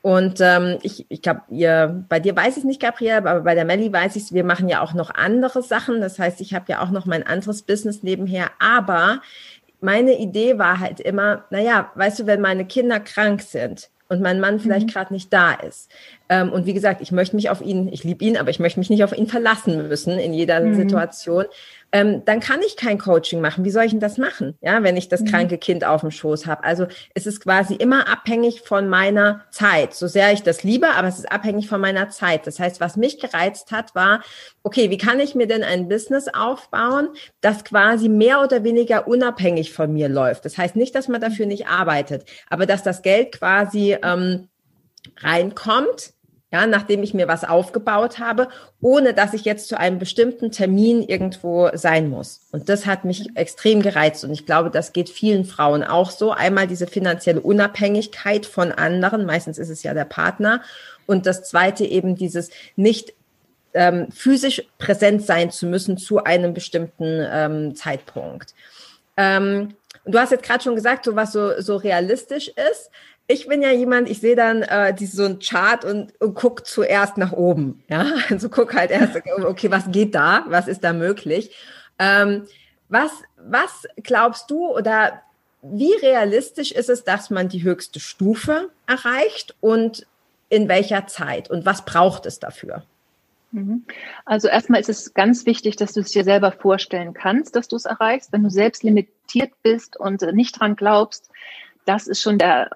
Und 0.02 0.40
ähm, 0.40 0.78
ich, 0.82 1.06
ich 1.10 1.22
glaube, 1.22 1.42
ihr, 1.50 2.06
bei 2.08 2.22
dir 2.22 2.34
weiß 2.36 2.56
ich 2.56 2.64
nicht, 2.64 2.82
Gabriele, 2.82 3.18
aber 3.18 3.42
bei 3.42 3.54
der 3.54 3.66
Melli 3.66 3.92
weiß 3.92 4.16
ich, 4.16 4.32
wir 4.32 4.46
machen 4.46 4.70
ja 4.70 4.82
auch 4.82 4.94
noch 4.94 5.14
andere 5.14 5.62
Sachen. 5.62 6.00
Das 6.00 6.18
heißt, 6.18 6.40
ich 6.40 6.54
habe 6.54 6.66
ja 6.70 6.82
auch 6.82 6.90
noch 6.90 7.06
mein 7.06 7.28
anderes 7.28 7.64
Business 7.64 8.02
nebenher. 8.02 8.52
Aber 8.60 9.22
meine 9.82 10.18
Idee 10.18 10.58
war 10.58 10.80
halt 10.80 11.02
immer, 11.02 11.44
naja, 11.50 11.92
weißt 11.96 12.20
du, 12.20 12.28
wenn 12.28 12.40
meine 12.40 12.66
Kinder 12.66 13.02
krank 13.02 13.42
sind, 13.42 13.90
und 14.10 14.22
mein 14.22 14.40
Mann 14.40 14.60
vielleicht 14.60 14.88
mhm. 14.88 14.92
gerade 14.92 15.14
nicht 15.14 15.32
da 15.32 15.54
ist. 15.54 15.90
Ähm, 16.28 16.52
und 16.52 16.66
wie 16.66 16.74
gesagt, 16.74 17.02
ich 17.02 17.12
möchte 17.12 17.36
mich 17.36 17.50
auf 17.50 17.62
ihn, 17.62 17.88
ich 17.88 18.04
liebe 18.04 18.26
ihn, 18.26 18.38
aber 18.38 18.50
ich 18.50 18.60
möchte 18.60 18.80
mich 18.80 18.90
nicht 18.90 19.04
auf 19.04 19.16
ihn 19.16 19.28
verlassen 19.28 19.88
müssen 19.88 20.20
in 20.20 20.34
jeder 20.34 20.60
mhm. 20.60 20.76
Situation 20.76 21.46
ähm, 21.92 22.24
dann 22.26 22.40
kann 22.40 22.62
ich 22.62 22.76
kein 22.76 23.00
Coaching 23.00 23.42
machen. 23.42 23.66
Wie 23.66 23.72
soll 23.72 23.86
ich 23.86 23.92
denn 23.92 24.00
das 24.00 24.18
machen? 24.18 24.56
Ja, 24.62 24.84
wenn 24.84 24.96
ich 24.96 25.10
das 25.10 25.22
mhm. 25.22 25.26
kranke 25.26 25.58
Kind 25.58 25.84
auf 25.84 26.02
dem 26.02 26.12
Schoß 26.12 26.46
habe. 26.46 26.64
Also 26.64 26.88
es 27.16 27.26
ist 27.26 27.42
quasi 27.42 27.74
immer 27.76 28.08
abhängig 28.08 28.62
von 28.62 28.88
meiner 28.90 29.46
Zeit. 29.50 29.94
So 29.94 30.08
sehr 30.08 30.32
ich 30.32 30.44
das 30.44 30.64
liebe, 30.64 30.90
aber 30.90 31.08
es 31.08 31.18
ist 31.18 31.32
abhängig 31.32 31.68
von 31.68 31.82
meiner 31.82 32.10
Zeit. 32.10 32.46
Das 32.46 32.60
heißt, 32.60 32.80
was 32.80 32.96
mich 32.96 33.20
gereizt 33.20 33.72
hat, 33.72 33.96
war, 33.96 34.22
okay, 34.64 34.90
wie 34.90 34.98
kann 34.98 35.20
ich 35.20 35.34
mir 35.34 35.48
denn 35.48 35.64
ein 35.64 35.88
Business 35.88 36.28
aufbauen, 36.28 37.10
das 37.42 37.64
quasi 37.64 38.08
mehr 38.08 38.42
oder 38.42 38.64
weniger 38.64 39.08
unabhängig 39.08 39.74
von 39.74 39.92
mir 39.92 40.10
läuft? 40.10 40.46
Das 40.46 40.58
heißt 40.58 40.76
nicht, 40.76 40.94
dass 40.94 41.08
man 41.08 41.22
dafür 41.22 41.48
nicht 41.48 41.68
arbeitet, 41.68 42.26
aber 42.50 42.66
dass 42.66 42.84
das 42.84 43.02
Geld 43.02 43.32
quasi 43.32 43.98
ähm, 44.04 44.48
reinkommt 45.18 46.14
ja, 46.52 46.66
nachdem 46.66 47.04
ich 47.04 47.14
mir 47.14 47.28
was 47.28 47.44
aufgebaut 47.44 48.18
habe, 48.18 48.48
ohne 48.82 49.14
dass 49.14 49.34
ich 49.34 49.46
jetzt 49.46 49.68
zu 49.68 49.78
einem 49.78 50.00
bestimmten 50.00 50.52
Termin 50.52 51.04
irgendwo 51.04 51.70
sein 51.74 52.10
muss. 52.10 52.42
Und 52.52 52.70
das 52.70 52.88
hat 52.88 53.06
mich 53.06 53.36
extrem 53.36 53.84
gereizt. 53.84 54.24
Und 54.24 54.32
ich 54.32 54.48
glaube, 54.48 54.72
das 54.72 54.92
geht 54.92 55.10
vielen 55.10 55.46
Frauen 55.46 55.84
auch 55.84 56.10
so. 56.10 56.32
Einmal 56.32 56.66
diese 56.66 56.88
finanzielle 56.88 57.42
Unabhängigkeit 57.42 58.48
von 58.48 58.72
anderen, 58.72 59.26
meistens 59.26 59.60
ist 59.60 59.70
es 59.70 59.84
ja 59.84 59.94
der 59.94 60.06
Partner. 60.06 60.62
Und 61.06 61.28
das 61.28 61.44
zweite 61.44 61.86
eben 61.86 62.16
dieses 62.16 62.50
nicht 62.76 63.14
ähm, 63.76 64.12
physisch 64.12 64.64
präsent 64.80 65.24
sein 65.24 65.52
zu 65.52 65.68
müssen 65.68 65.98
zu 65.98 66.24
einem 66.24 66.56
bestimmten 66.56 67.28
ähm, 67.32 67.76
Zeitpunkt. 67.76 68.56
Ähm, 69.18 69.76
du 70.06 70.18
hast 70.18 70.32
jetzt 70.32 70.44
gerade 70.44 70.64
schon 70.64 70.76
gesagt, 70.76 71.06
so 71.06 71.16
was 71.16 71.32
so, 71.32 71.62
so 71.62 71.76
realistisch 71.76 72.48
ist 72.48 72.90
ich 73.32 73.48
bin 73.48 73.62
ja 73.62 73.70
jemand, 73.70 74.10
ich 74.10 74.20
sehe 74.22 74.36
dann 74.36 74.64
äh, 74.64 74.92
die, 74.92 75.06
so 75.06 75.24
ein 75.24 75.38
Chart 75.38 75.86
und, 75.86 76.20
und 76.20 76.34
guck 76.34 76.66
zuerst 76.66 77.16
nach 77.18 77.32
oben. 77.32 77.84
Ja, 77.88 78.08
also 78.30 78.50
guck 78.50 78.74
halt 78.74 78.90
erst, 78.90 79.22
okay, 79.46 79.70
was 79.70 79.92
geht 79.92 80.16
da? 80.16 80.46
Was 80.48 80.68
ist 80.68 80.84
da 80.84 80.94
möglich? 80.94 81.56
Ähm, 82.00 82.48
was, 82.90 83.12
was 83.38 83.88
glaubst 84.02 84.50
du 84.50 84.66
oder 84.76 85.22
wie 85.62 85.94
realistisch 86.02 86.72
ist 86.72 86.90
es, 86.90 87.04
dass 87.04 87.30
man 87.30 87.50
die 87.50 87.62
höchste 87.62 88.00
Stufe 88.00 88.70
erreicht 88.88 89.56
und 89.62 90.08
in 90.50 90.68
welcher 90.68 91.06
Zeit 91.06 91.52
und 91.52 91.68
was 91.68 91.86
braucht 91.86 92.26
es 92.26 92.40
dafür? 92.40 92.82
Mhm. 93.52 93.86
Also 94.26 94.48
erstmal 94.48 94.82
ist 94.82 94.90
es 94.90 95.14
ganz 95.14 95.46
wichtig, 95.46 95.76
dass 95.76 95.94
du 95.94 96.00
es 96.00 96.10
dir 96.10 96.24
selber 96.24 96.52
vorstellen 96.52 97.14
kannst, 97.14 97.56
dass 97.56 97.68
du 97.68 97.76
es 97.76 97.86
erreichst. 97.86 98.32
Wenn 98.32 98.42
du 98.42 98.50
selbst 98.50 98.82
limitiert 98.82 99.52
bist 99.62 99.98
und 99.98 100.22
nicht 100.34 100.60
dran 100.60 100.76
glaubst, 100.76 101.30
das 101.86 102.08
ist 102.08 102.24
schon 102.24 102.40
der 102.40 102.72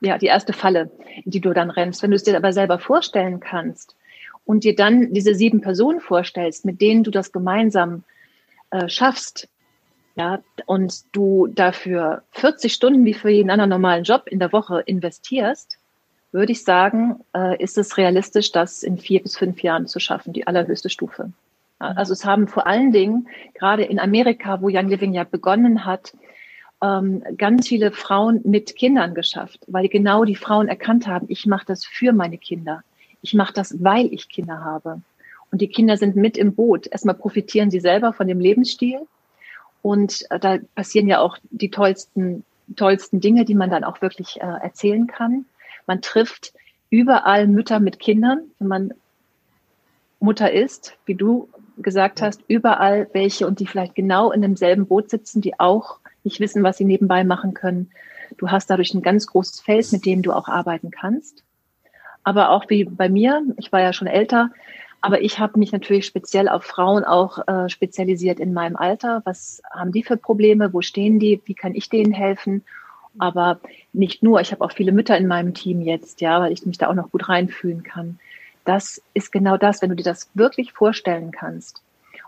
ja, 0.00 0.18
die 0.18 0.26
erste 0.26 0.52
Falle, 0.52 0.90
in 1.24 1.30
die 1.30 1.40
du 1.40 1.52
dann 1.52 1.70
rennst. 1.70 2.02
Wenn 2.02 2.10
du 2.10 2.16
es 2.16 2.22
dir 2.22 2.36
aber 2.36 2.52
selber 2.52 2.78
vorstellen 2.78 3.40
kannst 3.40 3.96
und 4.44 4.64
dir 4.64 4.74
dann 4.74 5.12
diese 5.12 5.34
sieben 5.34 5.60
Personen 5.60 6.00
vorstellst, 6.00 6.64
mit 6.64 6.80
denen 6.80 7.04
du 7.04 7.10
das 7.10 7.32
gemeinsam 7.32 8.04
äh, 8.70 8.88
schaffst, 8.88 9.48
ja, 10.16 10.40
und 10.64 11.04
du 11.12 11.46
dafür 11.46 12.22
40 12.32 12.72
Stunden 12.72 13.04
wie 13.04 13.12
für 13.12 13.28
jeden 13.28 13.50
anderen 13.50 13.70
normalen 13.70 14.04
Job 14.04 14.22
in 14.26 14.38
der 14.38 14.50
Woche 14.50 14.80
investierst, 14.80 15.78
würde 16.32 16.52
ich 16.52 16.64
sagen, 16.64 17.20
äh, 17.34 17.62
ist 17.62 17.76
es 17.76 17.98
realistisch, 17.98 18.50
das 18.50 18.82
in 18.82 18.98
vier 18.98 19.22
bis 19.22 19.36
fünf 19.36 19.62
Jahren 19.62 19.86
zu 19.86 20.00
schaffen, 20.00 20.32
die 20.32 20.46
allerhöchste 20.46 20.88
Stufe. 20.88 21.32
Ja, 21.80 21.88
also 21.88 22.14
es 22.14 22.24
haben 22.24 22.48
vor 22.48 22.66
allen 22.66 22.92
Dingen 22.92 23.28
gerade 23.54 23.84
in 23.84 23.98
Amerika, 23.98 24.60
wo 24.62 24.68
Young 24.68 24.88
Living 24.88 25.12
ja 25.12 25.24
begonnen 25.24 25.84
hat, 25.84 26.14
ähm, 26.86 27.22
ganz 27.36 27.68
viele 27.68 27.90
Frauen 27.92 28.40
mit 28.44 28.76
Kindern 28.76 29.14
geschafft, 29.14 29.60
weil 29.66 29.88
genau 29.88 30.24
die 30.24 30.36
Frauen 30.36 30.68
erkannt 30.68 31.06
haben, 31.06 31.26
ich 31.28 31.46
mache 31.46 31.66
das 31.66 31.84
für 31.84 32.12
meine 32.12 32.38
Kinder. 32.38 32.82
Ich 33.22 33.34
mache 33.34 33.52
das, 33.52 33.82
weil 33.82 34.12
ich 34.12 34.28
Kinder 34.28 34.64
habe. 34.64 35.00
Und 35.50 35.60
die 35.60 35.68
Kinder 35.68 35.96
sind 35.96 36.16
mit 36.16 36.36
im 36.36 36.54
Boot. 36.54 36.86
Erstmal 36.86 37.14
profitieren 37.14 37.70
sie 37.70 37.80
selber 37.80 38.12
von 38.12 38.28
dem 38.28 38.40
Lebensstil. 38.40 39.00
Und 39.82 40.24
äh, 40.30 40.38
da 40.38 40.58
passieren 40.74 41.08
ja 41.08 41.20
auch 41.20 41.38
die 41.50 41.70
tollsten, 41.70 42.44
tollsten 42.76 43.20
Dinge, 43.20 43.44
die 43.44 43.54
man 43.54 43.70
dann 43.70 43.84
auch 43.84 44.02
wirklich 44.02 44.40
äh, 44.40 44.44
erzählen 44.44 45.06
kann. 45.06 45.46
Man 45.86 46.02
trifft 46.02 46.52
überall 46.90 47.46
Mütter 47.46 47.80
mit 47.80 47.98
Kindern, 47.98 48.40
wenn 48.58 48.68
man 48.68 48.94
Mutter 50.20 50.52
ist, 50.52 50.96
wie 51.04 51.14
du 51.14 51.48
gesagt 51.78 52.22
hast, 52.22 52.40
überall 52.48 53.08
welche 53.12 53.46
und 53.46 53.60
die 53.60 53.66
vielleicht 53.66 53.94
genau 53.94 54.32
in 54.32 54.40
demselben 54.40 54.86
Boot 54.86 55.10
sitzen, 55.10 55.40
die 55.40 55.60
auch 55.60 55.98
nicht 56.26 56.40
wissen, 56.40 56.62
was 56.62 56.76
sie 56.76 56.84
nebenbei 56.84 57.24
machen 57.24 57.54
können. 57.54 57.90
Du 58.36 58.50
hast 58.50 58.68
dadurch 58.68 58.92
ein 58.92 59.00
ganz 59.00 59.26
großes 59.26 59.60
Feld, 59.60 59.90
mit 59.92 60.04
dem 60.04 60.20
du 60.20 60.32
auch 60.32 60.48
arbeiten 60.48 60.90
kannst. 60.90 61.44
Aber 62.22 62.50
auch 62.50 62.68
wie 62.68 62.84
bei 62.84 63.08
mir, 63.08 63.42
ich 63.56 63.72
war 63.72 63.80
ja 63.80 63.94
schon 63.94 64.08
älter, 64.08 64.50
aber 65.00 65.22
ich 65.22 65.38
habe 65.38 65.58
mich 65.58 65.72
natürlich 65.72 66.04
speziell 66.04 66.48
auf 66.48 66.64
Frauen 66.64 67.04
auch 67.04 67.46
äh, 67.46 67.68
spezialisiert 67.68 68.40
in 68.40 68.52
meinem 68.52 68.76
Alter. 68.76 69.22
Was 69.24 69.62
haben 69.70 69.92
die 69.92 70.02
für 70.02 70.16
Probleme? 70.16 70.72
Wo 70.72 70.82
stehen 70.82 71.20
die? 71.20 71.40
Wie 71.44 71.54
kann 71.54 71.74
ich 71.74 71.88
denen 71.88 72.12
helfen? 72.12 72.64
Aber 73.18 73.60
nicht 73.92 74.22
nur, 74.22 74.40
ich 74.40 74.52
habe 74.52 74.64
auch 74.64 74.72
viele 74.72 74.92
Mütter 74.92 75.16
in 75.16 75.26
meinem 75.26 75.54
Team 75.54 75.80
jetzt, 75.80 76.20
ja, 76.20 76.40
weil 76.40 76.52
ich 76.52 76.66
mich 76.66 76.76
da 76.76 76.88
auch 76.88 76.94
noch 76.94 77.12
gut 77.12 77.28
reinfühlen 77.28 77.82
kann. 77.82 78.18
Das 78.64 79.00
ist 79.14 79.30
genau 79.30 79.56
das, 79.56 79.80
wenn 79.80 79.90
du 79.90 79.96
dir 79.96 80.02
das 80.02 80.28
wirklich 80.34 80.72
vorstellen 80.72 81.30
kannst 81.30 81.82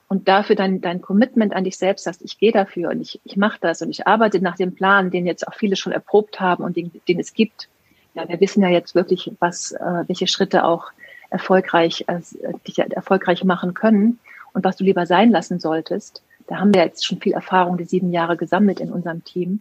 und 0.08 0.26
dafür 0.26 0.56
dein, 0.56 0.80
dein 0.80 1.02
Commitment 1.02 1.54
an 1.54 1.64
dich 1.64 1.76
selbst 1.76 2.06
hast, 2.06 2.22
ich 2.22 2.38
gehe 2.38 2.50
dafür 2.50 2.90
und 2.90 3.00
ich, 3.00 3.20
ich 3.24 3.36
mache 3.36 3.58
das 3.60 3.82
und 3.82 3.90
ich 3.90 4.06
arbeite 4.06 4.40
nach 4.40 4.56
dem 4.56 4.74
Plan, 4.74 5.10
den 5.10 5.26
jetzt 5.26 5.46
auch 5.46 5.54
viele 5.54 5.76
schon 5.76 5.92
erprobt 5.92 6.40
haben 6.40 6.64
und 6.64 6.76
den, 6.76 6.90
den 7.06 7.20
es 7.20 7.34
gibt. 7.34 7.68
Ja, 8.14 8.26
wir 8.26 8.40
wissen 8.40 8.62
ja 8.62 8.70
jetzt 8.70 8.94
wirklich, 8.94 9.30
was, 9.38 9.72
äh, 9.72 10.04
welche 10.06 10.26
Schritte 10.26 10.64
auch 10.64 10.90
erfolgreich, 11.30 12.06
äh, 12.08 12.20
dich 12.66 12.78
erfolgreich 12.78 13.44
machen 13.44 13.74
können 13.74 14.18
und 14.54 14.64
was 14.64 14.76
du 14.76 14.84
lieber 14.84 15.04
sein 15.04 15.30
lassen 15.30 15.60
solltest. 15.60 16.22
Da 16.46 16.58
haben 16.58 16.72
wir 16.72 16.82
jetzt 16.82 17.04
schon 17.04 17.20
viel 17.20 17.34
Erfahrung, 17.34 17.76
die 17.76 17.84
sieben 17.84 18.10
Jahre 18.10 18.38
gesammelt 18.38 18.80
in 18.80 18.90
unserem 18.90 19.22
Team. 19.24 19.60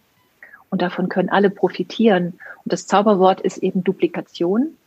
Und 0.69 0.81
davon 0.81 1.09
können 1.09 1.29
alle 1.29 1.49
profitieren. 1.49 2.39
Und 2.63 2.73
das 2.73 2.87
Zauberwort 2.87 3.41
ist 3.41 3.57
eben 3.57 3.83
Duplikation. 3.83 4.77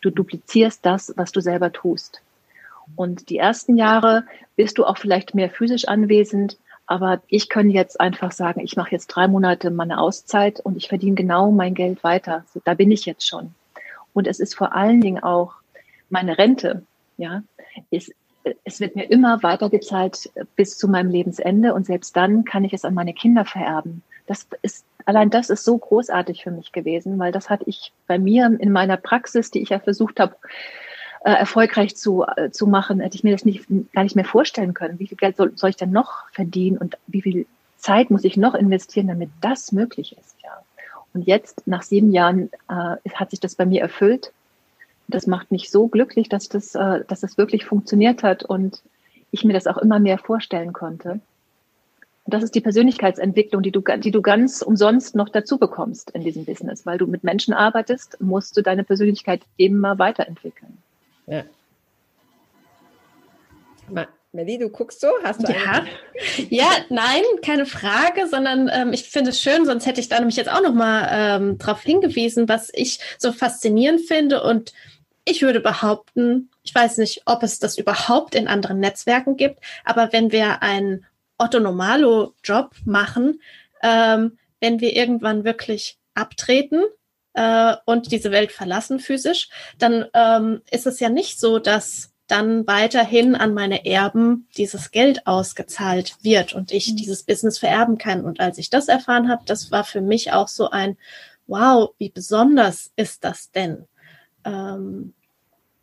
Du 0.00 0.10
duplizierst 0.10 0.84
das, 0.84 1.12
was 1.16 1.30
du 1.30 1.40
selber 1.40 1.72
tust. 1.72 2.20
Und 2.96 3.30
die 3.30 3.38
ersten 3.38 3.76
Jahre 3.76 4.24
bist 4.56 4.78
du 4.78 4.84
auch 4.84 4.98
vielleicht 4.98 5.34
mehr 5.34 5.50
physisch 5.50 5.86
anwesend, 5.88 6.58
aber 6.86 7.22
ich 7.28 7.48
kann 7.48 7.70
jetzt 7.70 8.00
einfach 8.00 8.32
sagen, 8.32 8.60
ich 8.60 8.76
mache 8.76 8.92
jetzt 8.92 9.06
drei 9.08 9.26
Monate 9.26 9.70
meine 9.70 9.98
Auszeit 9.98 10.60
und 10.60 10.76
ich 10.76 10.88
verdiene 10.88 11.14
genau 11.14 11.50
mein 11.50 11.74
Geld 11.74 12.04
weiter. 12.04 12.44
So, 12.52 12.60
da 12.64 12.74
bin 12.74 12.90
ich 12.90 13.06
jetzt 13.06 13.26
schon. 13.26 13.54
Und 14.12 14.26
es 14.26 14.38
ist 14.38 14.54
vor 14.54 14.74
allen 14.74 15.00
Dingen 15.00 15.22
auch 15.22 15.54
meine 16.10 16.36
Rente. 16.36 16.82
Ja, 17.16 17.42
es, 17.90 18.12
es 18.64 18.80
wird 18.80 18.96
mir 18.96 19.10
immer 19.10 19.42
weitergezahlt 19.42 20.30
bis 20.56 20.76
zu 20.76 20.88
meinem 20.88 21.10
Lebensende 21.10 21.72
und 21.74 21.86
selbst 21.86 22.16
dann 22.16 22.44
kann 22.44 22.64
ich 22.64 22.74
es 22.74 22.84
an 22.84 22.94
meine 22.94 23.14
Kinder 23.14 23.44
vererben. 23.44 24.02
Das 24.26 24.46
ist 24.62 24.84
allein 25.06 25.30
das 25.30 25.50
ist 25.50 25.64
so 25.64 25.76
großartig 25.76 26.42
für 26.42 26.50
mich 26.50 26.72
gewesen, 26.72 27.18
weil 27.18 27.32
das 27.32 27.50
hatte 27.50 27.64
ich 27.66 27.92
bei 28.06 28.18
mir 28.18 28.46
in 28.58 28.72
meiner 28.72 28.96
Praxis, 28.96 29.50
die 29.50 29.60
ich 29.60 29.70
ja 29.70 29.78
versucht 29.78 30.20
habe, 30.20 30.36
äh, 31.24 31.32
erfolgreich 31.32 31.96
zu, 31.96 32.24
äh, 32.36 32.50
zu 32.50 32.66
machen, 32.66 33.00
hätte 33.00 33.16
ich 33.16 33.24
mir 33.24 33.32
das 33.32 33.44
nicht, 33.44 33.66
gar 33.92 34.04
nicht 34.04 34.14
mehr 34.14 34.24
vorstellen 34.24 34.74
können. 34.74 34.98
Wie 34.98 35.06
viel 35.06 35.16
Geld 35.16 35.36
soll, 35.36 35.52
soll 35.56 35.70
ich 35.70 35.76
denn 35.76 35.90
noch 35.90 36.30
verdienen 36.30 36.78
und 36.78 36.98
wie 37.06 37.22
viel 37.22 37.46
Zeit 37.78 38.10
muss 38.10 38.24
ich 38.24 38.36
noch 38.36 38.54
investieren, 38.54 39.08
damit 39.08 39.30
das 39.40 39.72
möglich 39.72 40.16
ist, 40.18 40.36
ja. 40.42 40.62
Und 41.14 41.26
jetzt, 41.26 41.66
nach 41.66 41.82
sieben 41.82 42.12
Jahren, 42.12 42.50
äh, 42.68 42.96
hat 43.14 43.30
sich 43.30 43.40
das 43.40 43.54
bei 43.54 43.64
mir 43.64 43.80
erfüllt. 43.80 44.32
Das 45.06 45.26
macht 45.26 45.52
mich 45.52 45.70
so 45.70 45.86
glücklich, 45.86 46.28
dass 46.28 46.48
das, 46.48 46.74
äh, 46.74 47.04
dass 47.06 47.20
das 47.20 47.38
wirklich 47.38 47.64
funktioniert 47.64 48.22
hat 48.22 48.44
und 48.44 48.82
ich 49.30 49.44
mir 49.44 49.52
das 49.52 49.66
auch 49.66 49.78
immer 49.78 50.00
mehr 50.00 50.18
vorstellen 50.18 50.72
konnte. 50.72 51.20
Und 52.24 52.34
das 52.34 52.42
ist 52.42 52.54
die 52.54 52.60
Persönlichkeitsentwicklung, 52.60 53.62
die 53.62 53.70
du, 53.70 53.80
die 53.80 54.10
du 54.10 54.22
ganz 54.22 54.60
umsonst 54.60 55.14
noch 55.14 55.28
dazu 55.28 55.58
bekommst 55.58 56.10
in 56.10 56.22
diesem 56.22 56.44
Business. 56.44 56.84
Weil 56.84 56.98
du 56.98 57.06
mit 57.06 57.22
Menschen 57.22 57.54
arbeitest, 57.54 58.20
musst 58.20 58.56
du 58.56 58.62
deine 58.62 58.82
Persönlichkeit 58.82 59.42
immer 59.56 59.98
weiterentwickeln. 59.98 60.78
Ja. 61.26 61.44
Melly, 64.34 64.58
du 64.58 64.68
guckst 64.68 65.00
so, 65.00 65.08
hast 65.22 65.46
du 65.46 65.52
ja. 65.52 65.84
ja, 66.50 66.68
nein, 66.88 67.22
keine 67.42 67.66
Frage, 67.66 68.26
sondern 68.26 68.68
ähm, 68.72 68.92
ich 68.92 69.04
finde 69.04 69.30
es 69.30 69.40
schön, 69.40 69.64
sonst 69.64 69.86
hätte 69.86 70.00
ich 70.00 70.08
da 70.08 70.18
nämlich 70.18 70.36
jetzt 70.36 70.50
auch 70.50 70.60
noch 70.60 70.74
mal 70.74 71.08
ähm, 71.10 71.58
darauf 71.58 71.82
hingewiesen, 71.82 72.48
was 72.48 72.70
ich 72.74 72.98
so 73.16 73.30
faszinierend 73.30 74.00
finde 74.00 74.42
und 74.42 74.72
ich 75.24 75.42
würde 75.42 75.60
behaupten, 75.60 76.50
ich 76.64 76.74
weiß 76.74 76.98
nicht, 76.98 77.22
ob 77.26 77.44
es 77.44 77.60
das 77.60 77.78
überhaupt 77.78 78.34
in 78.34 78.48
anderen 78.48 78.80
Netzwerken 78.80 79.36
gibt, 79.36 79.60
aber 79.84 80.12
wenn 80.12 80.32
wir 80.32 80.62
einen 80.62 81.06
Otto 81.38 81.60
Normalo 81.60 82.34
Job 82.42 82.74
machen, 82.84 83.40
ähm, 83.82 84.36
wenn 84.60 84.80
wir 84.80 84.96
irgendwann 84.96 85.44
wirklich 85.44 85.96
abtreten 86.14 86.82
äh, 87.34 87.76
und 87.84 88.10
diese 88.12 88.30
Welt 88.30 88.52
verlassen 88.52 88.98
physisch, 89.00 89.48
dann 89.78 90.06
ähm, 90.14 90.62
ist 90.70 90.86
es 90.86 91.00
ja 91.00 91.08
nicht 91.08 91.38
so, 91.38 91.58
dass 91.58 92.14
dann 92.26 92.66
weiterhin 92.66 93.34
an 93.34 93.52
meine 93.52 93.84
Erben 93.84 94.48
dieses 94.56 94.90
Geld 94.90 95.26
ausgezahlt 95.26 96.16
wird 96.22 96.54
und 96.54 96.72
ich 96.72 96.90
mhm. 96.90 96.96
dieses 96.96 97.22
Business 97.22 97.58
vererben 97.58 97.98
kann. 97.98 98.24
Und 98.24 98.40
als 98.40 98.56
ich 98.58 98.70
das 98.70 98.88
erfahren 98.88 99.28
habe, 99.28 99.42
das 99.44 99.70
war 99.70 99.84
für 99.84 100.00
mich 100.00 100.32
auch 100.32 100.48
so 100.48 100.70
ein, 100.70 100.96
wow, 101.46 101.90
wie 101.98 102.08
besonders 102.08 102.90
ist 102.96 103.24
das 103.24 103.50
denn? 103.50 103.86
Ähm, 104.44 105.12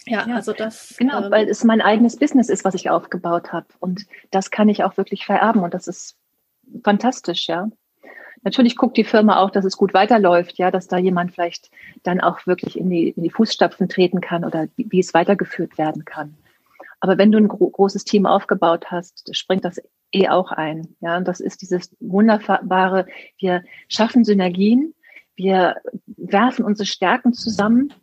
ja, 0.07 0.27
ja, 0.27 0.35
also 0.35 0.53
das. 0.53 0.95
Genau, 0.97 1.25
ähm, 1.25 1.31
weil 1.31 1.47
es 1.47 1.63
mein 1.63 1.81
eigenes 1.81 2.17
Business 2.17 2.49
ist, 2.49 2.65
was 2.65 2.73
ich 2.73 2.89
aufgebaut 2.89 3.53
habe. 3.53 3.67
Und 3.79 4.07
das 4.31 4.49
kann 4.49 4.67
ich 4.67 4.83
auch 4.83 4.97
wirklich 4.97 5.25
vererben. 5.25 5.61
Und 5.61 5.75
das 5.75 5.87
ist 5.87 6.17
fantastisch, 6.83 7.47
ja. 7.47 7.69
Natürlich 8.43 8.75
guckt 8.75 8.97
die 8.97 9.03
Firma 9.03 9.37
auch, 9.37 9.51
dass 9.51 9.65
es 9.65 9.77
gut 9.77 9.93
weiterläuft, 9.93 10.57
ja, 10.57 10.71
dass 10.71 10.87
da 10.87 10.97
jemand 10.97 11.31
vielleicht 11.31 11.69
dann 12.03 12.19
auch 12.21 12.47
wirklich 12.47 12.77
in 12.77 12.89
die, 12.89 13.09
in 13.09 13.23
die 13.23 13.29
Fußstapfen 13.29 13.87
treten 13.87 14.19
kann 14.19 14.43
oder 14.43 14.67
wie, 14.75 14.87
wie 14.89 14.99
es 14.99 15.13
weitergeführt 15.13 15.77
werden 15.77 16.05
kann. 16.05 16.35
Aber 16.99 17.17
wenn 17.17 17.31
du 17.31 17.37
ein 17.37 17.47
gro 17.47 17.69
großes 17.69 18.03
Team 18.03 18.25
aufgebaut 18.25 18.89
hast, 18.89 19.35
springt 19.35 19.65
das 19.65 19.81
eh 20.11 20.29
auch 20.29 20.51
ein. 20.51 20.95
Ja, 21.01 21.17
und 21.17 21.27
das 21.27 21.39
ist 21.39 21.61
dieses 21.61 21.95
wunderbare, 21.99 23.05
wir 23.37 23.63
schaffen 23.87 24.23
Synergien, 24.23 24.93
wir 25.35 25.77
werfen 26.05 26.65
unsere 26.65 26.85
Stärken 26.85 27.33
zusammen 27.33 27.93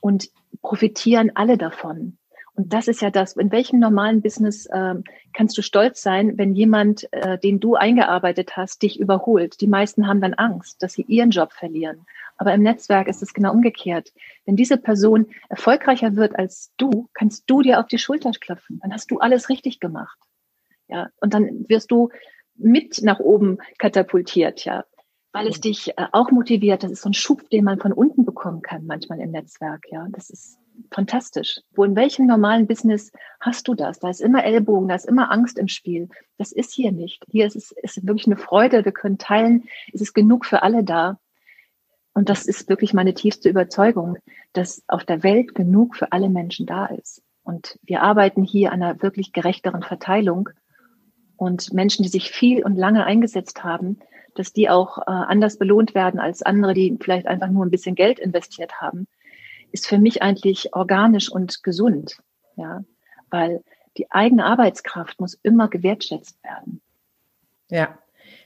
und 0.00 0.30
profitieren 0.62 1.32
alle 1.34 1.58
davon. 1.58 2.18
Und 2.60 2.74
das 2.74 2.88
ist 2.88 3.00
ja 3.00 3.10
das, 3.10 3.36
in 3.36 3.50
welchem 3.52 3.80
normalen 3.80 4.20
Business 4.20 4.66
äh, 4.66 4.94
kannst 5.32 5.56
du 5.56 5.62
stolz 5.62 6.02
sein, 6.02 6.36
wenn 6.36 6.54
jemand, 6.54 7.10
äh, 7.10 7.38
den 7.38 7.58
du 7.58 7.74
eingearbeitet 7.74 8.54
hast, 8.54 8.82
dich 8.82 9.00
überholt. 9.00 9.62
Die 9.62 9.66
meisten 9.66 10.06
haben 10.06 10.20
dann 10.20 10.34
Angst, 10.34 10.82
dass 10.82 10.92
sie 10.92 11.06
ihren 11.08 11.30
Job 11.30 11.54
verlieren. 11.54 12.04
Aber 12.36 12.52
im 12.52 12.60
Netzwerk 12.60 13.08
ist 13.08 13.22
es 13.22 13.32
genau 13.32 13.52
umgekehrt. 13.52 14.12
Wenn 14.44 14.56
diese 14.56 14.76
Person 14.76 15.28
erfolgreicher 15.48 16.16
wird 16.16 16.38
als 16.38 16.70
du, 16.76 17.08
kannst 17.14 17.44
du 17.46 17.62
dir 17.62 17.80
auf 17.80 17.86
die 17.86 17.96
Schulter 17.96 18.30
klopfen. 18.38 18.78
Dann 18.82 18.92
hast 18.92 19.10
du 19.10 19.20
alles 19.20 19.48
richtig 19.48 19.80
gemacht. 19.80 20.18
Ja, 20.86 21.08
und 21.22 21.32
dann 21.32 21.64
wirst 21.66 21.90
du 21.90 22.10
mit 22.56 23.00
nach 23.02 23.20
oben 23.20 23.56
katapultiert, 23.78 24.66
ja, 24.66 24.84
weil 25.32 25.46
es 25.46 25.62
dich 25.62 25.96
äh, 25.96 26.08
auch 26.12 26.30
motiviert. 26.30 26.82
Das 26.82 26.92
ist 26.92 27.00
so 27.00 27.08
ein 27.08 27.14
Schub, 27.14 27.48
den 27.48 27.64
man 27.64 27.78
von 27.78 27.94
unten 27.94 28.26
bekommen 28.26 28.60
kann, 28.60 28.84
manchmal 28.84 29.18
im 29.20 29.30
Netzwerk, 29.30 29.86
ja. 29.90 30.06
Das 30.10 30.28
ist 30.28 30.58
fantastisch. 30.90 31.60
Wo 31.74 31.84
in 31.84 31.96
welchem 31.96 32.26
normalen 32.26 32.66
Business 32.66 33.12
hast 33.40 33.68
du 33.68 33.74
das? 33.74 33.98
Da 33.98 34.10
ist 34.10 34.20
immer 34.20 34.44
Ellbogen, 34.44 34.88
da 34.88 34.94
ist 34.94 35.06
immer 35.06 35.30
Angst 35.30 35.58
im 35.58 35.68
Spiel. 35.68 36.08
Das 36.38 36.52
ist 36.52 36.72
hier 36.72 36.92
nicht. 36.92 37.24
Hier 37.30 37.46
ist 37.46 37.56
es 37.56 37.72
ist 37.72 38.06
wirklich 38.06 38.26
eine 38.26 38.36
Freude. 38.36 38.84
Wir 38.84 38.92
können 38.92 39.18
teilen. 39.18 39.64
Es 39.92 40.00
ist 40.00 40.14
genug 40.14 40.46
für 40.46 40.62
alle 40.62 40.84
da. 40.84 41.18
Und 42.12 42.28
das 42.28 42.46
ist 42.46 42.68
wirklich 42.68 42.92
meine 42.92 43.14
tiefste 43.14 43.48
Überzeugung, 43.48 44.18
dass 44.52 44.82
auf 44.88 45.04
der 45.04 45.22
Welt 45.22 45.54
genug 45.54 45.96
für 45.96 46.12
alle 46.12 46.28
Menschen 46.28 46.66
da 46.66 46.86
ist. 46.86 47.22
Und 47.42 47.78
wir 47.82 48.02
arbeiten 48.02 48.42
hier 48.42 48.72
an 48.72 48.82
einer 48.82 49.02
wirklich 49.02 49.32
gerechteren 49.32 49.82
Verteilung. 49.82 50.50
Und 51.36 51.72
Menschen, 51.72 52.02
die 52.02 52.08
sich 52.08 52.30
viel 52.30 52.64
und 52.64 52.76
lange 52.76 53.04
eingesetzt 53.04 53.64
haben, 53.64 53.98
dass 54.34 54.52
die 54.52 54.68
auch 54.68 54.98
äh, 54.98 55.02
anders 55.06 55.56
belohnt 55.56 55.94
werden 55.94 56.20
als 56.20 56.42
andere, 56.42 56.74
die 56.74 56.96
vielleicht 57.00 57.26
einfach 57.26 57.48
nur 57.48 57.64
ein 57.64 57.70
bisschen 57.70 57.94
Geld 57.94 58.18
investiert 58.18 58.80
haben 58.80 59.06
ist 59.72 59.86
für 59.86 59.98
mich 59.98 60.22
eigentlich 60.22 60.74
organisch 60.74 61.30
und 61.30 61.62
gesund, 61.62 62.16
ja, 62.56 62.84
weil 63.30 63.62
die 63.96 64.10
eigene 64.10 64.44
Arbeitskraft 64.44 65.20
muss 65.20 65.38
immer 65.42 65.68
gewertschätzt 65.68 66.42
werden. 66.42 66.80
Ja. 67.68 67.98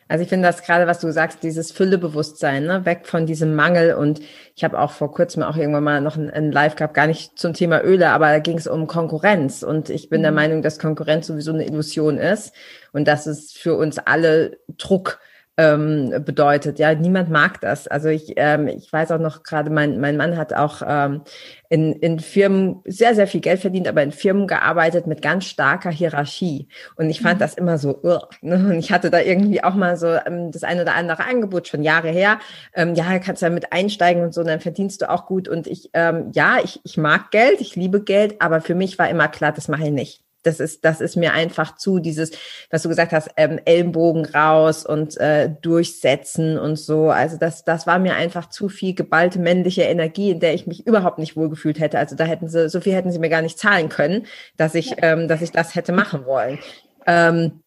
Also 0.06 0.22
ich 0.22 0.28
finde 0.28 0.46
das 0.46 0.62
gerade, 0.62 0.86
was 0.86 1.00
du 1.00 1.10
sagst, 1.10 1.42
dieses 1.42 1.72
Füllebewusstsein, 1.72 2.66
ne? 2.66 2.84
weg 2.84 3.06
von 3.06 3.24
diesem 3.24 3.54
Mangel. 3.54 3.94
Und 3.94 4.20
ich 4.54 4.62
habe 4.62 4.78
auch 4.78 4.90
vor 4.90 5.10
kurzem 5.10 5.42
auch 5.42 5.56
irgendwann 5.56 5.84
mal 5.84 6.00
noch 6.02 6.16
ein, 6.18 6.52
Live 6.52 6.76
gehabt, 6.76 6.92
gar 6.92 7.06
nicht 7.06 7.38
zum 7.38 7.54
Thema 7.54 7.82
Öle, 7.82 8.10
aber 8.10 8.26
da 8.26 8.38
ging 8.38 8.58
es 8.58 8.66
um 8.66 8.86
Konkurrenz. 8.86 9.62
Und 9.62 9.88
ich 9.88 10.10
bin 10.10 10.20
mhm. 10.20 10.24
der 10.24 10.32
Meinung, 10.32 10.62
dass 10.62 10.78
Konkurrenz 10.78 11.26
sowieso 11.26 11.52
eine 11.52 11.66
Illusion 11.66 12.18
ist 12.18 12.54
und 12.92 13.08
dass 13.08 13.26
es 13.26 13.52
für 13.52 13.76
uns 13.76 13.98
alle 13.98 14.58
Druck 14.76 15.20
ähm, 15.56 16.12
bedeutet. 16.24 16.78
Ja, 16.78 16.94
niemand 16.94 17.30
mag 17.30 17.60
das. 17.60 17.86
Also 17.86 18.08
ich, 18.08 18.32
ähm, 18.36 18.66
ich 18.66 18.92
weiß 18.92 19.12
auch 19.12 19.20
noch 19.20 19.42
gerade, 19.44 19.70
mein, 19.70 20.00
mein 20.00 20.16
Mann 20.16 20.36
hat 20.36 20.52
auch 20.52 20.82
ähm, 20.86 21.22
in, 21.68 21.92
in 21.92 22.18
Firmen 22.18 22.80
sehr, 22.84 23.14
sehr 23.14 23.26
viel 23.26 23.40
Geld 23.40 23.60
verdient, 23.60 23.86
aber 23.86 24.02
in 24.02 24.10
Firmen 24.10 24.46
gearbeitet 24.48 25.06
mit 25.06 25.22
ganz 25.22 25.44
starker 25.44 25.90
Hierarchie. 25.90 26.68
Und 26.96 27.08
ich 27.08 27.20
fand 27.20 27.36
mhm. 27.36 27.40
das 27.40 27.54
immer 27.54 27.78
so, 27.78 28.00
uh, 28.02 28.18
ne? 28.42 28.56
und 28.56 28.78
ich 28.78 28.90
hatte 28.90 29.10
da 29.10 29.20
irgendwie 29.20 29.62
auch 29.62 29.74
mal 29.74 29.96
so 29.96 30.08
ähm, 30.08 30.50
das 30.50 30.64
eine 30.64 30.82
oder 30.82 30.94
andere 30.94 31.24
Angebot 31.24 31.68
schon 31.68 31.82
Jahre 31.82 32.08
her. 32.08 32.40
Ähm, 32.74 32.94
ja, 32.94 33.18
kannst 33.20 33.42
du 33.42 33.46
ja 33.46 33.50
mit 33.50 33.72
einsteigen 33.72 34.24
und 34.24 34.34
so, 34.34 34.42
dann 34.42 34.60
verdienst 34.60 35.02
du 35.02 35.10
auch 35.10 35.26
gut. 35.26 35.48
Und 35.48 35.68
ich, 35.68 35.90
ähm, 35.94 36.32
ja, 36.34 36.58
ich, 36.64 36.80
ich 36.84 36.96
mag 36.96 37.30
Geld, 37.30 37.60
ich 37.60 37.76
liebe 37.76 38.02
Geld, 38.02 38.40
aber 38.40 38.60
für 38.60 38.74
mich 38.74 38.98
war 38.98 39.08
immer 39.08 39.28
klar, 39.28 39.52
das 39.52 39.68
mache 39.68 39.84
ich 39.84 39.92
nicht 39.92 40.23
das 40.46 40.60
ist, 40.60 40.84
das 40.84 41.00
ist 41.00 41.16
mir 41.16 41.32
einfach 41.32 41.76
zu, 41.76 41.98
dieses, 41.98 42.32
was 42.70 42.82
du 42.82 42.88
gesagt 42.88 43.12
hast, 43.12 43.30
ähm, 43.36 43.58
Ellenbogen 43.64 44.24
raus 44.26 44.86
und 44.86 45.16
äh, 45.18 45.50
durchsetzen 45.62 46.58
und 46.58 46.76
so. 46.76 47.10
Also 47.10 47.36
das, 47.36 47.64
das 47.64 47.86
war 47.86 47.98
mir 47.98 48.14
einfach 48.14 48.48
zu 48.48 48.68
viel 48.68 48.94
geballte 48.94 49.38
männliche 49.38 49.82
Energie, 49.82 50.30
in 50.30 50.40
der 50.40 50.54
ich 50.54 50.66
mich 50.66 50.86
überhaupt 50.86 51.18
nicht 51.18 51.36
wohlgefühlt 51.36 51.80
hätte. 51.80 51.98
Also 51.98 52.16
da 52.16 52.24
hätten 52.24 52.48
sie, 52.48 52.68
so 52.68 52.80
viel 52.80 52.94
hätten 52.94 53.10
sie 53.10 53.18
mir 53.18 53.30
gar 53.30 53.42
nicht 53.42 53.58
zahlen 53.58 53.88
können, 53.88 54.26
dass 54.56 54.74
ich, 54.74 54.94
ähm, 54.98 55.28
dass 55.28 55.42
ich 55.42 55.50
das 55.50 55.74
hätte 55.74 55.92
machen 55.92 56.26
wollen. 56.26 56.58
Ähm, 57.06 57.63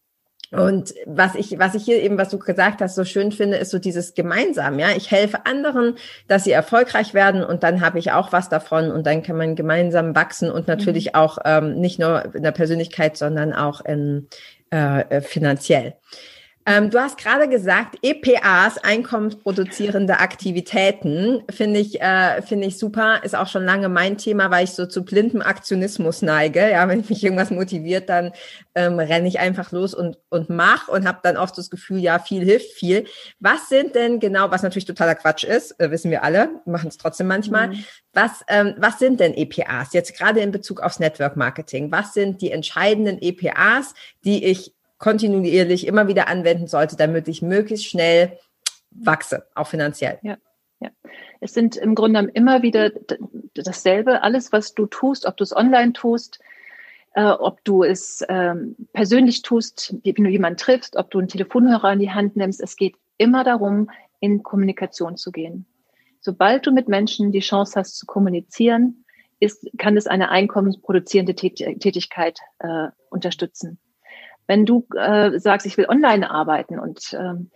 und 0.50 0.94
was 1.04 1.34
ich, 1.34 1.58
was 1.58 1.74
ich 1.74 1.84
hier 1.84 2.02
eben, 2.02 2.16
was 2.16 2.30
du 2.30 2.38
gesagt 2.38 2.80
hast, 2.80 2.94
so 2.94 3.04
schön 3.04 3.32
finde, 3.32 3.58
ist 3.58 3.70
so 3.70 3.78
dieses 3.78 4.14
gemeinsam, 4.14 4.78
ja. 4.78 4.88
Ich 4.96 5.10
helfe 5.10 5.44
anderen, 5.44 5.96
dass 6.26 6.44
sie 6.44 6.52
erfolgreich 6.52 7.12
werden 7.12 7.44
und 7.44 7.62
dann 7.62 7.82
habe 7.82 7.98
ich 7.98 8.12
auch 8.12 8.32
was 8.32 8.48
davon 8.48 8.90
und 8.90 9.06
dann 9.06 9.22
kann 9.22 9.36
man 9.36 9.56
gemeinsam 9.56 10.14
wachsen 10.14 10.50
und 10.50 10.66
natürlich 10.66 11.08
mhm. 11.08 11.14
auch 11.14 11.38
ähm, 11.44 11.80
nicht 11.80 11.98
nur 11.98 12.34
in 12.34 12.42
der 12.42 12.52
Persönlichkeit, 12.52 13.18
sondern 13.18 13.52
auch 13.52 13.82
in, 13.82 14.28
äh, 14.72 15.00
äh 15.00 15.20
finanziell. 15.20 15.96
Ähm, 16.68 16.90
du 16.90 17.00
hast 17.00 17.16
gerade 17.16 17.48
gesagt, 17.48 17.96
EPAs, 18.02 18.76
einkommensproduzierende 18.76 20.18
Aktivitäten, 20.18 21.42
finde 21.48 21.80
ich, 21.80 22.02
äh, 22.02 22.42
finde 22.42 22.66
ich 22.66 22.76
super. 22.78 23.24
Ist 23.24 23.34
auch 23.34 23.46
schon 23.46 23.64
lange 23.64 23.88
mein 23.88 24.18
Thema, 24.18 24.50
weil 24.50 24.64
ich 24.64 24.72
so 24.72 24.84
zu 24.84 25.02
blindem 25.02 25.40
Aktionismus 25.40 26.20
neige. 26.20 26.70
Ja, 26.70 26.86
wenn 26.86 27.02
mich 27.08 27.24
irgendwas 27.24 27.50
motiviert, 27.50 28.10
dann 28.10 28.32
ähm, 28.74 28.98
renne 28.98 29.28
ich 29.28 29.40
einfach 29.40 29.72
los 29.72 29.94
und, 29.94 30.18
und 30.28 30.50
mach 30.50 30.88
und 30.88 31.08
habe 31.08 31.20
dann 31.22 31.38
oft 31.38 31.56
das 31.56 31.70
Gefühl, 31.70 32.00
ja, 32.00 32.18
viel 32.18 32.44
hilft 32.44 32.72
viel. 32.72 33.06
Was 33.40 33.70
sind 33.70 33.94
denn 33.94 34.20
genau, 34.20 34.50
was 34.50 34.62
natürlich 34.62 34.84
totaler 34.84 35.14
Quatsch 35.14 35.44
ist, 35.44 35.80
äh, 35.80 35.90
wissen 35.90 36.10
wir 36.10 36.22
alle, 36.22 36.50
machen 36.66 36.88
es 36.88 36.98
trotzdem 36.98 37.28
manchmal. 37.28 37.68
Mhm. 37.68 37.84
Was, 38.12 38.42
ähm, 38.46 38.74
was 38.76 38.98
sind 38.98 39.20
denn 39.20 39.32
EPAs 39.32 39.94
jetzt 39.94 40.14
gerade 40.18 40.40
in 40.40 40.50
Bezug 40.50 40.80
aufs 40.80 40.98
Network 40.98 41.36
Marketing? 41.36 41.90
Was 41.90 42.12
sind 42.12 42.42
die 42.42 42.50
entscheidenden 42.50 43.16
EPAs, 43.22 43.94
die 44.22 44.44
ich 44.44 44.74
kontinuierlich 44.98 45.86
immer 45.86 46.08
wieder 46.08 46.28
anwenden 46.28 46.66
sollte, 46.66 46.96
damit 46.96 47.28
ich 47.28 47.42
möglichst 47.42 47.86
schnell 47.86 48.38
wachse, 48.90 49.46
auch 49.54 49.66
finanziell. 49.66 50.18
Ja. 50.22 50.36
Ja, 50.80 50.90
es 51.40 51.54
sind 51.54 51.76
im 51.76 51.96
Grunde 51.96 52.30
immer 52.34 52.62
wieder 52.62 52.92
dasselbe. 53.54 54.22
Alles, 54.22 54.52
was 54.52 54.74
du 54.74 54.86
tust, 54.86 55.26
ob 55.26 55.36
du 55.36 55.42
es 55.42 55.56
online 55.56 55.92
tust, 55.92 56.38
äh, 57.14 57.24
ob 57.24 57.64
du 57.64 57.82
es 57.82 58.24
ähm, 58.28 58.76
persönlich 58.92 59.42
tust, 59.42 59.96
wenn 60.04 60.22
du 60.22 60.30
jemanden 60.30 60.56
triffst, 60.56 60.94
ob 60.94 61.10
du 61.10 61.18
einen 61.18 61.26
Telefonhörer 61.26 61.92
in 61.92 61.98
die 61.98 62.12
Hand 62.12 62.36
nimmst, 62.36 62.60
es 62.60 62.76
geht 62.76 62.94
immer 63.16 63.42
darum, 63.42 63.90
in 64.20 64.44
Kommunikation 64.44 65.16
zu 65.16 65.32
gehen. 65.32 65.66
Sobald 66.20 66.66
du 66.66 66.70
mit 66.70 66.86
Menschen 66.86 67.32
die 67.32 67.40
Chance 67.40 67.78
hast 67.78 67.96
zu 67.96 68.06
kommunizieren, 68.06 69.04
ist, 69.40 69.68
kann 69.78 69.96
es 69.96 70.06
eine 70.06 70.30
einkommensproduzierende 70.30 71.34
Tätigkeit 71.34 72.38
äh, 72.58 72.88
unterstützen. 73.10 73.78
Wenn 74.48 74.66
du 74.66 74.86
äh, 74.96 75.38
sagst, 75.38 75.66
ich 75.66 75.76
will 75.76 75.86
online 75.88 76.28
arbeiten 76.28 76.80
und 76.80 77.12
ähm, 77.12 77.50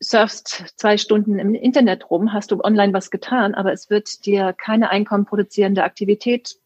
surfst 0.00 0.72
zwei 0.76 0.96
Stunden 0.96 1.38
im 1.38 1.54
Internet 1.54 2.10
rum, 2.10 2.32
hast 2.32 2.50
du 2.50 2.60
online 2.62 2.92
was 2.92 3.10
getan, 3.10 3.54
aber 3.54 3.72
es 3.72 3.90
wird 3.90 4.26
dir 4.26 4.52
keine 4.52 4.90
einkommenproduzierende 4.90 5.84
Aktivität 5.84 6.56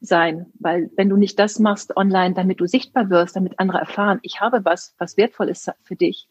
sein, 0.00 0.46
weil 0.58 0.90
wenn 0.96 1.08
du 1.08 1.16
nicht 1.16 1.38
das 1.38 1.58
machst 1.58 1.96
online, 1.96 2.34
damit 2.34 2.60
du 2.60 2.66
sichtbar 2.66 3.10
wirst, 3.10 3.36
damit 3.36 3.58
andere 3.58 3.78
erfahren, 3.78 4.20
ich 4.22 4.40
habe 4.40 4.64
was, 4.64 4.94
was 4.98 5.16
wertvoll 5.16 5.48
ist 5.48 5.70
für 5.82 5.96
dich, 5.96 6.28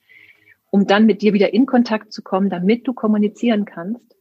um 0.72 0.88
dann 0.88 1.06
mit 1.06 1.22
dir 1.22 1.34
wieder 1.34 1.54
in 1.54 1.66
Kontakt 1.66 2.12
zu 2.12 2.24
kommen, 2.24 2.50
damit 2.50 2.88
du 2.88 2.94
kommunizieren 2.94 3.66
kannst, 3.66 4.16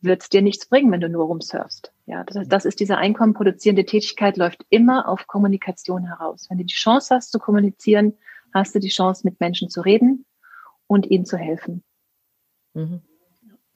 wird 0.00 0.22
es 0.22 0.28
dir 0.28 0.42
nichts 0.42 0.66
bringen, 0.66 0.92
wenn 0.92 1.00
du 1.00 1.08
nur 1.08 1.26
rumsurfst. 1.26 1.93
Ja, 2.06 2.22
das, 2.24 2.46
das 2.48 2.64
ist 2.64 2.80
diese 2.80 2.98
einkommenproduzierende 2.98 3.86
Tätigkeit, 3.86 4.36
läuft 4.36 4.66
immer 4.68 5.08
auf 5.08 5.26
Kommunikation 5.26 6.06
heraus. 6.06 6.46
Wenn 6.50 6.58
du 6.58 6.64
die 6.64 6.74
Chance 6.74 7.14
hast 7.14 7.32
zu 7.32 7.38
kommunizieren, 7.38 8.14
hast 8.52 8.74
du 8.74 8.78
die 8.78 8.88
Chance, 8.88 9.22
mit 9.24 9.40
Menschen 9.40 9.70
zu 9.70 9.80
reden 9.80 10.26
und 10.86 11.10
ihnen 11.10 11.24
zu 11.24 11.38
helfen. 11.38 11.82
Mhm. 12.74 13.00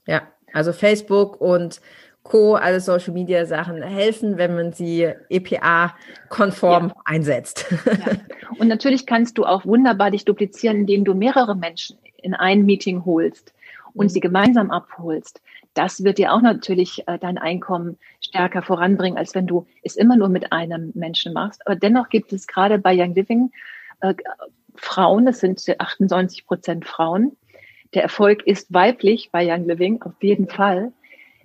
Ja, 0.07 0.23
also 0.53 0.73
Facebook 0.73 1.41
und 1.41 1.81
Co., 2.23 2.57
alle 2.57 2.81
Social 2.81 3.15
Media 3.15 3.47
Sachen 3.47 3.83
helfen, 3.83 4.37
wenn 4.37 4.55
man 4.55 4.73
sie 4.73 5.11
EPA-konform 5.31 6.89
ja. 6.89 6.95
einsetzt. 7.05 7.67
Ja. 7.87 8.13
Und 8.59 8.67
natürlich 8.67 9.07
kannst 9.07 9.39
du 9.39 9.45
auch 9.45 9.65
wunderbar 9.65 10.11
dich 10.11 10.25
duplizieren, 10.25 10.79
indem 10.79 11.05
du 11.05 11.15
mehrere 11.15 11.55
Menschen 11.55 11.97
in 12.17 12.35
ein 12.35 12.65
Meeting 12.65 13.05
holst 13.05 13.55
und 13.95 14.07
mhm. 14.07 14.09
sie 14.09 14.21
gemeinsam 14.21 14.73
abholst 14.73 15.41
das 15.79 16.03
wird 16.03 16.19
dir 16.19 16.33
auch 16.33 16.43
natürlich 16.43 17.07
äh, 17.07 17.21
dein 17.21 17.39
Einkommen 17.39 17.99
stärker 18.21 18.63
voranbringen, 18.63 19.17
als 19.17 19.37
wenn 19.37 19.47
du 19.47 19.69
es 19.85 19.95
immer 19.95 20.17
nur 20.17 20.29
mit 20.29 20.53
einem 20.53 20.91
Menschen 20.97 21.33
machst. 21.33 21.65
Aber 21.67 21.77
dennoch 21.77 22.09
gibt 22.09 22.33
es 22.33 22.49
gerade 22.49 22.79
bei 22.81 23.01
Young 23.01 23.15
Living 23.15 23.53
äh, 24.01 24.15
Frauen, 24.75 25.29
es 25.29 25.39
sind 25.39 25.65
98 25.79 26.47
Prozent 26.47 26.85
Frauen. 26.85 27.37
Der 27.95 28.03
Erfolg 28.03 28.45
ist 28.45 28.75
weiblich 28.75 29.31
bei 29.31 29.47
Young 29.47 29.67
Living, 29.67 30.03
auf 30.03 30.21
jeden 30.21 30.49
Fall, 30.49 30.93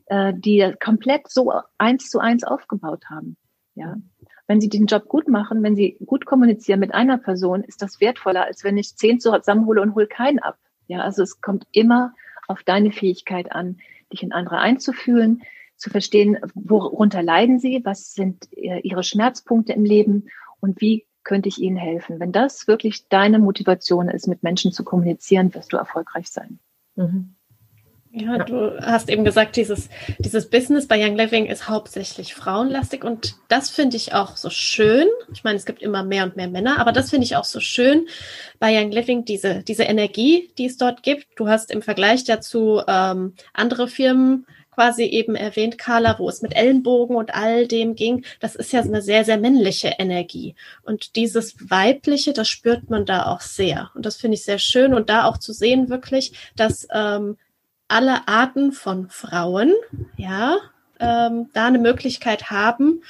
äh, 0.08 0.34
die 0.36 0.74
komplett 0.84 1.30
so 1.30 1.54
eins 1.78 2.10
zu 2.10 2.18
eins 2.18 2.44
aufgebaut 2.44 3.04
haben. 3.12 3.38
Ja. 3.76 3.98
Wenn 4.48 4.60
sie 4.60 4.70
den 4.70 4.88
Job 4.88 5.08
gut 5.08 5.28
machen, 5.28 5.62
wenn 5.62 5.76
sie 5.76 5.98
gut 6.08 6.26
kommunizieren 6.26 6.80
mit 6.80 6.92
einer 6.92 7.20
Person, 7.20 7.64
ist 7.64 7.84
das 7.84 8.02
wertvoller, 8.02 8.46
als 8.46 8.64
wenn 8.64 8.78
ich 8.78 8.96
zehn 8.96 9.20
zusammenhole 9.20 9.82
und 9.82 9.94
hole 9.94 10.08
keinen 10.08 10.40
ab. 10.40 10.58
Ja, 10.88 11.02
also 11.02 11.22
es 11.22 11.40
kommt 11.40 11.68
immer 11.72 12.14
auf 12.48 12.64
deine 12.64 12.92
Fähigkeit 12.92 13.52
an, 13.52 13.78
dich 14.14 14.24
in 14.24 14.32
andere 14.32 14.60
einzufühlen, 14.60 15.44
zu 15.76 15.90
verstehen, 15.90 16.38
worunter 16.54 17.22
leiden 17.22 17.60
sie, 17.60 17.82
was 17.84 18.14
sind 18.14 18.48
äh, 18.54 18.80
ihre 18.80 19.04
Schmerzpunkte 19.04 19.74
im 19.74 19.84
Leben 19.84 20.30
und 20.62 20.80
wie 20.80 21.06
könnte 21.24 21.50
ich 21.50 21.60
ihnen 21.60 21.78
helfen. 21.78 22.20
Wenn 22.20 22.32
das 22.32 22.68
wirklich 22.68 23.08
deine 23.10 23.40
Motivation 23.40 24.10
ist, 24.10 24.28
mit 24.28 24.44
Menschen 24.44 24.72
zu 24.72 24.84
kommunizieren, 24.84 25.54
wirst 25.54 25.74
du 25.74 25.78
erfolgreich 25.78 26.30
sein. 26.30 26.60
Mhm. 26.96 27.36
Ja, 28.16 28.38
du 28.38 28.80
hast 28.80 29.10
eben 29.10 29.26
gesagt, 29.26 29.56
dieses, 29.56 29.90
dieses 30.20 30.48
Business 30.48 30.88
bei 30.88 31.04
Young 31.04 31.16
Living 31.16 31.48
ist 31.48 31.68
hauptsächlich 31.68 32.36
frauenlastig 32.36 33.04
und 33.04 33.38
das 33.48 33.72
finde 33.72 33.98
ich 33.98 34.14
auch 34.14 34.38
so 34.38 34.52
schön. 34.52 35.08
Ich 35.34 35.44
meine, 35.44 35.58
es 35.58 35.66
gibt 35.66 35.82
immer 35.82 36.04
mehr 36.04 36.26
und 36.26 36.36
mehr 36.36 36.48
Männer, 36.48 36.78
aber 36.78 36.92
das 36.92 37.10
finde 37.10 37.26
ich 37.26 37.36
auch 37.36 37.44
so 37.44 37.60
schön 37.60 38.08
bei 38.60 38.80
Young 38.80 38.92
Living, 38.92 39.26
diese, 39.26 39.64
diese 39.64 39.86
Energie, 39.86 40.52
die 40.60 40.68
es 40.68 40.78
dort 40.78 41.02
gibt. 41.02 41.26
Du 41.38 41.48
hast 41.48 41.72
im 41.72 41.82
Vergleich 41.82 42.24
dazu 42.24 42.84
ähm, 42.88 43.34
andere 43.52 43.88
Firmen 43.88 44.46
quasi 44.76 45.06
eben 45.06 45.36
erwähnt, 45.36 45.80
Carla, 45.80 46.20
wo 46.20 46.30
es 46.30 46.44
mit 46.44 46.56
Ellenbogen 46.56 47.16
und 47.16 47.34
all 47.34 47.68
dem 47.68 47.96
ging. 47.96 48.26
Das 48.40 48.56
ist 48.56 48.74
ja 48.74 48.82
eine 48.82 49.02
sehr, 49.02 49.26
sehr 49.26 49.40
männliche 49.40 49.96
Energie. 49.98 50.54
Und 50.84 51.16
dieses 51.16 51.56
Weibliche, 51.68 52.34
das 52.34 52.48
spürt 52.48 52.92
man 52.92 53.08
da 53.08 53.26
auch 53.26 53.42
sehr. 53.42 53.90
Und 53.96 54.06
das 54.06 54.18
finde 54.18 54.36
ich 54.36 54.44
sehr 54.44 54.60
schön. 54.60 54.94
Und 54.94 55.10
da 55.10 55.26
auch 55.26 55.40
zu 55.40 55.52
sehen 55.52 55.90
wirklich, 55.90 56.34
dass 56.56 56.88
ähm, 56.94 57.38
alle 57.94 58.28
Arten 58.28 58.72
von 58.72 59.08
Frauen, 59.10 59.72
ja, 60.18 60.58
ähm, 61.00 61.50
da 61.54 61.68
eine 61.68 61.78
Möglichkeit 61.78 62.50
haben, 62.50 63.04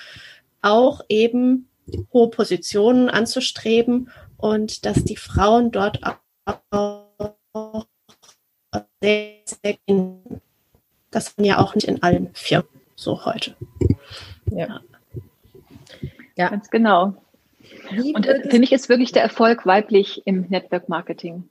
auch 0.62 1.02
eben 1.08 1.70
hohe 2.12 2.30
Positionen 2.30 3.10
anzustreben 3.10 4.10
und 4.38 4.86
dass 4.86 5.06
die 5.06 5.16
Frauen 5.16 5.72
dort 5.72 6.02
auch 6.04 7.86
sehr, 9.02 9.36
sehr, 9.46 9.78
das 11.12 11.38
man 11.38 11.46
ja 11.46 11.60
auch 11.60 11.76
nicht 11.76 11.88
in 11.88 12.04
allen 12.04 12.34
Firmen 12.34 12.68
so 12.96 13.24
heute. 13.26 13.56
Ja. 14.52 14.82
Ja, 16.36 16.50
ganz 16.50 16.70
genau. 16.70 17.16
Und 18.14 18.26
für 18.26 18.60
mich 18.60 18.74
ist 18.74 18.90
wirklich 18.90 19.14
der 19.14 19.22
Erfolg 19.22 19.66
weiblich 19.66 20.24
im 20.26 20.42
Network 20.50 20.90
Marketing. 20.90 21.48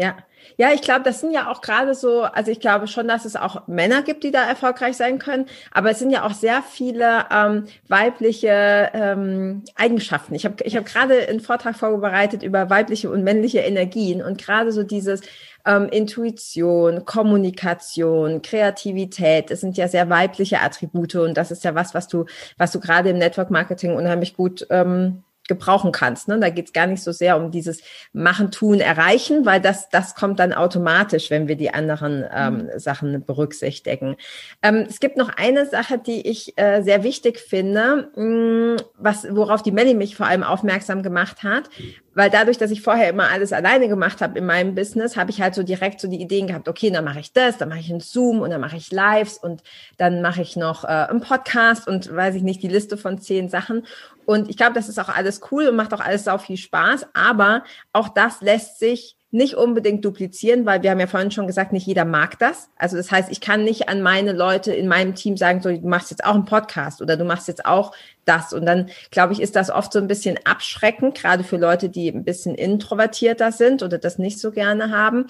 Ja, 0.00 0.16
ja, 0.56 0.72
ich 0.72 0.80
glaube, 0.80 1.02
das 1.02 1.20
sind 1.20 1.30
ja 1.30 1.50
auch 1.50 1.60
gerade 1.60 1.94
so, 1.94 2.22
also 2.22 2.50
ich 2.50 2.58
glaube 2.58 2.86
schon, 2.86 3.06
dass 3.06 3.26
es 3.26 3.36
auch 3.36 3.68
Männer 3.68 4.00
gibt, 4.02 4.24
die 4.24 4.30
da 4.30 4.48
erfolgreich 4.48 4.96
sein 4.96 5.18
können, 5.18 5.44
aber 5.72 5.90
es 5.90 5.98
sind 5.98 6.10
ja 6.10 6.24
auch 6.24 6.32
sehr 6.32 6.62
viele 6.62 7.26
ähm, 7.30 7.66
weibliche 7.86 8.88
ähm, 8.94 9.62
Eigenschaften. 9.74 10.34
Ich 10.34 10.46
habe 10.46 10.56
ich 10.64 10.74
hab 10.74 10.86
gerade 10.86 11.28
einen 11.28 11.40
Vortrag 11.40 11.76
vorbereitet 11.76 12.42
über 12.42 12.70
weibliche 12.70 13.10
und 13.10 13.24
männliche 13.24 13.58
Energien 13.58 14.22
und 14.22 14.38
gerade 14.38 14.72
so 14.72 14.84
dieses 14.84 15.20
ähm, 15.66 15.90
Intuition, 15.90 17.04
Kommunikation, 17.04 18.40
Kreativität, 18.40 19.50
das 19.50 19.60
sind 19.60 19.76
ja 19.76 19.86
sehr 19.86 20.08
weibliche 20.08 20.62
Attribute 20.62 21.16
und 21.16 21.36
das 21.36 21.50
ist 21.50 21.62
ja 21.62 21.74
was, 21.74 21.92
was 21.92 22.08
du, 22.08 22.24
was 22.56 22.72
du 22.72 22.80
gerade 22.80 23.10
im 23.10 23.18
Network 23.18 23.50
Marketing 23.50 23.94
unheimlich 23.94 24.34
gut 24.34 24.66
ähm, 24.70 25.24
gebrauchen 25.50 25.90
kannst. 25.90 26.28
Ne? 26.28 26.38
Da 26.38 26.48
geht 26.48 26.66
es 26.66 26.72
gar 26.72 26.86
nicht 26.86 27.02
so 27.02 27.10
sehr 27.10 27.36
um 27.36 27.50
dieses 27.50 27.82
Machen, 28.12 28.52
Tun, 28.52 28.80
Erreichen, 28.80 29.44
weil 29.44 29.60
das, 29.60 29.90
das 29.90 30.14
kommt 30.14 30.38
dann 30.38 30.54
automatisch, 30.54 31.28
wenn 31.28 31.48
wir 31.48 31.56
die 31.56 31.74
anderen 31.74 32.24
ähm, 32.32 32.54
mhm. 32.54 32.78
Sachen 32.78 33.24
berücksichtigen. 33.26 34.16
Ähm, 34.62 34.86
es 34.88 35.00
gibt 35.00 35.16
noch 35.16 35.28
eine 35.36 35.66
Sache, 35.66 35.98
die 35.98 36.26
ich 36.26 36.56
äh, 36.56 36.82
sehr 36.82 37.02
wichtig 37.02 37.40
finde, 37.40 38.10
mh, 38.14 38.24
mm, 38.24 38.76
was, 38.96 39.26
worauf 39.28 39.62
die 39.62 39.72
Melly 39.72 39.94
mich 39.94 40.16
vor 40.16 40.26
allem 40.26 40.44
aufmerksam 40.44 41.02
gemacht 41.02 41.42
hat, 41.42 41.68
weil 42.14 42.30
dadurch, 42.30 42.58
dass 42.58 42.70
ich 42.70 42.82
vorher 42.82 43.08
immer 43.08 43.30
alles 43.30 43.52
alleine 43.52 43.88
gemacht 43.88 44.20
habe 44.20 44.38
in 44.38 44.46
meinem 44.46 44.74
Business, 44.74 45.16
habe 45.16 45.30
ich 45.30 45.40
halt 45.40 45.54
so 45.54 45.62
direkt 45.62 46.00
so 46.00 46.08
die 46.08 46.20
Ideen 46.20 46.46
gehabt, 46.46 46.68
okay, 46.68 46.90
dann 46.90 47.04
mache 47.04 47.20
ich 47.20 47.32
das, 47.32 47.58
dann 47.58 47.68
mache 47.68 47.80
ich 47.80 47.90
einen 47.90 48.00
Zoom 48.00 48.40
und 48.40 48.50
dann 48.50 48.60
mache 48.60 48.76
ich 48.76 48.92
Lives 48.92 49.38
und 49.38 49.62
dann 49.96 50.22
mache 50.22 50.42
ich 50.42 50.56
noch 50.56 50.84
äh, 50.84 50.88
einen 50.88 51.20
Podcast 51.20 51.88
und 51.88 52.14
weiß 52.14 52.36
ich 52.36 52.42
nicht, 52.42 52.62
die 52.62 52.68
Liste 52.68 52.96
von 52.96 53.20
zehn 53.20 53.48
Sachen. 53.48 53.86
Und 54.30 54.48
ich 54.48 54.56
glaube, 54.56 54.74
das 54.74 54.88
ist 54.88 55.00
auch 55.00 55.08
alles 55.08 55.40
cool 55.50 55.66
und 55.66 55.74
macht 55.74 55.92
auch 55.92 55.98
alles 55.98 56.22
sau 56.22 56.38
viel 56.38 56.56
Spaß, 56.56 57.06
aber 57.14 57.64
auch 57.92 58.08
das 58.10 58.42
lässt 58.42 58.78
sich 58.78 59.16
nicht 59.32 59.56
unbedingt 59.56 60.04
duplizieren, 60.04 60.66
weil 60.66 60.84
wir 60.84 60.92
haben 60.92 61.00
ja 61.00 61.08
vorhin 61.08 61.32
schon 61.32 61.48
gesagt, 61.48 61.72
nicht 61.72 61.84
jeder 61.84 62.04
mag 62.04 62.38
das. 62.38 62.68
Also 62.76 62.96
das 62.96 63.10
heißt, 63.10 63.28
ich 63.32 63.40
kann 63.40 63.64
nicht 63.64 63.88
an 63.88 64.02
meine 64.02 64.30
Leute 64.30 64.72
in 64.72 64.86
meinem 64.86 65.16
Team 65.16 65.36
sagen, 65.36 65.60
so, 65.60 65.68
du 65.68 65.84
machst 65.84 66.12
jetzt 66.12 66.24
auch 66.24 66.34
einen 66.34 66.44
Podcast 66.44 67.02
oder 67.02 67.16
du 67.16 67.24
machst 67.24 67.48
jetzt 67.48 67.66
auch 67.66 67.90
das. 68.24 68.52
Und 68.52 68.66
dann, 68.66 68.90
glaube 69.10 69.32
ich, 69.32 69.42
ist 69.42 69.56
das 69.56 69.68
oft 69.68 69.92
so 69.92 69.98
ein 69.98 70.06
bisschen 70.06 70.38
abschreckend, 70.44 71.16
gerade 71.16 71.42
für 71.42 71.56
Leute, 71.56 71.88
die 71.88 72.08
ein 72.08 72.22
bisschen 72.22 72.54
introvertierter 72.54 73.50
sind 73.50 73.82
oder 73.82 73.98
das 73.98 74.18
nicht 74.18 74.38
so 74.38 74.52
gerne 74.52 74.92
haben. 74.92 75.26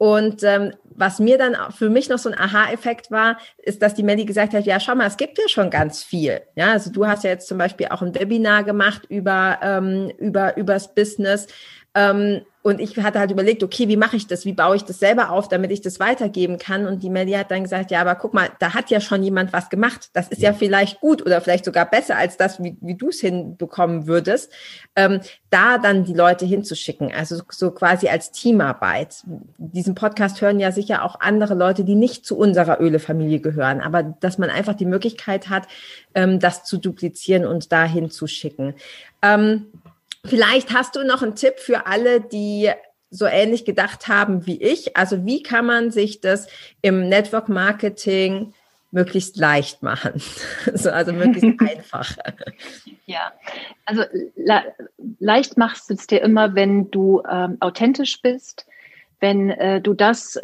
Und 0.00 0.42
ähm, 0.44 0.72
was 0.96 1.18
mir 1.18 1.36
dann 1.36 1.54
für 1.76 1.90
mich 1.90 2.08
noch 2.08 2.16
so 2.16 2.30
ein 2.30 2.38
Aha-Effekt 2.38 3.10
war, 3.10 3.36
ist, 3.58 3.82
dass 3.82 3.92
die 3.92 4.02
Melly 4.02 4.24
gesagt 4.24 4.54
hat, 4.54 4.64
ja, 4.64 4.80
schau 4.80 4.94
mal, 4.94 5.06
es 5.06 5.18
gibt 5.18 5.36
ja 5.36 5.46
schon 5.46 5.68
ganz 5.68 6.02
viel. 6.02 6.40
Ja, 6.56 6.72
also 6.72 6.90
du 6.90 7.06
hast 7.06 7.22
ja 7.22 7.28
jetzt 7.28 7.46
zum 7.46 7.58
Beispiel 7.58 7.88
auch 7.90 8.00
ein 8.00 8.14
Webinar 8.14 8.64
gemacht 8.64 9.02
über, 9.10 9.58
ähm, 9.60 10.10
über, 10.16 10.56
übers 10.56 10.94
Business. 10.94 11.48
Ähm, 11.94 12.40
und 12.62 12.78
ich 12.78 12.94
hatte 12.98 13.18
halt 13.18 13.30
überlegt, 13.30 13.62
okay, 13.62 13.88
wie 13.88 13.96
mache 13.96 14.16
ich 14.16 14.26
das? 14.26 14.44
Wie 14.44 14.52
baue 14.52 14.76
ich 14.76 14.84
das 14.84 14.98
selber 14.98 15.30
auf, 15.30 15.48
damit 15.48 15.70
ich 15.70 15.80
das 15.80 15.98
weitergeben 15.98 16.58
kann? 16.58 16.86
Und 16.86 17.02
die 17.02 17.08
Melly 17.08 17.32
hat 17.32 17.50
dann 17.50 17.62
gesagt, 17.62 17.90
ja, 17.90 18.02
aber 18.02 18.14
guck 18.16 18.34
mal, 18.34 18.50
da 18.58 18.74
hat 18.74 18.90
ja 18.90 19.00
schon 19.00 19.22
jemand 19.22 19.54
was 19.54 19.70
gemacht. 19.70 20.10
Das 20.12 20.28
ist 20.28 20.42
ja 20.42 20.52
vielleicht 20.52 21.00
gut 21.00 21.22
oder 21.24 21.40
vielleicht 21.40 21.64
sogar 21.64 21.88
besser 21.88 22.18
als 22.18 22.36
das, 22.36 22.62
wie, 22.62 22.76
wie 22.82 22.96
du 22.96 23.08
es 23.08 23.20
hinbekommen 23.20 24.06
würdest, 24.06 24.52
ähm, 24.94 25.20
da 25.48 25.78
dann 25.78 26.04
die 26.04 26.12
Leute 26.12 26.44
hinzuschicken. 26.44 27.10
Also 27.16 27.40
so 27.48 27.70
quasi 27.70 28.08
als 28.08 28.30
Teamarbeit. 28.30 29.24
Diesen 29.56 29.94
Podcast 29.94 30.42
hören 30.42 30.60
ja 30.60 30.70
sicher 30.70 31.02
auch 31.02 31.18
andere 31.20 31.54
Leute, 31.54 31.84
die 31.84 31.94
nicht 31.94 32.26
zu 32.26 32.36
unserer 32.36 32.78
Öle-Familie 32.78 33.40
gehören, 33.40 33.80
aber 33.80 34.02
dass 34.02 34.36
man 34.36 34.50
einfach 34.50 34.74
die 34.74 34.84
Möglichkeit 34.84 35.48
hat, 35.48 35.66
ähm, 36.14 36.40
das 36.40 36.64
zu 36.64 36.76
duplizieren 36.76 37.46
und 37.46 37.72
da 37.72 37.84
hinzuschicken. 37.84 38.74
Ähm, 39.22 39.66
Vielleicht 40.24 40.72
hast 40.74 40.96
du 40.96 41.04
noch 41.04 41.22
einen 41.22 41.34
Tipp 41.34 41.58
für 41.58 41.86
alle, 41.86 42.20
die 42.20 42.70
so 43.10 43.26
ähnlich 43.26 43.64
gedacht 43.64 44.08
haben 44.08 44.46
wie 44.46 44.62
ich. 44.62 44.96
Also 44.96 45.24
wie 45.24 45.42
kann 45.42 45.66
man 45.66 45.90
sich 45.90 46.20
das 46.20 46.46
im 46.82 47.08
Network 47.08 47.48
Marketing 47.48 48.54
möglichst 48.92 49.36
leicht 49.36 49.82
machen? 49.82 50.22
also 50.66 51.12
möglichst 51.12 51.60
einfach. 51.60 52.16
Ja, 53.06 53.32
also 53.84 54.04
le 54.36 54.62
leicht 55.18 55.56
machst 55.56 55.90
du 55.90 55.94
es 55.94 56.06
dir 56.06 56.22
immer, 56.22 56.54
wenn 56.54 56.90
du 56.90 57.22
ähm, 57.28 57.56
authentisch 57.60 58.22
bist, 58.22 58.66
wenn 59.18 59.50
äh, 59.50 59.80
du 59.80 59.94
das 59.94 60.40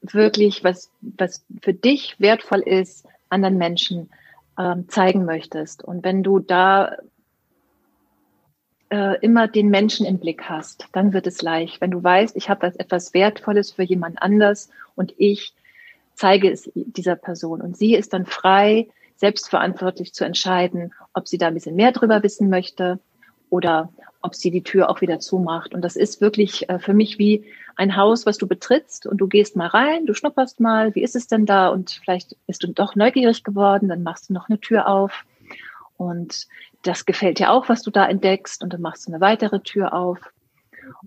wirklich, 0.00 0.64
was, 0.64 0.90
was 1.00 1.44
für 1.62 1.74
dich 1.74 2.18
wertvoll 2.18 2.60
ist, 2.60 3.06
anderen 3.28 3.58
Menschen 3.58 4.10
ähm, 4.58 4.88
zeigen 4.88 5.24
möchtest. 5.24 5.82
Und 5.82 6.04
wenn 6.04 6.22
du 6.22 6.38
da 6.38 6.96
äh, 8.90 9.18
immer 9.20 9.48
den 9.48 9.68
Menschen 9.68 10.06
im 10.06 10.18
Blick 10.18 10.44
hast, 10.44 10.88
dann 10.92 11.12
wird 11.12 11.26
es 11.26 11.42
leicht. 11.42 11.80
Wenn 11.80 11.90
du 11.90 12.02
weißt, 12.02 12.36
ich 12.36 12.48
habe 12.48 12.66
etwas 12.66 13.14
Wertvolles 13.14 13.72
für 13.72 13.82
jemand 13.82 14.22
anders 14.22 14.70
und 14.94 15.14
ich 15.18 15.54
zeige 16.14 16.50
es 16.50 16.70
dieser 16.74 17.16
Person 17.16 17.60
und 17.60 17.76
sie 17.76 17.94
ist 17.94 18.12
dann 18.12 18.26
frei, 18.26 18.88
selbstverantwortlich 19.16 20.12
zu 20.12 20.24
entscheiden, 20.24 20.92
ob 21.14 21.26
sie 21.28 21.38
da 21.38 21.48
ein 21.48 21.54
bisschen 21.54 21.76
mehr 21.76 21.92
drüber 21.92 22.22
wissen 22.22 22.48
möchte 22.48 22.98
oder 23.50 23.90
ob 24.20 24.34
sie 24.34 24.50
die 24.50 24.62
Tür 24.62 24.90
auch 24.90 25.00
wieder 25.00 25.20
zumacht. 25.20 25.74
Und 25.74 25.82
das 25.82 25.96
ist 25.96 26.20
wirklich 26.20 26.68
äh, 26.68 26.78
für 26.78 26.94
mich 26.94 27.18
wie 27.18 27.44
ein 27.76 27.96
Haus, 27.96 28.26
was 28.26 28.38
du 28.38 28.46
betrittst 28.46 29.06
und 29.06 29.18
du 29.18 29.26
gehst 29.26 29.56
mal 29.56 29.68
rein, 29.68 30.06
du 30.06 30.14
schnupperst 30.14 30.60
mal, 30.60 30.94
wie 30.94 31.02
ist 31.02 31.16
es 31.16 31.26
denn 31.26 31.46
da? 31.46 31.68
Und 31.68 31.90
vielleicht 32.02 32.36
bist 32.46 32.62
du 32.62 32.68
doch 32.68 32.96
neugierig 32.96 33.44
geworden, 33.44 33.88
dann 33.88 34.02
machst 34.02 34.28
du 34.28 34.32
noch 34.32 34.48
eine 34.48 34.58
Tür 34.58 34.88
auf. 34.88 35.24
Und 35.96 36.46
das 36.82 37.06
gefällt 37.06 37.38
dir 37.38 37.50
auch, 37.50 37.68
was 37.68 37.82
du 37.82 37.90
da 37.90 38.06
entdeckst 38.06 38.62
und 38.62 38.72
dann 38.72 38.80
machst 38.80 39.06
du 39.06 39.12
eine 39.12 39.20
weitere 39.20 39.60
Tür 39.60 39.94
auf. 39.94 40.18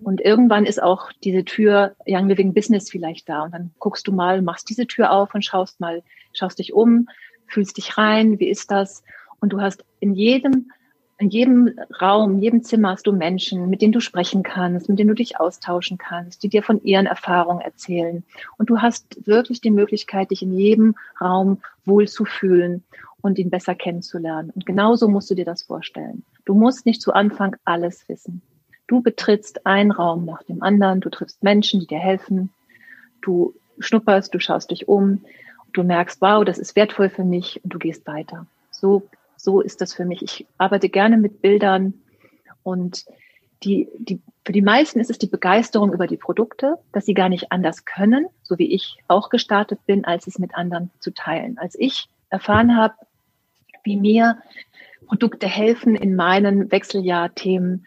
Und 0.03 0.19
irgendwann 0.21 0.65
ist 0.65 0.81
auch 0.81 1.11
diese 1.23 1.45
Tür 1.45 1.95
Young 2.05 2.27
Living 2.27 2.53
Business 2.53 2.89
vielleicht 2.89 3.29
da 3.29 3.43
und 3.43 3.53
dann 3.53 3.71
guckst 3.79 4.07
du 4.07 4.11
mal, 4.11 4.41
machst 4.41 4.69
diese 4.69 4.87
Tür 4.87 5.11
auf 5.11 5.33
und 5.33 5.45
schaust 5.45 5.79
mal, 5.79 6.03
schaust 6.33 6.59
dich 6.59 6.73
um, 6.73 7.07
fühlst 7.47 7.77
dich 7.77 7.97
rein, 7.97 8.39
wie 8.39 8.49
ist 8.49 8.71
das? 8.71 9.03
Und 9.39 9.53
du 9.53 9.61
hast 9.61 9.85
in 9.99 10.13
jedem, 10.13 10.71
in 11.19 11.29
jedem 11.29 11.77
Raum, 12.01 12.39
jedem 12.39 12.63
Zimmer 12.63 12.91
hast 12.91 13.05
du 13.05 13.11
Menschen, 13.11 13.69
mit 13.69 13.81
denen 13.81 13.91
du 13.91 13.99
sprechen 13.99 14.41
kannst, 14.41 14.87
mit 14.87 14.99
denen 14.99 15.09
du 15.09 15.15
dich 15.15 15.37
austauschen 15.37 15.97
kannst, 15.97 16.43
die 16.43 16.49
dir 16.49 16.63
von 16.63 16.81
ihren 16.83 17.07
Erfahrungen 17.07 17.59
erzählen. 17.59 18.23
Und 18.57 18.69
du 18.69 18.79
hast 18.79 19.27
wirklich 19.27 19.59
die 19.59 19.69
Möglichkeit, 19.69 20.31
dich 20.31 20.41
in 20.41 20.57
jedem 20.57 20.95
Raum 21.19 21.61
wohlzufühlen 21.85 22.83
und 23.21 23.37
ihn 23.37 23.49
besser 23.49 23.75
kennenzulernen. 23.75 24.49
Und 24.55 24.65
genauso 24.65 25.09
musst 25.09 25.29
du 25.29 25.35
dir 25.35 25.43
das 25.43 25.63
vorstellen. 25.63 26.23
Du 26.45 26.53
musst 26.53 26.85
nicht 26.85 27.01
zu 27.01 27.11
Anfang 27.11 27.57
alles 27.65 28.07
wissen. 28.07 28.41
Du 28.87 29.01
betrittst 29.01 29.65
einen 29.65 29.91
Raum 29.91 30.23
nach 30.23 30.43
dem 30.43 30.63
anderen, 30.63 31.01
du 31.01 31.09
triffst 31.09 31.43
Menschen, 31.43 31.81
die 31.81 31.87
dir 31.87 31.99
helfen, 31.99 32.49
du 33.21 33.53
schnupperst, 33.77 34.33
du 34.33 34.39
schaust 34.39 34.71
dich 34.71 34.87
um, 34.87 35.21
du 35.73 35.83
merkst, 35.83 36.21
wow, 36.21 36.45
das 36.45 36.57
ist 36.57 36.77
wertvoll 36.77 37.09
für 37.09 37.25
mich 37.25 37.61
und 37.63 37.73
du 37.73 37.77
gehst 37.77 38.07
weiter. 38.07 38.47
So, 38.71 39.03
so 39.39 39.61
ist 39.61 39.81
das 39.81 39.93
für 39.93 40.05
mich. 40.05 40.21
Ich 40.21 40.45
arbeite 40.57 40.89
gerne 40.89 41.17
mit 41.17 41.41
Bildern 41.41 41.93
und 42.63 43.05
die, 43.63 43.89
die, 43.97 44.21
für 44.45 44.51
die 44.51 44.61
meisten 44.61 44.99
ist 44.99 45.09
es 45.09 45.17
die 45.17 45.27
Begeisterung 45.27 45.93
über 45.93 46.07
die 46.07 46.17
Produkte, 46.17 46.77
dass 46.91 47.05
sie 47.05 47.13
gar 47.13 47.29
nicht 47.29 47.51
anders 47.51 47.85
können, 47.85 48.27
so 48.43 48.57
wie 48.57 48.73
ich 48.73 48.97
auch 49.07 49.29
gestartet 49.29 49.79
bin, 49.85 50.05
als 50.05 50.27
es 50.27 50.39
mit 50.39 50.55
anderen 50.55 50.91
zu 50.99 51.11
teilen. 51.11 51.57
Als 51.57 51.75
ich 51.77 52.07
erfahren 52.29 52.75
habe, 52.75 52.95
wie 53.83 53.97
mir 53.97 54.37
Produkte 55.07 55.47
helfen 55.47 55.95
in 55.95 56.15
meinen 56.15 56.71
Wechseljahrthemen, 56.71 57.85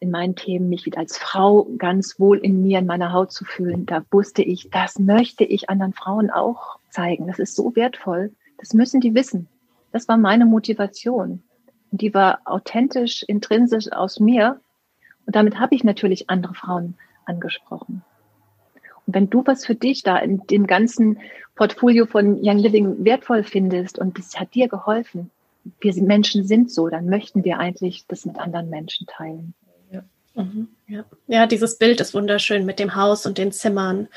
in 0.00 0.10
meinen 0.10 0.36
Themen, 0.36 0.68
mich 0.68 0.84
wieder 0.84 0.98
als 0.98 1.16
Frau 1.16 1.68
ganz 1.78 2.18
wohl 2.18 2.38
in 2.38 2.62
mir, 2.62 2.80
in 2.80 2.86
meiner 2.86 3.12
Haut 3.12 3.32
zu 3.32 3.44
fühlen. 3.44 3.86
Da 3.86 4.04
wusste 4.10 4.42
ich, 4.42 4.68
das 4.70 4.98
möchte 4.98 5.44
ich 5.44 5.70
anderen 5.70 5.94
Frauen 5.94 6.30
auch 6.30 6.78
zeigen. 6.90 7.26
Das 7.26 7.38
ist 7.38 7.54
so 7.56 7.74
wertvoll. 7.76 8.32
Das 8.58 8.74
müssen 8.74 9.00
die 9.00 9.14
wissen. 9.14 9.48
Das 9.94 10.08
war 10.08 10.16
meine 10.16 10.44
Motivation. 10.44 11.44
Und 11.92 12.00
die 12.00 12.12
war 12.14 12.40
authentisch, 12.46 13.22
intrinsisch 13.22 13.92
aus 13.92 14.18
mir. 14.18 14.60
Und 15.24 15.36
damit 15.36 15.60
habe 15.60 15.76
ich 15.76 15.84
natürlich 15.84 16.28
andere 16.28 16.52
Frauen 16.52 16.96
angesprochen. 17.26 18.02
Und 19.06 19.14
wenn 19.14 19.30
du 19.30 19.46
was 19.46 19.64
für 19.64 19.76
dich 19.76 20.02
da 20.02 20.18
in 20.18 20.44
dem 20.48 20.66
ganzen 20.66 21.20
Portfolio 21.54 22.06
von 22.06 22.40
Young 22.42 22.58
Living 22.58 23.04
wertvoll 23.04 23.44
findest 23.44 24.00
und 24.00 24.18
das 24.18 24.36
hat 24.36 24.56
dir 24.56 24.66
geholfen, 24.66 25.30
wir 25.80 25.94
Menschen 26.02 26.44
sind 26.44 26.72
so, 26.72 26.88
dann 26.88 27.06
möchten 27.06 27.44
wir 27.44 27.60
eigentlich 27.60 28.04
das 28.08 28.26
mit 28.26 28.36
anderen 28.36 28.70
Menschen 28.70 29.06
teilen. 29.06 29.54
Ja, 29.92 30.02
mhm, 30.34 30.70
ja. 30.88 31.04
ja 31.28 31.46
dieses 31.46 31.78
Bild 31.78 32.00
ist 32.00 32.14
wunderschön 32.14 32.66
mit 32.66 32.80
dem 32.80 32.96
Haus 32.96 33.26
und 33.26 33.38
den 33.38 33.52
Zimmern. 33.52 34.08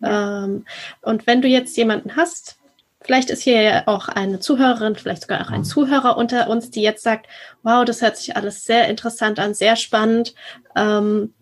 Ja. 0.00 0.44
Ähm, 0.44 0.64
und 1.02 1.28
wenn 1.28 1.40
du 1.40 1.46
jetzt 1.46 1.76
jemanden 1.76 2.16
hast, 2.16 2.59
vielleicht 3.02 3.30
ist 3.30 3.42
hier 3.42 3.62
ja 3.62 3.82
auch 3.86 4.08
eine 4.08 4.40
Zuhörerin, 4.40 4.96
vielleicht 4.96 5.22
sogar 5.22 5.40
auch 5.40 5.50
ein 5.50 5.64
Zuhörer 5.64 6.16
unter 6.16 6.48
uns, 6.48 6.70
die 6.70 6.82
jetzt 6.82 7.02
sagt, 7.02 7.26
wow, 7.62 7.84
das 7.84 8.02
hört 8.02 8.16
sich 8.16 8.36
alles 8.36 8.64
sehr 8.64 8.88
interessant 8.88 9.38
an, 9.38 9.54
sehr 9.54 9.76
spannend. 9.76 10.34
Ähm, 10.76 11.34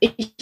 ich 0.00 0.34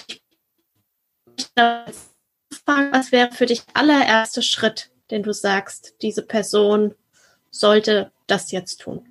was 2.67 3.13
wäre 3.13 3.33
für 3.33 3.47
dich 3.47 3.63
allererste 3.75 4.43
Schritt, 4.43 4.91
den 5.11 5.23
du 5.23 5.33
sagst, 5.33 5.95
diese 6.03 6.23
Person 6.23 6.95
sollte 7.51 8.11
das 8.27 8.51
jetzt 8.53 8.81
tun? 8.81 9.07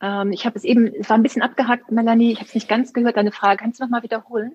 Ähm, 0.00 0.32
ich 0.32 0.46
habe 0.46 0.58
es 0.58 0.64
eben, 0.64 0.92
es 0.94 1.08
war 1.08 1.16
ein 1.16 1.22
bisschen 1.22 1.42
abgehackt, 1.42 1.90
Melanie, 1.90 2.32
ich 2.32 2.38
habe 2.38 2.48
es 2.48 2.54
nicht 2.54 2.68
ganz 2.68 2.92
gehört, 2.92 3.16
deine 3.16 3.32
Frage. 3.32 3.58
Kannst 3.58 3.78
du 3.78 3.84
noch 3.84 3.90
mal 3.90 4.02
wiederholen? 4.02 4.52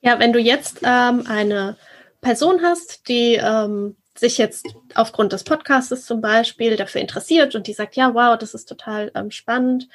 Ja, 0.00 0.18
wenn 0.18 0.32
du 0.32 0.38
jetzt 0.38 0.80
ähm, 0.82 1.24
eine 1.26 1.76
Person 2.24 2.62
hast, 2.62 3.08
die 3.08 3.34
ähm, 3.34 3.96
sich 4.16 4.38
jetzt 4.38 4.66
aufgrund 4.94 5.32
des 5.32 5.44
Podcasts 5.44 6.06
zum 6.06 6.22
Beispiel 6.22 6.76
dafür 6.76 7.02
interessiert 7.02 7.54
und 7.54 7.66
die 7.66 7.74
sagt, 7.74 7.96
ja, 7.96 8.14
wow, 8.14 8.38
das 8.38 8.54
ist 8.54 8.66
total 8.66 9.12
ähm, 9.14 9.30
spannend. 9.30 9.88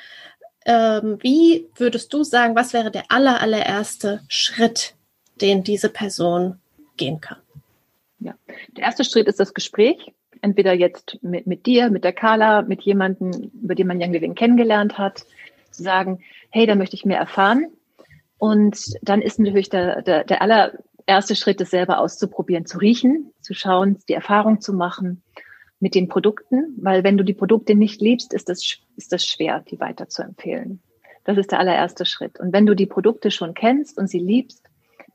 Ähm, 0.65 1.17
wie 1.21 1.67
würdest 1.75 2.13
du 2.13 2.23
sagen, 2.23 2.55
was 2.55 2.73
wäre 2.73 2.91
der 2.91 3.05
aller, 3.09 3.41
allererste 3.41 4.21
Schritt, 4.27 4.93
den 5.41 5.63
diese 5.63 5.89
Person 5.89 6.59
gehen 6.97 7.19
kann? 7.19 7.39
Ja, 8.19 8.35
der 8.77 8.83
erste 8.83 9.03
Schritt 9.03 9.27
ist 9.27 9.39
das 9.39 9.55
Gespräch. 9.55 10.13
Entweder 10.41 10.73
jetzt 10.73 11.17
mit, 11.21 11.47
mit 11.47 11.65
dir, 11.65 11.89
mit 11.89 12.03
der 12.03 12.13
Carla, 12.13 12.61
mit 12.61 12.83
jemandem, 12.83 13.51
über 13.61 13.73
den 13.73 13.87
man 13.87 14.01
Young 14.01 14.13
Living 14.13 14.35
kennengelernt 14.35 14.97
hat, 14.99 15.25
zu 15.71 15.81
sagen, 15.81 16.19
hey, 16.51 16.67
da 16.67 16.75
möchte 16.75 16.95
ich 16.95 17.05
mehr 17.05 17.19
erfahren. 17.19 17.71
Und 18.37 18.79
dann 19.01 19.21
ist 19.21 19.39
natürlich 19.39 19.69
der, 19.69 20.01
der, 20.01 20.23
der 20.23 20.41
allererste 21.09 21.35
Schritt, 21.35 21.59
das 21.59 21.71
selber 21.71 21.99
auszuprobieren, 21.99 22.65
zu 22.65 22.77
riechen, 22.77 23.33
zu 23.41 23.53
schauen, 23.53 23.97
die 24.07 24.13
Erfahrung 24.13 24.61
zu 24.61 24.73
machen 24.73 25.23
mit 25.79 25.95
den 25.95 26.07
Produkten, 26.07 26.75
weil 26.77 27.03
wenn 27.03 27.17
du 27.17 27.23
die 27.23 27.33
Produkte 27.33 27.73
nicht 27.73 27.99
liebst, 27.99 28.33
ist 28.33 28.47
das, 28.47 28.77
ist 28.95 29.11
das 29.11 29.25
schwer, 29.25 29.63
die 29.71 29.79
weiter 29.79 30.07
zu 30.07 30.21
empfehlen. 30.21 30.81
Das 31.23 31.37
ist 31.37 31.51
der 31.51 31.59
allererste 31.59 32.05
Schritt. 32.05 32.39
Und 32.39 32.53
wenn 32.53 32.65
du 32.65 32.75
die 32.75 32.85
Produkte 32.85 33.31
schon 33.31 33.53
kennst 33.53 33.97
und 33.97 34.07
sie 34.07 34.19
liebst, 34.19 34.65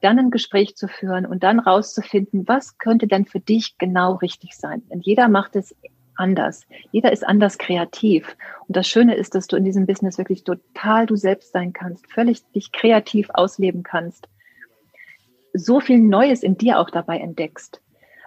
dann 0.00 0.18
ein 0.18 0.30
Gespräch 0.30 0.74
zu 0.74 0.88
führen 0.88 1.26
und 1.26 1.44
dann 1.44 1.60
rauszufinden, 1.60 2.48
was 2.48 2.76
könnte 2.78 3.06
denn 3.06 3.24
für 3.24 3.40
dich 3.40 3.78
genau 3.78 4.14
richtig 4.14 4.56
sein. 4.56 4.82
Denn 4.90 5.00
jeder 5.00 5.28
macht 5.28 5.54
es 5.54 5.76
anders. 6.16 6.62
Jeder 6.90 7.12
ist 7.12 7.24
anders 7.24 7.56
kreativ. 7.56 8.36
Und 8.66 8.76
das 8.76 8.88
Schöne 8.88 9.14
ist, 9.14 9.34
dass 9.34 9.46
du 9.46 9.56
in 9.56 9.64
diesem 9.64 9.86
Business 9.86 10.18
wirklich 10.18 10.44
total 10.44 11.06
du 11.06 11.16
selbst 11.16 11.52
sein 11.52 11.72
kannst, 11.72 12.10
völlig 12.12 12.44
dich 12.52 12.72
kreativ 12.72 13.28
ausleben 13.32 13.82
kannst. 13.82 14.28
So 15.54 15.80
viel 15.80 15.98
Neues 15.98 16.42
in 16.42 16.58
dir 16.58 16.78
auch 16.78 16.90
dabei 16.90 17.18
entdeckst. 17.18 17.80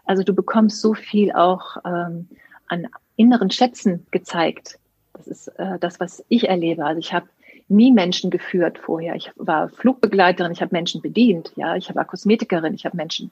Also 0.06 0.24
du 0.24 0.34
bekommst 0.34 0.82
so 0.82 0.94
viel 0.94 1.32
auch 1.34 1.78
ähm, 1.86 2.30
an 2.68 2.88
inneren 3.18 3.52
Schätzen 3.52 4.08
gezeigt. 4.12 4.80
Das 5.14 5.28
ist 5.28 5.48
äh, 5.60 5.78
das, 5.80 6.00
was 6.00 6.24
ich 6.30 6.48
erlebe. 6.48 6.86
Also 6.86 7.00
ich 7.00 7.14
habe 7.14 7.28
nie 7.68 7.92
Menschen 7.92 8.30
geführt 8.30 8.78
vorher. 8.78 9.16
Ich 9.16 9.32
war 9.36 9.70
Flugbegleiterin, 9.70 10.52
ich 10.52 10.62
habe 10.62 10.74
Menschen 10.74 11.02
bedient, 11.02 11.52
ja, 11.56 11.76
ich 11.76 11.94
war 11.94 12.06
Kosmetikerin, 12.06 12.74
ich 12.74 12.86
habe 12.86 12.96
Menschen 12.96 13.32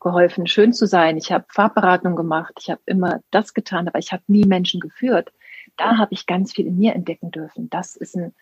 geholfen, 0.00 0.46
schön 0.46 0.72
zu 0.72 0.86
sein, 0.86 1.16
ich 1.16 1.32
habe 1.32 1.44
Farbberatung 1.48 2.16
gemacht, 2.16 2.54
ich 2.60 2.70
habe 2.70 2.80
immer 2.86 3.20
das 3.30 3.54
getan, 3.54 3.88
aber 3.88 3.98
ich 3.98 4.12
habe 4.12 4.22
nie 4.26 4.44
Menschen 4.44 4.80
geführt. 4.80 5.32
Da 5.76 5.96
habe 5.96 6.14
ich 6.14 6.26
ganz 6.26 6.52
viel 6.52 6.66
in 6.66 6.78
mir 6.78 6.94
entdecken 6.94 7.30
dürfen. 7.30 7.70
Das 7.70 7.96
ist 7.96 8.16
ein, 8.16 8.34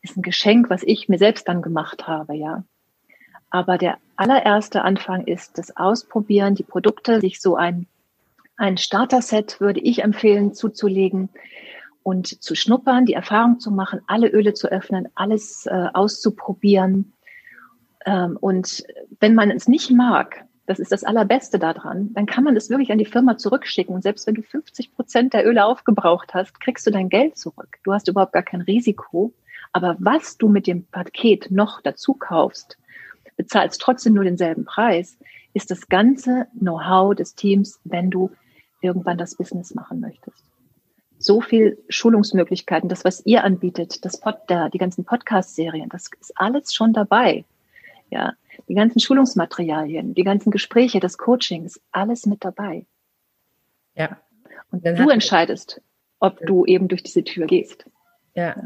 ist 0.00 0.16
ein 0.16 0.22
Geschenk, 0.22 0.70
was 0.70 0.82
ich 0.82 1.08
mir 1.08 1.18
selbst 1.18 1.48
dann 1.48 1.62
gemacht 1.62 2.06
habe, 2.06 2.34
ja. 2.34 2.64
Aber 3.52 3.76
der 3.76 3.98
allererste 4.16 4.82
Anfang 4.82 5.26
ist 5.26 5.58
das 5.58 5.76
Ausprobieren, 5.76 6.54
die 6.54 6.62
Produkte, 6.62 7.20
sich 7.20 7.38
so 7.38 7.54
ein, 7.54 7.86
ein 8.56 8.78
Starter-Set 8.78 9.60
würde 9.60 9.80
ich 9.80 10.02
empfehlen 10.02 10.54
zuzulegen, 10.54 11.28
und 12.02 12.42
zu 12.42 12.54
schnuppern, 12.54 13.06
die 13.06 13.12
Erfahrung 13.12 13.60
zu 13.60 13.70
machen, 13.70 14.00
alle 14.06 14.28
Öle 14.28 14.54
zu 14.54 14.68
öffnen, 14.68 15.08
alles 15.14 15.66
äh, 15.66 15.88
auszuprobieren. 15.92 17.12
Ähm, 18.04 18.36
und 18.40 18.84
wenn 19.20 19.34
man 19.34 19.50
es 19.50 19.68
nicht 19.68 19.90
mag, 19.90 20.44
das 20.66 20.78
ist 20.78 20.92
das 20.92 21.04
Allerbeste 21.04 21.58
daran, 21.58 22.12
dann 22.14 22.26
kann 22.26 22.44
man 22.44 22.56
es 22.56 22.70
wirklich 22.70 22.90
an 22.90 22.98
die 22.98 23.04
Firma 23.04 23.36
zurückschicken. 23.36 23.94
Und 23.94 24.02
selbst 24.02 24.26
wenn 24.26 24.34
du 24.34 24.42
50 24.42 24.94
Prozent 24.94 25.34
der 25.34 25.46
Öle 25.46 25.64
aufgebraucht 25.64 26.34
hast, 26.34 26.60
kriegst 26.60 26.86
du 26.86 26.90
dein 26.90 27.08
Geld 27.08 27.36
zurück. 27.36 27.78
Du 27.84 27.92
hast 27.92 28.08
überhaupt 28.08 28.32
gar 28.32 28.42
kein 28.42 28.62
Risiko. 28.62 29.32
Aber 29.72 29.96
was 30.00 30.36
du 30.38 30.48
mit 30.48 30.66
dem 30.66 30.84
Paket 30.86 31.50
noch 31.50 31.80
dazu 31.80 32.14
kaufst, 32.14 32.78
bezahlst 33.42 33.80
trotzdem 33.80 34.14
nur 34.14 34.24
denselben 34.24 34.64
Preis, 34.64 35.16
ist 35.54 35.70
das 35.70 35.88
ganze 35.88 36.46
Know-how 36.58 37.14
des 37.14 37.34
Teams, 37.34 37.80
wenn 37.84 38.10
du 38.10 38.30
irgendwann 38.80 39.18
das 39.18 39.36
Business 39.36 39.74
machen 39.74 40.00
möchtest 40.00 40.44
so 41.22 41.40
viel 41.40 41.78
Schulungsmöglichkeiten, 41.88 42.88
das, 42.88 43.04
was 43.04 43.24
ihr 43.24 43.44
anbietet, 43.44 44.04
das 44.04 44.20
Pod, 44.20 44.36
da, 44.48 44.68
die 44.68 44.78
ganzen 44.78 45.04
Podcast-Serien, 45.04 45.88
das 45.88 46.10
ist 46.20 46.32
alles 46.34 46.74
schon 46.74 46.92
dabei. 46.92 47.44
Ja, 48.10 48.34
die 48.68 48.74
ganzen 48.74 49.00
Schulungsmaterialien, 49.00 50.14
die 50.14 50.24
ganzen 50.24 50.50
Gespräche, 50.50 51.00
das 51.00 51.16
Coaching 51.16 51.64
ist 51.64 51.80
alles 51.92 52.26
mit 52.26 52.44
dabei. 52.44 52.84
Ja. 53.94 54.18
Und 54.70 54.84
du 54.84 55.08
entscheidest, 55.08 55.80
ob 56.18 56.38
du 56.44 56.66
eben 56.66 56.88
durch 56.88 57.02
diese 57.02 57.24
Tür 57.24 57.46
gehst. 57.46 57.86
Ja. 58.34 58.56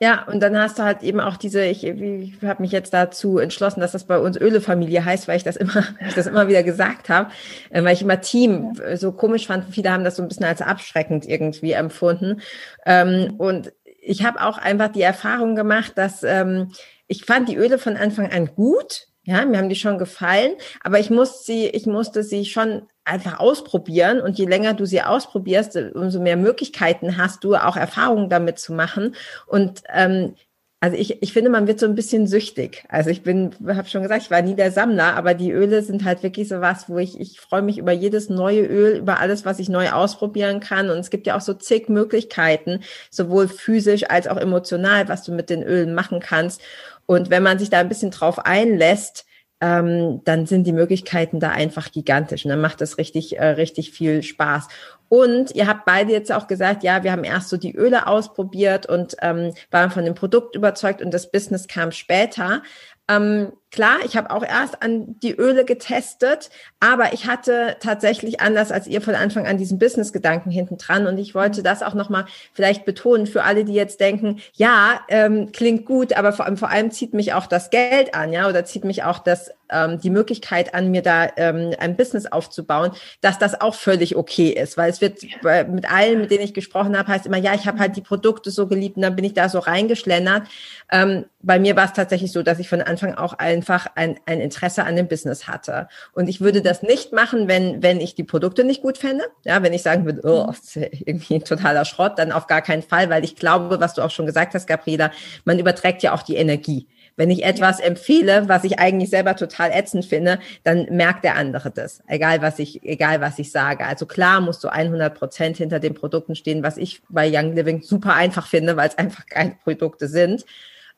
Ja, 0.00 0.22
und 0.24 0.40
dann 0.40 0.56
hast 0.56 0.78
du 0.78 0.84
halt 0.84 1.02
eben 1.02 1.18
auch 1.18 1.36
diese, 1.36 1.64
ich, 1.64 1.84
ich 1.84 2.42
habe 2.44 2.62
mich 2.62 2.70
jetzt 2.70 2.94
dazu 2.94 3.38
entschlossen, 3.38 3.80
dass 3.80 3.92
das 3.92 4.04
bei 4.04 4.16
uns 4.18 4.36
Ölefamilie 4.36 5.04
heißt, 5.04 5.26
weil 5.26 5.36
ich 5.36 5.42
das 5.42 5.56
immer, 5.56 5.82
ich 6.06 6.14
das 6.14 6.28
immer 6.28 6.46
wieder 6.46 6.62
gesagt 6.62 7.08
habe, 7.08 7.30
äh, 7.70 7.82
weil 7.82 7.94
ich 7.94 8.02
immer 8.02 8.20
Team 8.20 8.74
ja. 8.78 8.96
so 8.96 9.10
komisch 9.10 9.48
fand. 9.48 9.64
Viele 9.74 9.90
haben 9.90 10.04
das 10.04 10.16
so 10.16 10.22
ein 10.22 10.28
bisschen 10.28 10.46
als 10.46 10.62
abschreckend 10.62 11.26
irgendwie 11.26 11.72
empfunden. 11.72 12.40
Ähm, 12.86 13.34
und 13.38 13.72
ich 14.00 14.24
habe 14.24 14.40
auch 14.40 14.58
einfach 14.58 14.88
die 14.88 15.02
Erfahrung 15.02 15.56
gemacht, 15.56 15.92
dass 15.96 16.22
ähm, 16.22 16.70
ich 17.08 17.24
fand 17.24 17.48
die 17.48 17.56
Öle 17.56 17.78
von 17.78 17.96
Anfang 17.96 18.30
an 18.30 18.54
gut. 18.54 19.07
Ja, 19.28 19.44
mir 19.44 19.58
haben 19.58 19.68
die 19.68 19.76
schon 19.76 19.98
gefallen, 19.98 20.52
aber 20.80 20.98
ich 20.98 21.10
musste 21.10 21.44
sie, 21.44 21.66
ich 21.66 21.84
musste 21.84 22.22
sie 22.22 22.46
schon 22.46 22.88
einfach 23.04 23.38
ausprobieren 23.38 24.22
und 24.22 24.38
je 24.38 24.46
länger 24.46 24.72
du 24.72 24.86
sie 24.86 25.02
ausprobierst, 25.02 25.76
umso 25.94 26.18
mehr 26.18 26.38
Möglichkeiten 26.38 27.18
hast 27.18 27.44
du, 27.44 27.54
auch 27.54 27.76
Erfahrungen 27.76 28.30
damit 28.30 28.58
zu 28.58 28.72
machen. 28.72 29.14
Und 29.46 29.82
ähm, 29.92 30.34
also 30.80 30.96
ich, 30.96 31.22
ich 31.22 31.34
finde, 31.34 31.50
man 31.50 31.66
wird 31.66 31.78
so 31.78 31.84
ein 31.84 31.94
bisschen 31.94 32.26
süchtig. 32.26 32.86
Also 32.88 33.10
ich 33.10 33.22
bin, 33.22 33.50
habe 33.66 33.88
schon 33.88 34.02
gesagt, 34.02 34.22
ich 34.22 34.30
war 34.30 34.40
nie 34.40 34.54
der 34.54 34.72
Sammler, 34.72 35.14
aber 35.14 35.34
die 35.34 35.50
Öle 35.50 35.82
sind 35.82 36.04
halt 36.04 36.22
wirklich 36.22 36.48
so 36.48 36.62
was, 36.62 36.88
wo 36.88 36.96
ich, 36.96 37.20
ich 37.20 37.38
freue 37.38 37.62
mich 37.62 37.76
über 37.76 37.92
jedes 37.92 38.30
neue 38.30 38.62
Öl, 38.64 38.96
über 38.96 39.20
alles, 39.20 39.44
was 39.44 39.58
ich 39.58 39.68
neu 39.68 39.90
ausprobieren 39.90 40.60
kann. 40.60 40.88
Und 40.88 40.98
es 41.00 41.10
gibt 41.10 41.26
ja 41.26 41.36
auch 41.36 41.42
so 41.42 41.52
zig 41.52 41.90
Möglichkeiten, 41.90 42.80
sowohl 43.10 43.48
physisch 43.48 44.08
als 44.08 44.26
auch 44.26 44.38
emotional, 44.38 45.06
was 45.08 45.22
du 45.22 45.32
mit 45.32 45.50
den 45.50 45.62
Ölen 45.64 45.94
machen 45.94 46.20
kannst. 46.20 46.62
Und 47.10 47.30
wenn 47.30 47.42
man 47.42 47.58
sich 47.58 47.70
da 47.70 47.78
ein 47.78 47.88
bisschen 47.88 48.10
drauf 48.10 48.38
einlässt, 48.44 49.24
ähm, 49.62 50.20
dann 50.24 50.44
sind 50.44 50.66
die 50.66 50.74
Möglichkeiten 50.74 51.40
da 51.40 51.50
einfach 51.50 51.90
gigantisch 51.90 52.44
und 52.44 52.50
dann 52.50 52.60
macht 52.60 52.82
das 52.82 52.98
richtig, 52.98 53.38
äh, 53.38 53.46
richtig 53.46 53.92
viel 53.92 54.22
Spaß. 54.22 54.68
Und 55.08 55.54
ihr 55.54 55.66
habt 55.66 55.86
beide 55.86 56.12
jetzt 56.12 56.30
auch 56.30 56.46
gesagt, 56.46 56.82
ja, 56.84 57.02
wir 57.02 57.10
haben 57.10 57.24
erst 57.24 57.48
so 57.48 57.56
die 57.56 57.74
Öle 57.74 58.06
ausprobiert 58.06 58.86
und 58.86 59.16
ähm, 59.22 59.54
waren 59.70 59.90
von 59.90 60.04
dem 60.04 60.14
Produkt 60.14 60.54
überzeugt 60.54 61.00
und 61.00 61.12
das 61.12 61.30
Business 61.30 61.66
kam 61.66 61.92
später. 61.92 62.62
Ähm, 63.08 63.52
klar, 63.70 63.98
ich 64.04 64.16
habe 64.16 64.30
auch 64.30 64.44
erst 64.44 64.82
an 64.82 65.16
die 65.22 65.34
Öle 65.34 65.64
getestet, 65.64 66.50
aber 66.80 67.12
ich 67.12 67.26
hatte 67.26 67.76
tatsächlich 67.80 68.40
anders 68.40 68.72
als 68.72 68.86
ihr 68.86 69.00
von 69.00 69.14
Anfang 69.14 69.46
an 69.46 69.58
diesen 69.58 69.78
Business-Gedanken 69.78 70.50
hinten 70.50 70.78
dran. 70.78 71.06
Und 71.06 71.18
ich 71.18 71.34
wollte 71.34 71.62
das 71.62 71.82
auch 71.82 71.94
nochmal 71.94 72.26
vielleicht 72.52 72.84
betonen 72.84 73.26
für 73.26 73.44
alle, 73.44 73.64
die 73.64 73.74
jetzt 73.74 74.00
denken, 74.00 74.40
ja, 74.54 75.00
ähm, 75.08 75.52
klingt 75.52 75.86
gut, 75.86 76.12
aber 76.14 76.32
vor 76.32 76.46
allem, 76.46 76.56
vor 76.56 76.70
allem 76.70 76.90
zieht 76.90 77.14
mich 77.14 77.32
auch 77.32 77.46
das 77.46 77.70
Geld 77.70 78.14
an, 78.14 78.32
ja, 78.32 78.48
oder 78.48 78.64
zieht 78.64 78.84
mich 78.84 79.04
auch 79.04 79.18
das, 79.18 79.50
ähm, 79.70 80.00
die 80.00 80.10
Möglichkeit 80.10 80.74
an, 80.74 80.90
mir 80.90 81.02
da 81.02 81.28
ähm, 81.36 81.74
ein 81.78 81.96
Business 81.96 82.26
aufzubauen, 82.26 82.92
dass 83.20 83.38
das 83.38 83.60
auch 83.60 83.74
völlig 83.74 84.16
okay 84.16 84.48
ist, 84.50 84.76
weil 84.76 84.90
es 84.90 85.00
wird 85.00 85.22
mit 85.68 85.90
allen, 85.90 86.20
mit 86.20 86.30
denen 86.30 86.44
ich 86.44 86.54
gesprochen 86.54 86.96
habe, 86.96 87.08
heißt 87.08 87.26
immer, 87.26 87.36
ja, 87.36 87.54
ich 87.54 87.66
habe 87.66 87.78
halt 87.78 87.96
die 87.96 88.02
Produkte 88.02 88.50
so 88.50 88.66
geliebt 88.66 88.96
und 88.96 89.02
dann 89.02 89.16
bin 89.16 89.24
ich 89.24 89.34
da 89.34 89.48
so 89.48 89.58
reingeschlendert. 89.58 90.44
Ähm, 90.90 91.26
bei 91.40 91.58
mir 91.58 91.76
war 91.76 91.84
es 91.84 91.92
tatsächlich 91.92 92.32
so, 92.32 92.42
dass 92.42 92.58
ich 92.58 92.68
von 92.68 92.82
Anfang 92.82 92.97
auch 93.02 93.34
einfach 93.34 93.86
ein, 93.94 94.18
ein 94.26 94.40
Interesse 94.40 94.84
an 94.84 94.96
dem 94.96 95.08
Business 95.08 95.46
hatte. 95.46 95.88
Und 96.12 96.28
ich 96.28 96.40
würde 96.40 96.62
das 96.62 96.82
nicht 96.82 97.12
machen, 97.12 97.48
wenn, 97.48 97.82
wenn 97.82 98.00
ich 98.00 98.14
die 98.14 98.24
Produkte 98.24 98.64
nicht 98.64 98.82
gut 98.82 98.98
fände. 98.98 99.24
Ja, 99.44 99.62
wenn 99.62 99.72
ich 99.72 99.82
sagen 99.82 100.04
würde, 100.04 100.20
oh, 100.24 100.50
ist 100.50 100.76
irgendwie 100.76 101.36
ein 101.36 101.44
totaler 101.44 101.84
Schrott, 101.84 102.18
dann 102.18 102.32
auf 102.32 102.46
gar 102.46 102.62
keinen 102.62 102.82
Fall, 102.82 103.10
weil 103.10 103.24
ich 103.24 103.36
glaube, 103.36 103.80
was 103.80 103.94
du 103.94 104.02
auch 104.02 104.10
schon 104.10 104.26
gesagt 104.26 104.54
hast, 104.54 104.66
Gabriela, 104.66 105.10
man 105.44 105.58
überträgt 105.58 106.02
ja 106.02 106.12
auch 106.12 106.22
die 106.22 106.36
Energie. 106.36 106.88
Wenn 107.18 107.32
ich 107.32 107.44
etwas 107.44 107.80
empfehle, 107.80 108.48
was 108.48 108.62
ich 108.62 108.78
eigentlich 108.78 109.10
selber 109.10 109.34
total 109.34 109.72
ätzend 109.72 110.04
finde, 110.04 110.38
dann 110.62 110.86
merkt 110.88 111.24
der 111.24 111.34
andere 111.34 111.72
das. 111.72 112.00
Egal 112.06 112.42
was 112.42 112.60
ich, 112.60 112.84
egal 112.84 113.20
was 113.20 113.40
ich 113.40 113.50
sage. 113.50 113.84
Also 113.84 114.06
klar 114.06 114.40
musst 114.40 114.62
du 114.62 114.68
100 114.68 115.18
Prozent 115.18 115.56
hinter 115.56 115.80
den 115.80 115.94
Produkten 115.94 116.36
stehen, 116.36 116.62
was 116.62 116.76
ich 116.76 117.02
bei 117.08 117.28
Young 117.28 117.56
Living 117.56 117.82
super 117.82 118.14
einfach 118.14 118.46
finde, 118.46 118.76
weil 118.76 118.88
es 118.88 118.96
einfach 118.96 119.26
keine 119.26 119.56
Produkte 119.64 120.06
sind. 120.06 120.44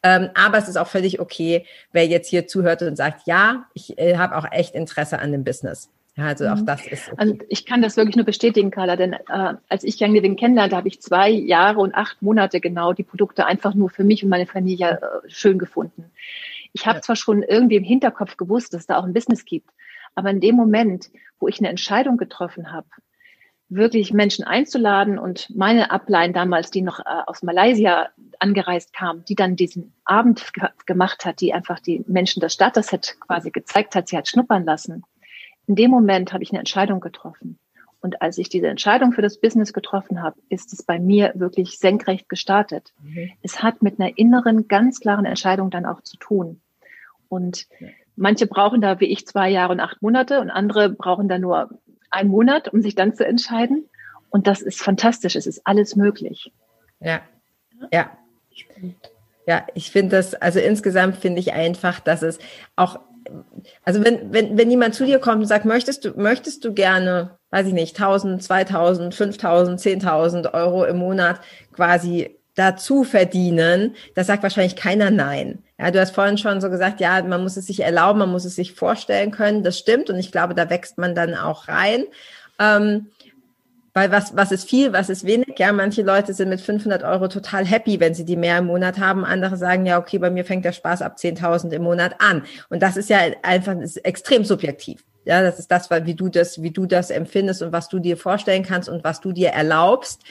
Ähm, 0.02 0.30
aber 0.34 0.58
es 0.58 0.68
ist 0.68 0.76
auch 0.76 0.86
völlig 0.86 1.20
okay, 1.20 1.66
wer 1.92 2.06
jetzt 2.06 2.28
hier 2.28 2.46
zuhört 2.46 2.82
und 2.82 2.96
sagt, 2.96 3.26
ja, 3.26 3.66
ich 3.74 3.98
äh, 3.98 4.16
habe 4.16 4.36
auch 4.36 4.46
echt 4.50 4.74
Interesse 4.74 5.18
an 5.18 5.32
dem 5.32 5.44
Business. 5.44 5.90
Ja, 6.16 6.26
also 6.26 6.48
auch 6.48 6.56
mhm. 6.56 6.66
das 6.66 6.86
ist. 6.86 7.08
Okay. 7.08 7.16
Also 7.18 7.38
ich 7.48 7.66
kann 7.66 7.82
das 7.82 7.96
wirklich 7.96 8.16
nur 8.16 8.24
bestätigen, 8.24 8.70
Carla, 8.70 8.96
denn 8.96 9.12
äh, 9.12 9.54
als 9.68 9.84
ich 9.84 10.00
Young 10.00 10.12
Living 10.12 10.36
kennenlernte, 10.36 10.76
habe 10.76 10.88
ich 10.88 11.00
zwei 11.00 11.30
Jahre 11.30 11.80
und 11.80 11.94
acht 11.94 12.20
Monate 12.20 12.60
genau 12.60 12.92
die 12.92 13.04
Produkte 13.04 13.46
einfach 13.46 13.74
nur 13.74 13.90
für 13.90 14.04
mich 14.04 14.22
und 14.22 14.30
meine 14.30 14.46
Familie 14.46 15.00
äh, 15.00 15.30
schön 15.30 15.58
gefunden. 15.58 16.10
Ich 16.72 16.86
habe 16.86 16.98
ja. 16.98 17.02
zwar 17.02 17.16
schon 17.16 17.42
irgendwie 17.42 17.76
im 17.76 17.84
Hinterkopf 17.84 18.36
gewusst, 18.36 18.74
dass 18.74 18.82
es 18.82 18.86
da 18.86 18.98
auch 18.98 19.04
ein 19.04 19.12
Business 19.12 19.44
gibt, 19.44 19.70
aber 20.14 20.30
in 20.30 20.40
dem 20.40 20.56
Moment, 20.56 21.10
wo 21.38 21.48
ich 21.48 21.58
eine 21.58 21.68
Entscheidung 21.68 22.16
getroffen 22.16 22.72
habe, 22.72 22.86
wirklich 23.70 24.12
Menschen 24.12 24.44
einzuladen 24.44 25.18
und 25.18 25.48
meine 25.54 25.90
Ablein 25.90 26.32
damals, 26.32 26.70
die 26.70 26.82
noch 26.82 26.98
äh, 26.98 27.04
aus 27.26 27.42
Malaysia 27.42 28.08
angereist 28.40 28.92
kam, 28.92 29.24
die 29.24 29.36
dann 29.36 29.56
diesen 29.56 29.94
Abend 30.04 30.52
ge 30.52 30.68
gemacht 30.86 31.24
hat, 31.24 31.40
die 31.40 31.54
einfach 31.54 31.78
die 31.78 32.04
Menschen 32.08 32.40
das 32.40 32.52
Starter-Set 32.52 33.16
quasi 33.20 33.50
gezeigt 33.50 33.94
hat, 33.94 34.08
sie 34.08 34.16
hat 34.16 34.28
schnuppern 34.28 34.64
lassen. 34.64 35.04
In 35.66 35.76
dem 35.76 35.90
Moment 35.90 36.32
habe 36.32 36.42
ich 36.42 36.50
eine 36.50 36.58
Entscheidung 36.58 37.00
getroffen. 37.00 37.58
Und 38.00 38.22
als 38.22 38.38
ich 38.38 38.48
diese 38.48 38.66
Entscheidung 38.66 39.12
für 39.12 39.22
das 39.22 39.40
Business 39.40 39.72
getroffen 39.72 40.22
habe, 40.22 40.40
ist 40.48 40.72
es 40.72 40.82
bei 40.82 40.98
mir 40.98 41.32
wirklich 41.36 41.78
senkrecht 41.78 42.28
gestartet. 42.28 42.92
Mhm. 43.02 43.30
Es 43.42 43.62
hat 43.62 43.82
mit 43.82 44.00
einer 44.00 44.16
inneren, 44.18 44.68
ganz 44.68 45.00
klaren 45.00 45.26
Entscheidung 45.26 45.70
dann 45.70 45.86
auch 45.86 46.00
zu 46.02 46.16
tun. 46.16 46.60
Und 47.28 47.68
manche 48.16 48.46
brauchen 48.46 48.80
da 48.80 48.98
wie 49.00 49.06
ich 49.06 49.26
zwei 49.26 49.50
Jahre 49.50 49.72
und 49.72 49.80
acht 49.80 50.02
Monate 50.02 50.40
und 50.40 50.50
andere 50.50 50.88
brauchen 50.88 51.28
da 51.28 51.38
nur 51.38 51.78
einen 52.10 52.30
Monat, 52.30 52.68
um 52.72 52.82
sich 52.82 52.94
dann 52.94 53.14
zu 53.14 53.26
entscheiden. 53.26 53.88
Und 54.30 54.46
das 54.46 54.62
ist 54.62 54.80
fantastisch. 54.80 55.36
Es 55.36 55.46
ist 55.46 55.62
alles 55.64 55.96
möglich. 55.96 56.52
Ja, 57.00 57.22
ja. 57.92 58.10
Ja, 59.46 59.66
ich 59.74 59.90
finde 59.90 60.16
das, 60.16 60.34
also 60.34 60.60
insgesamt 60.60 61.16
finde 61.16 61.40
ich 61.40 61.52
einfach, 61.52 61.98
dass 62.00 62.22
es 62.22 62.38
auch, 62.76 63.00
also 63.84 64.04
wenn, 64.04 64.32
wenn, 64.32 64.56
wenn 64.56 64.70
jemand 64.70 64.94
zu 64.94 65.04
dir 65.06 65.18
kommt 65.18 65.40
und 65.40 65.46
sagt, 65.46 65.64
möchtest 65.64 66.04
du, 66.04 66.10
möchtest 66.10 66.64
du 66.64 66.72
gerne, 66.72 67.38
weiß 67.50 67.66
ich 67.66 67.72
nicht, 67.72 67.98
1000, 67.98 68.42
2000, 68.42 69.14
5000, 69.14 69.80
10.000 69.80 70.54
Euro 70.54 70.84
im 70.84 70.98
Monat 70.98 71.40
quasi 71.72 72.36
dazu 72.54 73.04
verdienen, 73.04 73.96
das 74.14 74.26
sagt 74.26 74.42
wahrscheinlich 74.42 74.76
keiner 74.76 75.10
Nein. 75.10 75.64
Ja, 75.80 75.90
du 75.90 75.98
hast 75.98 76.14
vorhin 76.14 76.36
schon 76.36 76.60
so 76.60 76.68
gesagt, 76.68 77.00
ja, 77.00 77.22
man 77.22 77.42
muss 77.42 77.56
es 77.56 77.66
sich 77.66 77.80
erlauben, 77.80 78.18
man 78.18 78.30
muss 78.30 78.44
es 78.44 78.54
sich 78.54 78.74
vorstellen 78.74 79.30
können. 79.30 79.62
Das 79.62 79.78
stimmt 79.78 80.10
und 80.10 80.18
ich 80.18 80.30
glaube, 80.30 80.54
da 80.54 80.68
wächst 80.68 80.98
man 80.98 81.14
dann 81.14 81.34
auch 81.34 81.68
rein. 81.68 82.04
Ähm, 82.58 83.06
weil 83.94 84.12
was, 84.12 84.36
was 84.36 84.52
ist 84.52 84.68
viel, 84.68 84.92
was 84.92 85.08
ist 85.08 85.24
wenig? 85.24 85.54
Ja, 85.58 85.72
manche 85.72 86.02
Leute 86.02 86.34
sind 86.34 86.50
mit 86.50 86.60
500 86.60 87.02
Euro 87.02 87.28
total 87.28 87.64
happy, 87.64 87.98
wenn 87.98 88.14
sie 88.14 88.26
die 88.26 88.36
mehr 88.36 88.58
im 88.58 88.66
Monat 88.66 88.98
haben. 88.98 89.24
Andere 89.24 89.56
sagen, 89.56 89.86
ja, 89.86 89.98
okay, 89.98 90.18
bei 90.18 90.30
mir 90.30 90.44
fängt 90.44 90.66
der 90.66 90.72
Spaß 90.72 91.00
ab 91.00 91.16
10.000 91.18 91.72
im 91.72 91.82
Monat 91.82 92.16
an. 92.18 92.44
Und 92.68 92.82
das 92.82 92.98
ist 92.98 93.08
ja 93.08 93.18
einfach 93.42 93.74
ist 93.80 93.96
extrem 94.04 94.44
subjektiv. 94.44 95.02
Ja, 95.24 95.42
das 95.42 95.58
ist 95.58 95.70
das, 95.70 95.90
wie 95.90 96.14
du 96.14 96.28
das, 96.28 96.62
wie 96.62 96.70
du 96.70 96.86
das 96.86 97.10
empfindest 97.10 97.62
und 97.62 97.72
was 97.72 97.88
du 97.88 97.98
dir 97.98 98.18
vorstellen 98.18 98.64
kannst 98.64 98.88
und 98.88 99.02
was 99.02 99.20
du 99.20 99.32
dir 99.32 99.48
erlaubst 99.48 100.22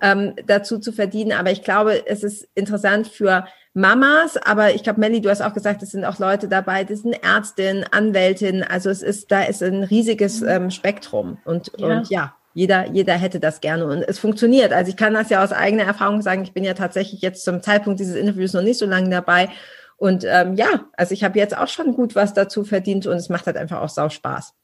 ähm, 0.00 0.34
dazu 0.46 0.78
zu 0.78 0.92
verdienen. 0.92 1.32
Aber 1.32 1.50
ich 1.50 1.62
glaube, 1.62 2.06
es 2.06 2.22
ist 2.22 2.48
interessant 2.54 3.08
für 3.08 3.46
Mamas, 3.74 4.36
aber 4.36 4.74
ich 4.74 4.84
glaube, 4.84 5.00
Melly, 5.00 5.20
du 5.20 5.30
hast 5.30 5.42
auch 5.42 5.52
gesagt, 5.52 5.82
es 5.82 5.90
sind 5.90 6.04
auch 6.04 6.20
Leute 6.20 6.46
dabei, 6.46 6.84
das 6.84 7.00
sind 7.00 7.14
Ärztinnen, 7.24 7.84
Anwältinnen, 7.90 8.62
also 8.62 8.88
es 8.88 9.02
ist, 9.02 9.32
da 9.32 9.42
ist 9.42 9.64
ein 9.64 9.82
riesiges 9.82 10.40
mhm. 10.40 10.48
ähm, 10.48 10.70
Spektrum 10.70 11.38
und 11.44 11.72
ja. 11.76 11.86
und 11.86 12.08
ja, 12.08 12.36
jeder, 12.54 12.86
jeder 12.92 13.14
hätte 13.14 13.40
das 13.40 13.60
gerne 13.60 13.86
und 13.86 14.02
es 14.02 14.20
funktioniert. 14.20 14.72
Also 14.72 14.90
ich 14.90 14.96
kann 14.96 15.14
das 15.14 15.28
ja 15.28 15.42
aus 15.42 15.50
eigener 15.50 15.82
Erfahrung 15.82 16.22
sagen, 16.22 16.44
ich 16.44 16.52
bin 16.52 16.62
ja 16.62 16.74
tatsächlich 16.74 17.20
jetzt 17.20 17.44
zum 17.44 17.62
Zeitpunkt 17.62 17.98
dieses 17.98 18.14
Interviews 18.14 18.52
noch 18.52 18.62
nicht 18.62 18.78
so 18.78 18.86
lange 18.86 19.10
dabei 19.10 19.48
und 19.96 20.24
ähm, 20.24 20.54
ja, 20.54 20.86
also 20.96 21.12
ich 21.12 21.24
habe 21.24 21.38
jetzt 21.40 21.56
auch 21.58 21.68
schon 21.68 21.94
gut 21.94 22.14
was 22.14 22.32
dazu 22.32 22.62
verdient 22.62 23.08
und 23.08 23.16
es 23.16 23.28
macht 23.28 23.46
halt 23.46 23.56
einfach 23.56 23.80
auch 23.80 23.88
sau 23.88 24.08
Spaß. 24.08 24.54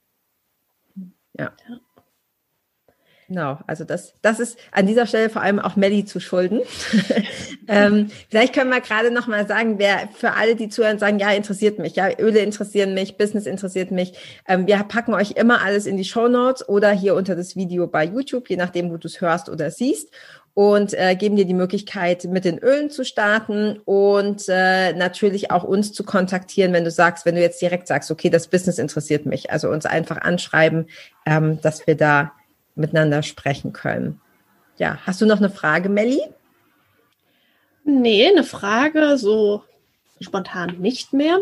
Ja. 1.36 1.50
ja. 1.68 1.80
Genau, 3.30 3.58
also 3.68 3.84
das, 3.84 4.14
das 4.22 4.40
ist 4.40 4.58
an 4.72 4.88
dieser 4.88 5.06
Stelle 5.06 5.30
vor 5.30 5.40
allem 5.40 5.60
auch 5.60 5.76
Melly 5.76 6.04
zu 6.04 6.18
schulden. 6.18 6.62
ähm, 7.68 8.10
vielleicht 8.28 8.52
können 8.52 8.70
wir 8.70 8.80
gerade 8.80 9.12
noch 9.12 9.28
mal 9.28 9.46
sagen, 9.46 9.78
wer 9.78 10.08
für 10.12 10.32
alle, 10.32 10.56
die 10.56 10.68
zuhören, 10.68 10.98
sagen, 10.98 11.20
ja, 11.20 11.30
interessiert 11.30 11.78
mich, 11.78 11.94
ja, 11.94 12.08
Öle 12.18 12.40
interessieren 12.40 12.92
mich, 12.92 13.18
Business 13.18 13.46
interessiert 13.46 13.92
mich. 13.92 14.14
Ähm, 14.48 14.66
wir 14.66 14.78
packen 14.78 15.14
euch 15.14 15.30
immer 15.36 15.62
alles 15.62 15.86
in 15.86 15.96
die 15.96 16.04
Show 16.04 16.26
Notes 16.26 16.68
oder 16.68 16.90
hier 16.90 17.14
unter 17.14 17.36
das 17.36 17.54
Video 17.54 17.86
bei 17.86 18.04
YouTube, 18.04 18.50
je 18.50 18.56
nachdem, 18.56 18.90
wo 18.90 18.96
du 18.96 19.06
es 19.06 19.20
hörst 19.20 19.48
oder 19.48 19.70
siehst 19.70 20.08
und 20.54 20.92
äh, 20.94 21.14
geben 21.14 21.36
dir 21.36 21.44
die 21.44 21.54
Möglichkeit, 21.54 22.24
mit 22.24 22.44
den 22.44 22.58
Ölen 22.58 22.90
zu 22.90 23.04
starten 23.04 23.78
und 23.84 24.42
äh, 24.48 24.92
natürlich 24.94 25.52
auch 25.52 25.62
uns 25.62 25.92
zu 25.92 26.02
kontaktieren, 26.02 26.72
wenn 26.72 26.82
du 26.82 26.90
sagst, 26.90 27.24
wenn 27.24 27.36
du 27.36 27.40
jetzt 27.40 27.62
direkt 27.62 27.86
sagst, 27.86 28.10
okay, 28.10 28.28
das 28.28 28.48
Business 28.48 28.78
interessiert 28.78 29.24
mich. 29.24 29.52
Also 29.52 29.68
uns 29.68 29.86
einfach 29.86 30.20
anschreiben, 30.20 30.88
ähm, 31.26 31.60
dass 31.62 31.86
wir 31.86 31.96
da 31.96 32.32
miteinander 32.80 33.22
sprechen 33.22 33.72
können. 33.72 34.20
Ja, 34.78 34.98
hast 35.06 35.20
du 35.20 35.26
noch 35.26 35.38
eine 35.38 35.50
Frage, 35.50 35.88
Melli? 35.88 36.20
Nee, 37.84 38.28
eine 38.28 38.44
Frage 38.44 39.18
so 39.18 39.62
spontan 40.20 40.76
nicht 40.78 41.12
mehr. 41.12 41.40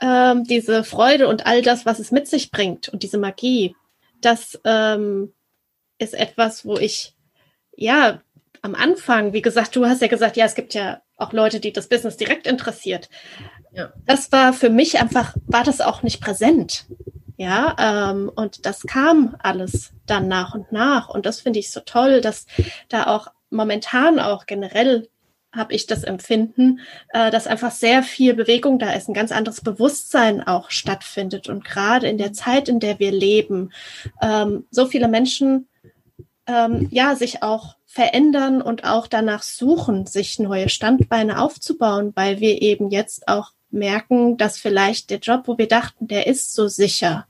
Ähm, 0.00 0.44
diese 0.44 0.84
Freude 0.84 1.28
und 1.28 1.46
all 1.46 1.62
das, 1.62 1.86
was 1.86 1.98
es 1.98 2.10
mit 2.10 2.26
sich 2.26 2.50
bringt 2.50 2.88
und 2.88 3.02
diese 3.02 3.18
Magie, 3.18 3.76
das 4.20 4.60
ähm, 4.64 5.32
ist 5.98 6.14
etwas, 6.14 6.64
wo 6.64 6.76
ich 6.76 7.14
ja 7.76 8.20
am 8.62 8.74
Anfang, 8.74 9.32
wie 9.32 9.42
gesagt, 9.42 9.74
du 9.76 9.86
hast 9.86 10.02
ja 10.02 10.08
gesagt, 10.08 10.36
ja, 10.36 10.44
es 10.44 10.54
gibt 10.54 10.74
ja 10.74 11.02
auch 11.16 11.32
Leute, 11.32 11.60
die 11.60 11.72
das 11.72 11.88
Business 11.88 12.16
direkt 12.16 12.46
interessiert. 12.46 13.08
Ja. 13.72 13.92
Das 14.06 14.30
war 14.32 14.52
für 14.52 14.70
mich 14.70 15.00
einfach, 15.00 15.34
war 15.46 15.64
das 15.64 15.80
auch 15.80 16.02
nicht 16.02 16.20
präsent. 16.20 16.86
Ja, 17.42 17.74
ähm, 17.76 18.30
und 18.32 18.66
das 18.66 18.82
kam 18.82 19.34
alles 19.42 19.90
dann 20.06 20.28
nach 20.28 20.54
und 20.54 20.70
nach. 20.70 21.08
Und 21.08 21.26
das 21.26 21.40
finde 21.40 21.58
ich 21.58 21.72
so 21.72 21.80
toll, 21.80 22.20
dass 22.20 22.46
da 22.88 23.08
auch 23.08 23.32
momentan 23.50 24.20
auch 24.20 24.46
generell 24.46 25.08
habe 25.52 25.74
ich 25.74 25.88
das 25.88 26.04
Empfinden, 26.04 26.78
äh, 27.08 27.32
dass 27.32 27.48
einfach 27.48 27.72
sehr 27.72 28.04
viel 28.04 28.34
Bewegung 28.34 28.78
da 28.78 28.92
ist, 28.92 29.08
ein 29.08 29.14
ganz 29.14 29.32
anderes 29.32 29.60
Bewusstsein 29.60 30.46
auch 30.46 30.70
stattfindet. 30.70 31.48
Und 31.48 31.64
gerade 31.64 32.06
in 32.06 32.16
der 32.16 32.32
Zeit, 32.32 32.68
in 32.68 32.78
der 32.78 33.00
wir 33.00 33.10
leben, 33.10 33.72
ähm, 34.22 34.64
so 34.70 34.86
viele 34.86 35.08
Menschen 35.08 35.66
ähm, 36.46 36.86
ja 36.92 37.16
sich 37.16 37.42
auch 37.42 37.74
verändern 37.86 38.62
und 38.62 38.84
auch 38.84 39.08
danach 39.08 39.42
suchen, 39.42 40.06
sich 40.06 40.38
neue 40.38 40.68
Standbeine 40.68 41.42
aufzubauen, 41.42 42.12
weil 42.14 42.38
wir 42.38 42.62
eben 42.62 42.92
jetzt 42.92 43.26
auch 43.26 43.50
merken, 43.72 44.36
dass 44.36 44.58
vielleicht 44.58 45.10
der 45.10 45.18
Job, 45.18 45.42
wo 45.46 45.58
wir 45.58 45.66
dachten, 45.66 46.06
der 46.06 46.26
ist 46.26 46.54
so 46.54 46.68
sicher, 46.68 47.26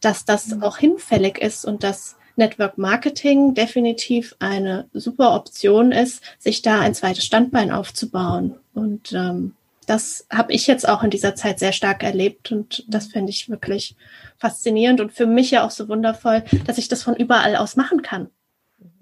dass 0.00 0.24
das 0.24 0.48
mhm. 0.48 0.62
auch 0.62 0.78
hinfällig 0.78 1.38
ist 1.38 1.64
und 1.64 1.82
dass 1.82 2.16
Network 2.36 2.78
Marketing 2.78 3.54
definitiv 3.54 4.34
eine 4.38 4.88
super 4.92 5.34
Option 5.34 5.92
ist, 5.92 6.22
sich 6.38 6.62
da 6.62 6.80
ein 6.80 6.94
zweites 6.94 7.24
Standbein 7.24 7.70
aufzubauen. 7.70 8.56
Und 8.74 9.12
ähm, 9.12 9.54
das 9.86 10.26
habe 10.30 10.52
ich 10.52 10.66
jetzt 10.66 10.88
auch 10.88 11.02
in 11.02 11.10
dieser 11.10 11.34
Zeit 11.34 11.58
sehr 11.58 11.72
stark 11.72 12.02
erlebt 12.02 12.52
und 12.52 12.84
das 12.88 13.08
finde 13.08 13.30
ich 13.30 13.50
wirklich 13.50 13.96
faszinierend 14.38 15.00
und 15.00 15.12
für 15.12 15.26
mich 15.26 15.50
ja 15.50 15.64
auch 15.64 15.70
so 15.70 15.88
wundervoll, 15.88 16.44
dass 16.66 16.78
ich 16.78 16.88
das 16.88 17.02
von 17.02 17.16
überall 17.16 17.56
aus 17.56 17.76
machen 17.76 18.02
kann. 18.02 18.28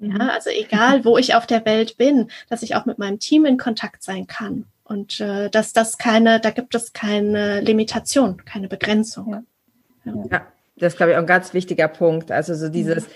Ja, 0.01 0.09
mhm. 0.09 0.21
also 0.23 0.51
egal, 0.51 1.05
wo 1.05 1.19
ich 1.19 1.35
auf 1.35 1.47
der 1.47 1.65
Welt 1.65 1.99
bin, 1.99 2.31
dass 2.49 2.63
ich 2.63 2.75
auch 2.75 2.87
mit 2.87 2.99
meinem 2.99 3.19
Team 3.19 3.45
in 3.45 3.59
Kontakt 3.59 4.03
sein 4.03 4.27
kann 4.27 4.65
und 4.85 5.21
äh, 5.21 5.51
dass 5.51 5.73
das 5.73 5.99
keine, 5.99 6.41
da 6.41 6.51
gibt 6.51 6.75
es 6.75 6.93
keine 6.93 7.61
Limitation, 7.61 8.45
keine 8.45 8.69
Begrenzung. 8.69 9.33
Ja. 9.33 9.43
Ja, 10.05 10.47
das 10.77 10.95
ist, 10.95 10.97
glaube 10.97 11.13
ich, 11.13 11.17
auch 11.17 11.23
ein 11.23 11.27
ganz 11.27 11.55
wichtiger 11.55 11.89
Punkt. 11.89 12.31
Also 12.31 12.55
so 12.55 12.69
dieses, 12.69 13.07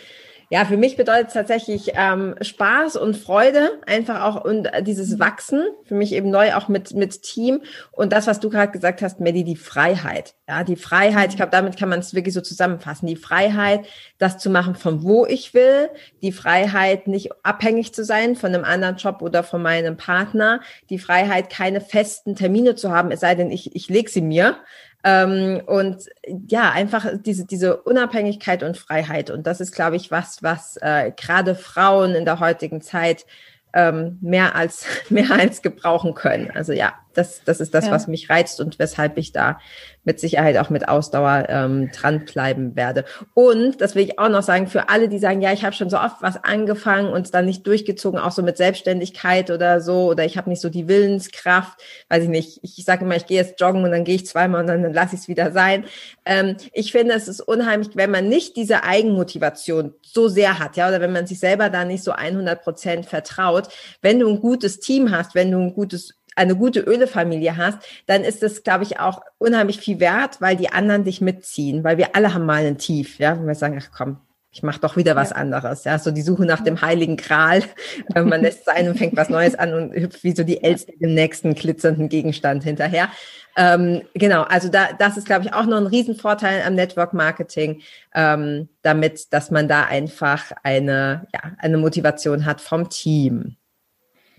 ja, 0.50 0.64
für 0.64 0.76
mich 0.76 0.96
bedeutet 0.96 1.28
es 1.28 1.34
tatsächlich 1.34 1.92
ähm, 1.94 2.34
Spaß 2.40 2.96
und 2.96 3.16
Freude, 3.16 3.70
einfach 3.86 4.22
auch 4.22 4.44
und 4.44 4.70
dieses 4.82 5.10
mhm. 5.10 5.18
Wachsen, 5.20 5.62
für 5.84 5.94
mich 5.94 6.12
eben 6.12 6.30
neu 6.30 6.54
auch 6.54 6.68
mit, 6.68 6.94
mit 6.94 7.22
Team 7.22 7.62
und 7.92 8.12
das, 8.12 8.26
was 8.26 8.40
du 8.40 8.50
gerade 8.50 8.70
gesagt 8.70 9.00
hast, 9.00 9.20
Medi, 9.20 9.42
die 9.42 9.56
Freiheit. 9.56 10.34
Ja, 10.46 10.62
die 10.62 10.76
Freiheit, 10.76 11.30
ich 11.30 11.36
glaube, 11.36 11.50
damit 11.50 11.78
kann 11.78 11.88
man 11.88 12.00
es 12.00 12.14
wirklich 12.14 12.34
so 12.34 12.42
zusammenfassen. 12.42 13.06
Die 13.06 13.16
Freiheit, 13.16 13.86
das 14.18 14.38
zu 14.38 14.50
machen, 14.50 14.74
von 14.74 15.02
wo 15.02 15.24
ich 15.24 15.54
will, 15.54 15.88
die 16.22 16.32
Freiheit, 16.32 17.06
nicht 17.08 17.30
abhängig 17.42 17.94
zu 17.94 18.04
sein 18.04 18.36
von 18.36 18.54
einem 18.54 18.64
anderen 18.64 18.96
Job 18.96 19.22
oder 19.22 19.42
von 19.42 19.62
meinem 19.62 19.96
Partner, 19.96 20.60
die 20.90 20.98
Freiheit, 20.98 21.48
keine 21.48 21.80
festen 21.80 22.36
Termine 22.36 22.74
zu 22.74 22.90
haben, 22.90 23.10
es 23.10 23.20
sei 23.20 23.34
denn, 23.34 23.50
ich, 23.50 23.74
ich 23.74 23.88
lege 23.88 24.10
sie 24.10 24.22
mir. 24.22 24.56
Ähm, 25.04 25.60
und 25.66 26.06
ja, 26.48 26.70
einfach 26.70 27.06
diese, 27.14 27.44
diese 27.44 27.82
Unabhängigkeit 27.82 28.62
und 28.62 28.78
Freiheit. 28.78 29.30
Und 29.30 29.46
das 29.46 29.60
ist, 29.60 29.72
glaube 29.72 29.96
ich, 29.96 30.10
was, 30.10 30.42
was 30.42 30.78
äh, 30.80 31.12
gerade 31.14 31.54
Frauen 31.54 32.14
in 32.14 32.24
der 32.24 32.40
heutigen 32.40 32.80
Zeit 32.80 33.26
ähm, 33.74 34.18
mehr 34.22 34.54
als 34.56 34.86
mehr 35.10 35.30
als 35.30 35.60
gebrauchen 35.60 36.14
können. 36.14 36.50
Also 36.52 36.72
ja, 36.72 36.94
das, 37.14 37.42
das 37.44 37.60
ist 37.60 37.74
das, 37.74 37.86
ja. 37.86 37.92
was 37.92 38.06
mich 38.06 38.28
reizt 38.30 38.60
und 38.60 38.78
weshalb 38.78 39.18
ich 39.18 39.32
da 39.32 39.58
mit 40.04 40.20
Sicherheit 40.20 40.58
auch 40.58 40.70
mit 40.70 40.88
Ausdauer 40.88 41.46
ähm, 41.48 41.90
dranbleiben 41.90 42.76
werde. 42.76 43.04
Und 43.32 43.80
das 43.80 43.94
will 43.94 44.04
ich 44.04 44.18
auch 44.18 44.28
noch 44.28 44.42
sagen, 44.42 44.66
für 44.66 44.88
alle, 44.88 45.08
die 45.08 45.18
sagen, 45.18 45.40
ja, 45.40 45.52
ich 45.52 45.64
habe 45.64 45.74
schon 45.74 45.90
so 45.90 45.98
oft 45.98 46.16
was 46.20 46.42
angefangen 46.44 47.10
und 47.10 47.22
es 47.22 47.30
dann 47.30 47.46
nicht 47.46 47.66
durchgezogen, 47.66 48.20
auch 48.20 48.32
so 48.32 48.42
mit 48.42 48.56
Selbstständigkeit 48.56 49.50
oder 49.50 49.80
so, 49.80 50.10
oder 50.10 50.24
ich 50.24 50.36
habe 50.36 50.50
nicht 50.50 50.60
so 50.60 50.68
die 50.68 50.88
Willenskraft, 50.88 51.80
weiß 52.10 52.24
ich 52.24 52.28
nicht, 52.28 52.60
ich, 52.62 52.84
sage 52.84 53.04
immer, 53.04 53.16
ich 53.16 53.26
gehe 53.26 53.38
jetzt 53.38 53.60
joggen 53.60 53.84
und 53.84 53.90
dann 53.90 54.04
gehe 54.04 54.16
ich 54.16 54.26
zweimal 54.26 54.60
und 54.60 54.66
dann, 54.66 54.82
dann 54.82 54.92
lasse 54.92 55.14
ich 55.14 55.22
es 55.22 55.28
wieder 55.28 55.52
sein. 55.52 55.84
Ähm, 56.24 56.56
ich 56.72 56.92
finde, 56.92 57.14
es 57.14 57.28
ist 57.28 57.40
unheimlich, 57.40 57.90
wenn 57.94 58.10
man 58.10 58.28
nicht 58.28 58.56
diese 58.56 58.84
Eigenmotivation 58.84 59.94
so 60.02 60.28
sehr 60.28 60.58
hat, 60.58 60.76
ja, 60.76 60.88
oder 60.88 61.00
wenn 61.00 61.12
man 61.12 61.26
sich 61.26 61.40
selber 61.40 61.70
da 61.70 61.84
nicht 61.84 62.04
so 62.04 62.12
100 62.12 62.62
Prozent 62.62 63.06
vertraut, 63.06 63.68
wenn 64.02 64.18
du 64.18 64.28
ein 64.28 64.40
gutes 64.40 64.80
Team 64.80 65.10
hast, 65.10 65.34
wenn 65.34 65.50
du 65.50 65.58
ein 65.58 65.74
gutes 65.74 66.14
eine 66.36 66.56
gute 66.56 66.80
Ölefamilie 66.80 67.56
hast, 67.56 67.78
dann 68.06 68.24
ist 68.24 68.42
das, 68.42 68.62
glaube 68.62 68.84
ich, 68.84 69.00
auch 69.00 69.22
unheimlich 69.38 69.78
viel 69.78 70.00
wert, 70.00 70.40
weil 70.40 70.56
die 70.56 70.70
anderen 70.70 71.04
dich 71.04 71.20
mitziehen, 71.20 71.84
weil 71.84 71.98
wir 71.98 72.14
alle 72.16 72.34
haben 72.34 72.46
mal 72.46 72.64
ein 72.64 72.78
Tief, 72.78 73.18
ja, 73.18 73.36
wenn 73.36 73.46
wir 73.46 73.54
sagen, 73.54 73.80
ach 73.80 73.90
komm, 73.96 74.18
ich 74.54 74.62
mache 74.62 74.78
doch 74.80 74.96
wieder 74.96 75.16
was 75.16 75.30
ja. 75.30 75.36
anderes. 75.36 75.82
Ja, 75.82 75.98
so 75.98 76.12
die 76.12 76.22
Suche 76.22 76.46
nach 76.46 76.60
dem 76.60 76.80
heiligen 76.80 77.16
Gral. 77.16 77.64
Man 78.14 78.40
lässt 78.40 78.64
sein 78.64 78.88
und 78.88 78.96
fängt 78.96 79.16
was 79.16 79.28
Neues 79.28 79.56
an 79.56 79.74
und 79.74 79.94
hüpft 79.94 80.22
wie 80.22 80.34
so 80.34 80.44
die 80.44 80.62
Elster 80.62 80.92
dem 81.00 81.12
nächsten 81.12 81.54
glitzernden 81.54 82.08
Gegenstand 82.08 82.62
hinterher. 82.62 83.08
Ähm, 83.56 84.02
genau, 84.14 84.42
also 84.42 84.68
da, 84.68 84.92
das 84.96 85.16
ist, 85.16 85.26
glaube 85.26 85.44
ich, 85.44 85.52
auch 85.52 85.66
noch 85.66 85.76
ein 85.76 85.86
Riesenvorteil 85.86 86.62
am 86.62 86.74
Network 86.74 87.14
Marketing, 87.14 87.82
ähm, 88.14 88.68
damit, 88.82 89.32
dass 89.32 89.50
man 89.50 89.66
da 89.66 89.84
einfach 89.84 90.52
eine, 90.62 91.26
ja, 91.32 91.52
eine 91.58 91.78
Motivation 91.78 92.46
hat 92.46 92.60
vom 92.60 92.88
Team. 92.88 93.56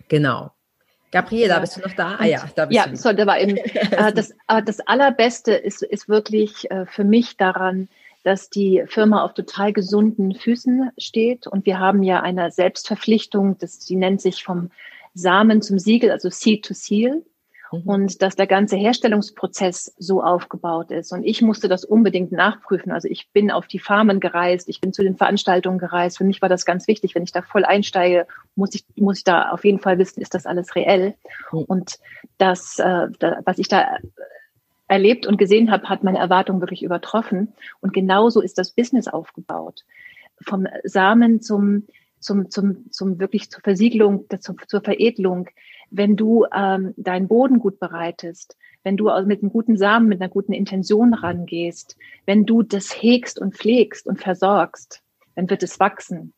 Genau. 0.07 0.54
Gabriela, 1.15 1.59
bist 1.59 1.77
du 1.77 1.81
noch 1.81 1.93
da? 1.93 2.17
Ah 2.19 2.25
ja, 2.25 2.43
da 2.55 2.65
bist 2.65 2.75
ja, 2.75 2.83
du. 2.83 2.89
Ja, 2.89 2.95
so, 2.97 3.13
da 3.13 3.25
war 3.25 3.39
eben, 3.39 3.55
äh, 3.91 4.11
das, 4.11 4.33
aber 4.47 4.61
das 4.61 4.81
Allerbeste 4.81 5.53
ist, 5.53 5.81
ist 5.81 6.09
wirklich 6.09 6.69
äh, 6.69 6.85
für 6.87 7.05
mich 7.05 7.37
daran, 7.37 7.87
dass 8.23 8.49
die 8.49 8.83
Firma 8.85 9.23
auf 9.23 9.33
total 9.33 9.71
gesunden 9.71 10.35
Füßen 10.35 10.91
steht. 10.97 11.47
Und 11.47 11.65
wir 11.65 11.79
haben 11.79 12.03
ja 12.03 12.21
eine 12.21 12.51
Selbstverpflichtung, 12.51 13.57
das, 13.59 13.79
die 13.79 13.95
nennt 13.95 14.19
sich 14.19 14.43
vom 14.43 14.71
Samen 15.13 15.61
zum 15.61 15.79
Siegel, 15.79 16.11
also 16.11 16.29
Seed 16.29 16.65
to 16.65 16.73
Seal. 16.73 17.23
Mhm. 17.83 17.89
Und 17.89 18.21
dass 18.21 18.35
der 18.35 18.47
ganze 18.47 18.75
Herstellungsprozess 18.75 19.93
so 19.97 20.21
aufgebaut 20.21 20.91
ist. 20.91 21.11
Und 21.11 21.23
ich 21.23 21.41
musste 21.41 21.67
das 21.67 21.85
unbedingt 21.85 22.31
nachprüfen. 22.31 22.91
Also 22.91 23.07
ich 23.07 23.29
bin 23.31 23.51
auf 23.51 23.67
die 23.67 23.79
Farmen 23.79 24.19
gereist, 24.19 24.69
ich 24.69 24.81
bin 24.81 24.93
zu 24.93 25.03
den 25.03 25.17
Veranstaltungen 25.17 25.77
gereist. 25.77 26.17
Für 26.17 26.23
mich 26.23 26.41
war 26.41 26.49
das 26.49 26.65
ganz 26.65 26.87
wichtig. 26.87 27.15
Wenn 27.15 27.23
ich 27.23 27.31
da 27.31 27.41
voll 27.41 27.65
einsteige, 27.65 28.27
muss 28.55 28.75
ich, 28.75 28.85
muss 28.95 29.19
ich 29.19 29.23
da 29.23 29.49
auf 29.49 29.65
jeden 29.65 29.79
Fall 29.79 29.97
wissen, 29.97 30.21
ist 30.21 30.33
das 30.33 30.45
alles 30.45 30.75
reell. 30.75 31.15
Mhm. 31.51 31.59
Und 31.63 31.99
das, 32.37 32.79
äh, 32.79 33.07
da, 33.19 33.39
was 33.45 33.57
ich 33.57 33.67
da 33.67 33.97
erlebt 34.87 35.25
und 35.25 35.37
gesehen 35.37 35.71
habe, 35.71 35.89
hat 35.89 36.03
meine 36.03 36.19
Erwartungen 36.19 36.61
wirklich 36.61 36.83
übertroffen. 36.83 37.53
Und 37.81 37.93
genauso 37.93 38.41
ist 38.41 38.57
das 38.57 38.71
Business 38.71 39.07
aufgebaut. 39.07 39.83
Vom 40.41 40.67
Samen 40.83 41.41
zum, 41.41 41.87
zum, 42.19 42.49
zum, 42.49 42.91
zum 42.91 43.19
wirklich 43.19 43.49
zur 43.49 43.61
Versiegelung, 43.61 44.25
zur, 44.39 44.55
zur 44.67 44.81
Veredelung, 44.81 45.49
wenn 45.89 46.15
du 46.15 46.45
ähm, 46.53 46.93
deinen 46.97 47.27
Boden 47.27 47.59
gut 47.59 47.79
bereitest, 47.79 48.57
wenn 48.83 48.97
du 48.97 49.05
mit 49.25 49.41
einem 49.41 49.51
guten 49.51 49.77
Samen, 49.77 50.07
mit 50.07 50.21
einer 50.21 50.29
guten 50.29 50.53
Intention 50.53 51.13
rangehst, 51.13 51.97
wenn 52.25 52.45
du 52.45 52.61
das 52.61 52.91
hegst 52.91 53.39
und 53.39 53.55
pflegst 53.55 54.05
und 54.05 54.21
versorgst, 54.21 55.01
dann 55.35 55.49
wird 55.49 55.63
es 55.63 55.79
wachsen. 55.79 56.33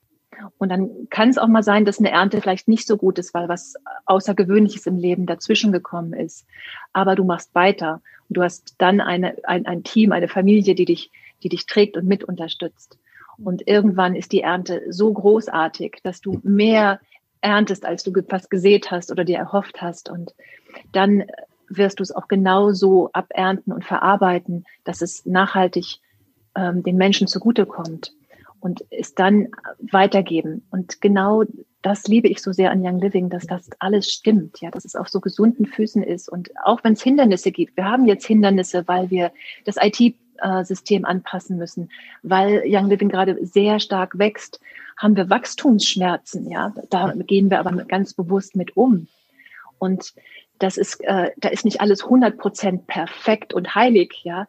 Und 0.58 0.70
dann 0.70 1.10
kann 1.10 1.30
es 1.30 1.38
auch 1.38 1.48
mal 1.48 1.64
sein, 1.64 1.86
dass 1.86 2.00
eine 2.00 2.12
Ernte 2.12 2.42
vielleicht 2.42 2.68
nicht 2.68 2.88
so 2.88 2.98
gut 2.98 3.18
ist, 3.20 3.34
weil 3.34 3.50
was 3.50 3.76
Außergewöhnliches 4.06 4.86
im 4.86 4.98
Leben 4.98 5.26
dazwischen 5.26 5.72
gekommen 5.72 6.14
ist. 6.14 6.46
Aber 6.94 7.16
du 7.16 7.24
machst 7.24 7.54
weiter 7.56 8.02
und 8.30 8.38
du 8.38 8.44
hast 8.44 8.76
dann 8.78 9.02
eine, 9.02 9.36
ein, 9.44 9.66
ein 9.66 9.84
Team, 9.84 10.12
eine 10.12 10.28
Familie, 10.28 10.76
die 10.76 10.86
dich, 10.86 11.12
die 11.44 11.50
dich 11.50 11.66
trägt 11.66 11.98
und 11.98 12.06
mit 12.06 12.24
unterstützt. 12.24 13.00
Und 13.44 13.68
irgendwann 13.68 14.16
ist 14.16 14.32
die 14.32 14.42
Ernte 14.42 14.84
so 14.90 15.12
großartig, 15.14 16.00
dass 16.04 16.22
du 16.22 16.40
mehr 16.44 17.00
erntest, 17.42 17.86
als 17.86 18.04
du 18.04 18.12
fast 18.28 18.50
gesät 18.50 18.92
hast 18.92 19.12
oder 19.12 19.24
dir 19.24 19.38
erhofft 19.38 19.82
hast. 19.82 20.10
Und 20.10 20.34
dann 20.92 21.26
wirst 21.70 22.00
du 22.00 22.04
es 22.04 22.12
auch 22.12 22.28
genauso 22.28 23.10
abernten 23.14 23.74
und 23.74 23.86
verarbeiten, 23.86 24.66
dass 24.84 25.02
es 25.02 25.26
nachhaltig 25.26 26.00
ähm, 26.56 26.84
den 26.84 26.98
Menschen 26.98 27.28
zugutekommt 27.28 28.14
und 28.60 28.84
es 28.90 29.16
dann 29.16 29.50
weitergeben. 29.80 30.66
Und 30.72 31.02
genau 31.02 31.44
das 31.82 32.08
liebe 32.08 32.28
ich 32.28 32.42
so 32.42 32.52
sehr 32.52 32.72
an 32.72 32.86
Young 32.86 33.00
Living, 33.00 33.30
dass 33.30 33.46
das 33.46 33.70
alles 33.80 34.12
stimmt, 34.12 34.60
ja, 34.62 34.72
dass 34.72 34.86
es 34.86 34.96
auf 34.96 35.10
so 35.10 35.20
gesunden 35.20 35.66
Füßen 35.66 36.04
ist. 36.04 36.30
Und 36.30 36.50
auch 36.64 36.84
wenn 36.84 36.94
es 36.94 37.04
Hindernisse 37.04 37.52
gibt, 37.52 37.78
wir 37.78 37.86
haben 37.86 38.06
jetzt 38.06 38.26
Hindernisse, 38.26 38.88
weil 38.88 39.10
wir 39.10 39.32
das 39.66 39.78
IT-System 39.80 41.06
anpassen 41.06 41.58
müssen, 41.58 41.90
weil 42.24 42.64
Young 42.66 42.88
Living 42.88 43.10
gerade 43.10 43.38
sehr 43.46 43.80
stark 43.80 44.18
wächst 44.18 44.60
haben 44.98 45.16
wir 45.16 45.30
Wachstumsschmerzen, 45.30 46.50
ja. 46.50 46.74
Da 46.90 47.14
gehen 47.16 47.50
wir 47.50 47.60
aber 47.60 47.72
ganz 47.86 48.14
bewusst 48.14 48.56
mit 48.56 48.76
um. 48.76 49.08
Und 49.78 50.14
das 50.60 50.78
ist, 50.78 51.02
äh, 51.04 51.32
da 51.38 51.50
ist 51.50 51.66
nicht 51.66 51.82
alles 51.82 52.04
100 52.04 52.38
Prozent 52.38 52.88
perfekt 52.88 53.54
und 53.54 53.76
heilig, 53.76 54.22
ja. 54.24 54.48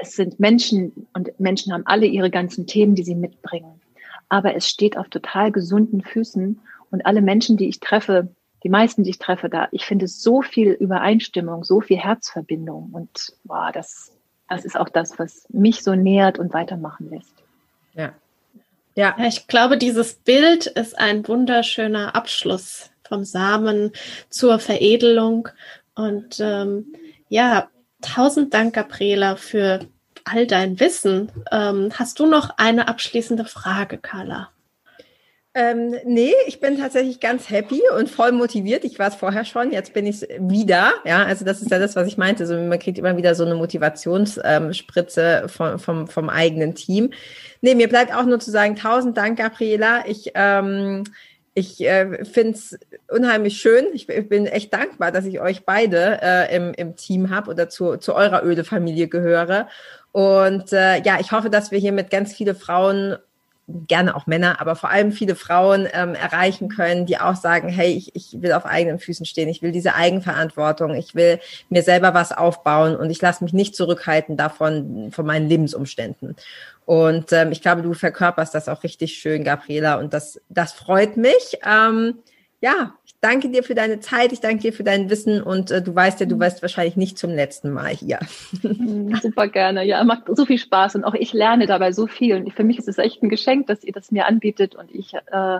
Es 0.00 0.12
sind 0.12 0.40
Menschen 0.40 1.06
und 1.12 1.38
Menschen 1.38 1.72
haben 1.72 1.86
alle 1.86 2.06
ihre 2.06 2.30
ganzen 2.30 2.66
Themen, 2.66 2.94
die 2.94 3.02
sie 3.02 3.16
mitbringen. 3.16 3.82
Aber 4.30 4.54
es 4.54 4.68
steht 4.68 4.96
auf 4.96 5.08
total 5.08 5.52
gesunden 5.52 6.00
Füßen 6.00 6.58
und 6.90 7.04
alle 7.04 7.20
Menschen, 7.20 7.58
die 7.58 7.68
ich 7.68 7.80
treffe, 7.80 8.28
die 8.62 8.70
meisten, 8.70 9.02
die 9.02 9.10
ich 9.10 9.18
treffe, 9.18 9.50
da, 9.50 9.68
ich 9.72 9.84
finde 9.84 10.08
so 10.08 10.40
viel 10.40 10.70
Übereinstimmung, 10.70 11.64
so 11.64 11.82
viel 11.82 11.98
Herzverbindung 11.98 12.90
und 12.92 13.34
boah, 13.44 13.70
das, 13.74 14.10
das 14.48 14.64
ist 14.64 14.78
auch 14.78 14.88
das, 14.88 15.18
was 15.18 15.46
mich 15.50 15.82
so 15.82 15.94
nährt 15.94 16.38
und 16.38 16.54
weitermachen 16.54 17.10
lässt. 17.10 17.34
Ja, 17.92 18.14
ja. 18.94 19.16
Ich 19.26 19.46
glaube, 19.46 19.78
dieses 19.78 20.14
Bild 20.14 20.66
ist 20.66 20.98
ein 20.98 21.26
wunderschöner 21.26 22.14
Abschluss 22.14 22.90
vom 23.06 23.24
Samen 23.24 23.92
zur 24.30 24.58
Veredelung. 24.58 25.48
Und 25.94 26.38
ähm, 26.40 26.94
ja, 27.28 27.68
tausend 28.00 28.54
Dank, 28.54 28.74
Gabriela, 28.74 29.36
für 29.36 29.80
all 30.24 30.46
dein 30.46 30.80
Wissen. 30.80 31.30
Ähm, 31.52 31.90
hast 31.94 32.18
du 32.18 32.26
noch 32.26 32.50
eine 32.56 32.88
abschließende 32.88 33.44
Frage, 33.44 33.98
Carla? 33.98 34.50
Ähm, 35.56 35.94
nee, 36.04 36.32
ich 36.48 36.58
bin 36.58 36.78
tatsächlich 36.78 37.20
ganz 37.20 37.48
happy 37.48 37.80
und 37.96 38.10
voll 38.10 38.32
motiviert. 38.32 38.84
Ich 38.84 38.98
war 38.98 39.06
es 39.08 39.14
vorher 39.14 39.44
schon, 39.44 39.70
jetzt 39.70 39.92
bin 39.92 40.04
ich 40.04 40.22
wieder. 40.40 40.94
Ja, 41.04 41.24
also 41.24 41.44
das 41.44 41.62
ist 41.62 41.70
ja 41.70 41.78
das, 41.78 41.94
was 41.94 42.08
ich 42.08 42.18
meinte. 42.18 42.44
So, 42.48 42.58
man 42.58 42.80
kriegt 42.80 42.98
immer 42.98 43.16
wieder 43.16 43.36
so 43.36 43.44
eine 43.44 43.54
Motivationsspritze 43.54 45.42
ähm, 45.44 45.48
vom, 45.48 45.78
vom, 45.78 46.08
vom 46.08 46.28
eigenen 46.28 46.74
Team. 46.74 47.12
Nee, 47.60 47.76
mir 47.76 47.88
bleibt 47.88 48.12
auch 48.12 48.24
nur 48.24 48.40
zu 48.40 48.50
sagen, 48.50 48.74
tausend 48.74 49.16
Dank, 49.16 49.38
Gabriela. 49.38 50.02
Ich, 50.08 50.32
ähm, 50.34 51.04
ich 51.54 51.80
äh, 51.86 52.24
finde 52.24 52.54
es 52.54 52.76
unheimlich 53.08 53.56
schön. 53.58 53.86
Ich, 53.92 54.08
ich, 54.08 54.28
bin 54.28 54.46
echt 54.46 54.74
dankbar, 54.74 55.12
dass 55.12 55.24
ich 55.24 55.40
euch 55.40 55.64
beide 55.64 56.18
äh, 56.20 56.56
im, 56.56 56.74
im 56.74 56.96
Team 56.96 57.30
habe 57.30 57.52
oder 57.52 57.68
zu, 57.68 57.96
zu 57.98 58.16
eurer 58.16 58.44
Öde-Familie 58.44 59.06
gehöre. 59.06 59.68
Und 60.10 60.72
äh, 60.72 61.00
ja, 61.02 61.20
ich 61.20 61.30
hoffe, 61.30 61.48
dass 61.48 61.70
wir 61.70 61.78
hier 61.78 61.92
mit 61.92 62.10
ganz 62.10 62.34
viele 62.34 62.56
Frauen 62.56 63.18
gerne 63.66 64.14
auch 64.14 64.26
Männer, 64.26 64.60
aber 64.60 64.76
vor 64.76 64.90
allem 64.90 65.10
viele 65.10 65.34
Frauen 65.34 65.88
ähm, 65.92 66.14
erreichen 66.14 66.68
können, 66.68 67.06
die 67.06 67.18
auch 67.18 67.34
sagen, 67.34 67.68
hey, 67.68 67.92
ich, 67.92 68.14
ich 68.14 68.42
will 68.42 68.52
auf 68.52 68.66
eigenen 68.66 68.98
Füßen 68.98 69.24
stehen, 69.24 69.48
ich 69.48 69.62
will 69.62 69.72
diese 69.72 69.94
Eigenverantwortung, 69.94 70.94
ich 70.94 71.14
will 71.14 71.40
mir 71.70 71.82
selber 71.82 72.12
was 72.12 72.32
aufbauen 72.32 72.94
und 72.94 73.10
ich 73.10 73.22
lasse 73.22 73.42
mich 73.42 73.54
nicht 73.54 73.74
zurückhalten 73.74 74.36
davon, 74.36 75.10
von 75.12 75.24
meinen 75.24 75.48
Lebensumständen. 75.48 76.36
Und 76.84 77.32
ähm, 77.32 77.52
ich 77.52 77.62
glaube, 77.62 77.80
du 77.80 77.94
verkörperst 77.94 78.54
das 78.54 78.68
auch 78.68 78.82
richtig 78.82 79.14
schön, 79.14 79.44
Gabriela, 79.44 79.94
und 79.94 80.12
das, 80.12 80.40
das 80.50 80.72
freut 80.72 81.16
mich. 81.16 81.58
Ähm, 81.66 82.18
ja, 82.64 82.94
ich 83.04 83.12
danke 83.20 83.50
dir 83.50 83.62
für 83.62 83.74
deine 83.74 84.00
Zeit, 84.00 84.32
ich 84.32 84.40
danke 84.40 84.62
dir 84.62 84.72
für 84.72 84.84
dein 84.84 85.10
Wissen 85.10 85.42
und 85.42 85.70
äh, 85.70 85.82
du 85.82 85.94
weißt 85.94 86.20
ja, 86.20 86.24
du 86.24 86.40
wirst 86.40 86.62
wahrscheinlich 86.62 86.96
nicht 86.96 87.18
zum 87.18 87.30
letzten 87.30 87.70
Mal 87.70 87.90
hier. 87.90 88.20
Mhm, 88.62 89.14
super 89.22 89.48
gerne. 89.48 89.84
Ja, 89.84 90.02
macht 90.02 90.34
so 90.34 90.46
viel 90.46 90.56
Spaß 90.56 90.94
und 90.94 91.04
auch 91.04 91.12
ich 91.12 91.34
lerne 91.34 91.66
dabei 91.66 91.92
so 91.92 92.06
viel. 92.06 92.36
Und 92.36 92.50
für 92.54 92.64
mich 92.64 92.78
ist 92.78 92.88
es 92.88 92.96
echt 92.96 93.22
ein 93.22 93.28
Geschenk, 93.28 93.66
dass 93.66 93.84
ihr 93.84 93.92
das 93.92 94.10
mir 94.10 94.24
anbietet 94.24 94.74
und 94.76 94.90
ich 94.94 95.12
äh, 95.12 95.58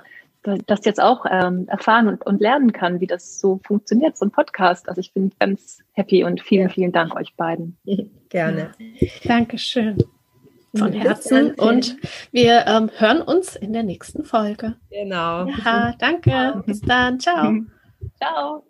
das 0.67 0.85
jetzt 0.87 1.01
auch 1.01 1.27
ähm, 1.31 1.69
erfahren 1.69 2.09
und, 2.09 2.25
und 2.25 2.41
lernen 2.41 2.73
kann, 2.73 3.01
wie 3.01 3.07
das 3.07 3.39
so 3.39 3.61
funktioniert, 3.67 4.17
so 4.17 4.25
ein 4.25 4.31
Podcast. 4.31 4.89
Also 4.89 5.03
ich 5.03 5.13
bin 5.13 5.31
ganz 5.39 5.83
happy 5.93 6.25
und 6.25 6.41
vielen, 6.41 6.71
vielen 6.71 6.93
Dank 6.93 7.15
euch 7.15 7.35
beiden. 7.35 7.77
Gerne. 8.31 8.73
Dankeschön 9.25 9.99
von 10.77 10.93
Herzen 10.93 11.55
und 11.57 11.97
wir 12.33 12.65
ähm, 12.67 12.91
hören 12.97 13.23
uns 13.23 13.57
in 13.57 13.73
der 13.73 13.83
nächsten 13.83 14.25
Folge. 14.25 14.77
Genau. 14.91 15.47
Ja, 15.47 15.95
danke. 15.99 16.63
Bis 16.67 16.81
dann. 16.81 17.21
Ciao. 17.21 17.53
Ciao. 18.19 18.65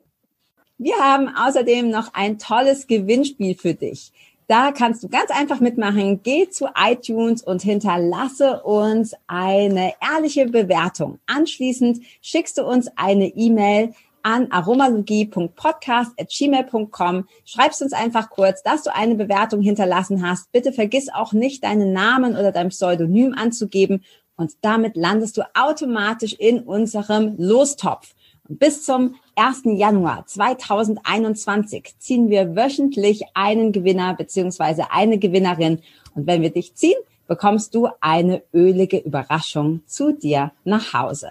Wir 0.79 0.97
haben 0.97 1.29
außerdem 1.29 1.89
noch 1.91 2.15
ein 2.15 2.39
tolles 2.39 2.87
Gewinnspiel 2.87 3.55
für 3.55 3.75
dich. 3.75 4.13
Da 4.47 4.73
kannst 4.73 5.03
du 5.03 5.09
ganz 5.09 5.31
einfach 5.31 5.61
mitmachen. 5.61 6.23
Geh 6.23 6.51
zu 6.51 6.69
iTunes 6.77 7.43
und 7.43 7.63
hinterlasse 7.63 8.63
uns 8.63 9.15
eine 9.27 9.95
ehrliche 10.03 10.47
Bewertung. 10.47 11.19
Anschließend 11.27 12.01
schickst 12.21 12.59
du 12.59 12.65
uns 12.65 12.89
eine 12.97 13.29
E-Mail 13.29 13.95
an 14.25 14.51
aromalogie.podcast.gmail.com. 14.51 17.29
Schreibst 17.45 17.83
uns 17.83 17.93
einfach 17.93 18.31
kurz, 18.31 18.65
dass 18.65 18.83
du 18.83 18.93
eine 18.93 19.15
Bewertung 19.15 19.61
hinterlassen 19.61 20.29
hast. 20.29 20.51
Bitte 20.51 20.73
vergiss 20.73 21.09
auch 21.09 21.33
nicht, 21.33 21.63
deinen 21.63 21.93
Namen 21.93 22.33
oder 22.33 22.51
dein 22.51 22.71
Pseudonym 22.71 23.33
anzugeben 23.35 24.03
und 24.37 24.53
damit 24.63 24.97
landest 24.97 25.37
du 25.37 25.43
automatisch 25.55 26.35
in 26.35 26.61
unserem 26.61 27.35
Lostopf. 27.39 28.15
Und 28.49 28.59
bis 28.59 28.85
zum 28.85 29.15
1. 29.37 29.63
Januar 29.65 30.27
2021 30.27 31.95
ziehen 31.99 32.29
wir 32.29 32.57
wöchentlich 32.57 33.23
einen 33.35 33.73
Gewinner 33.73 34.15
beziehungsweise 34.15 34.91
eine 34.91 35.19
Gewinnerin. 35.19 35.81
Und 36.15 36.27
wenn 36.27 36.43
wir 36.43 36.51
dich 36.51 36.75
ziehen, 36.75 36.99
bekommst 37.27 37.75
du 37.75 37.89
eine 38.01 38.43
ölige 38.53 38.99
Überraschung 38.99 39.83
zu 39.87 40.13
dir 40.13 40.53
nach 40.65 40.93
Hause. 40.93 41.31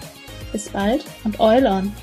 Bis 0.51 0.69
bald 0.69 1.05
und 1.23 1.39
Eulon! 1.39 1.93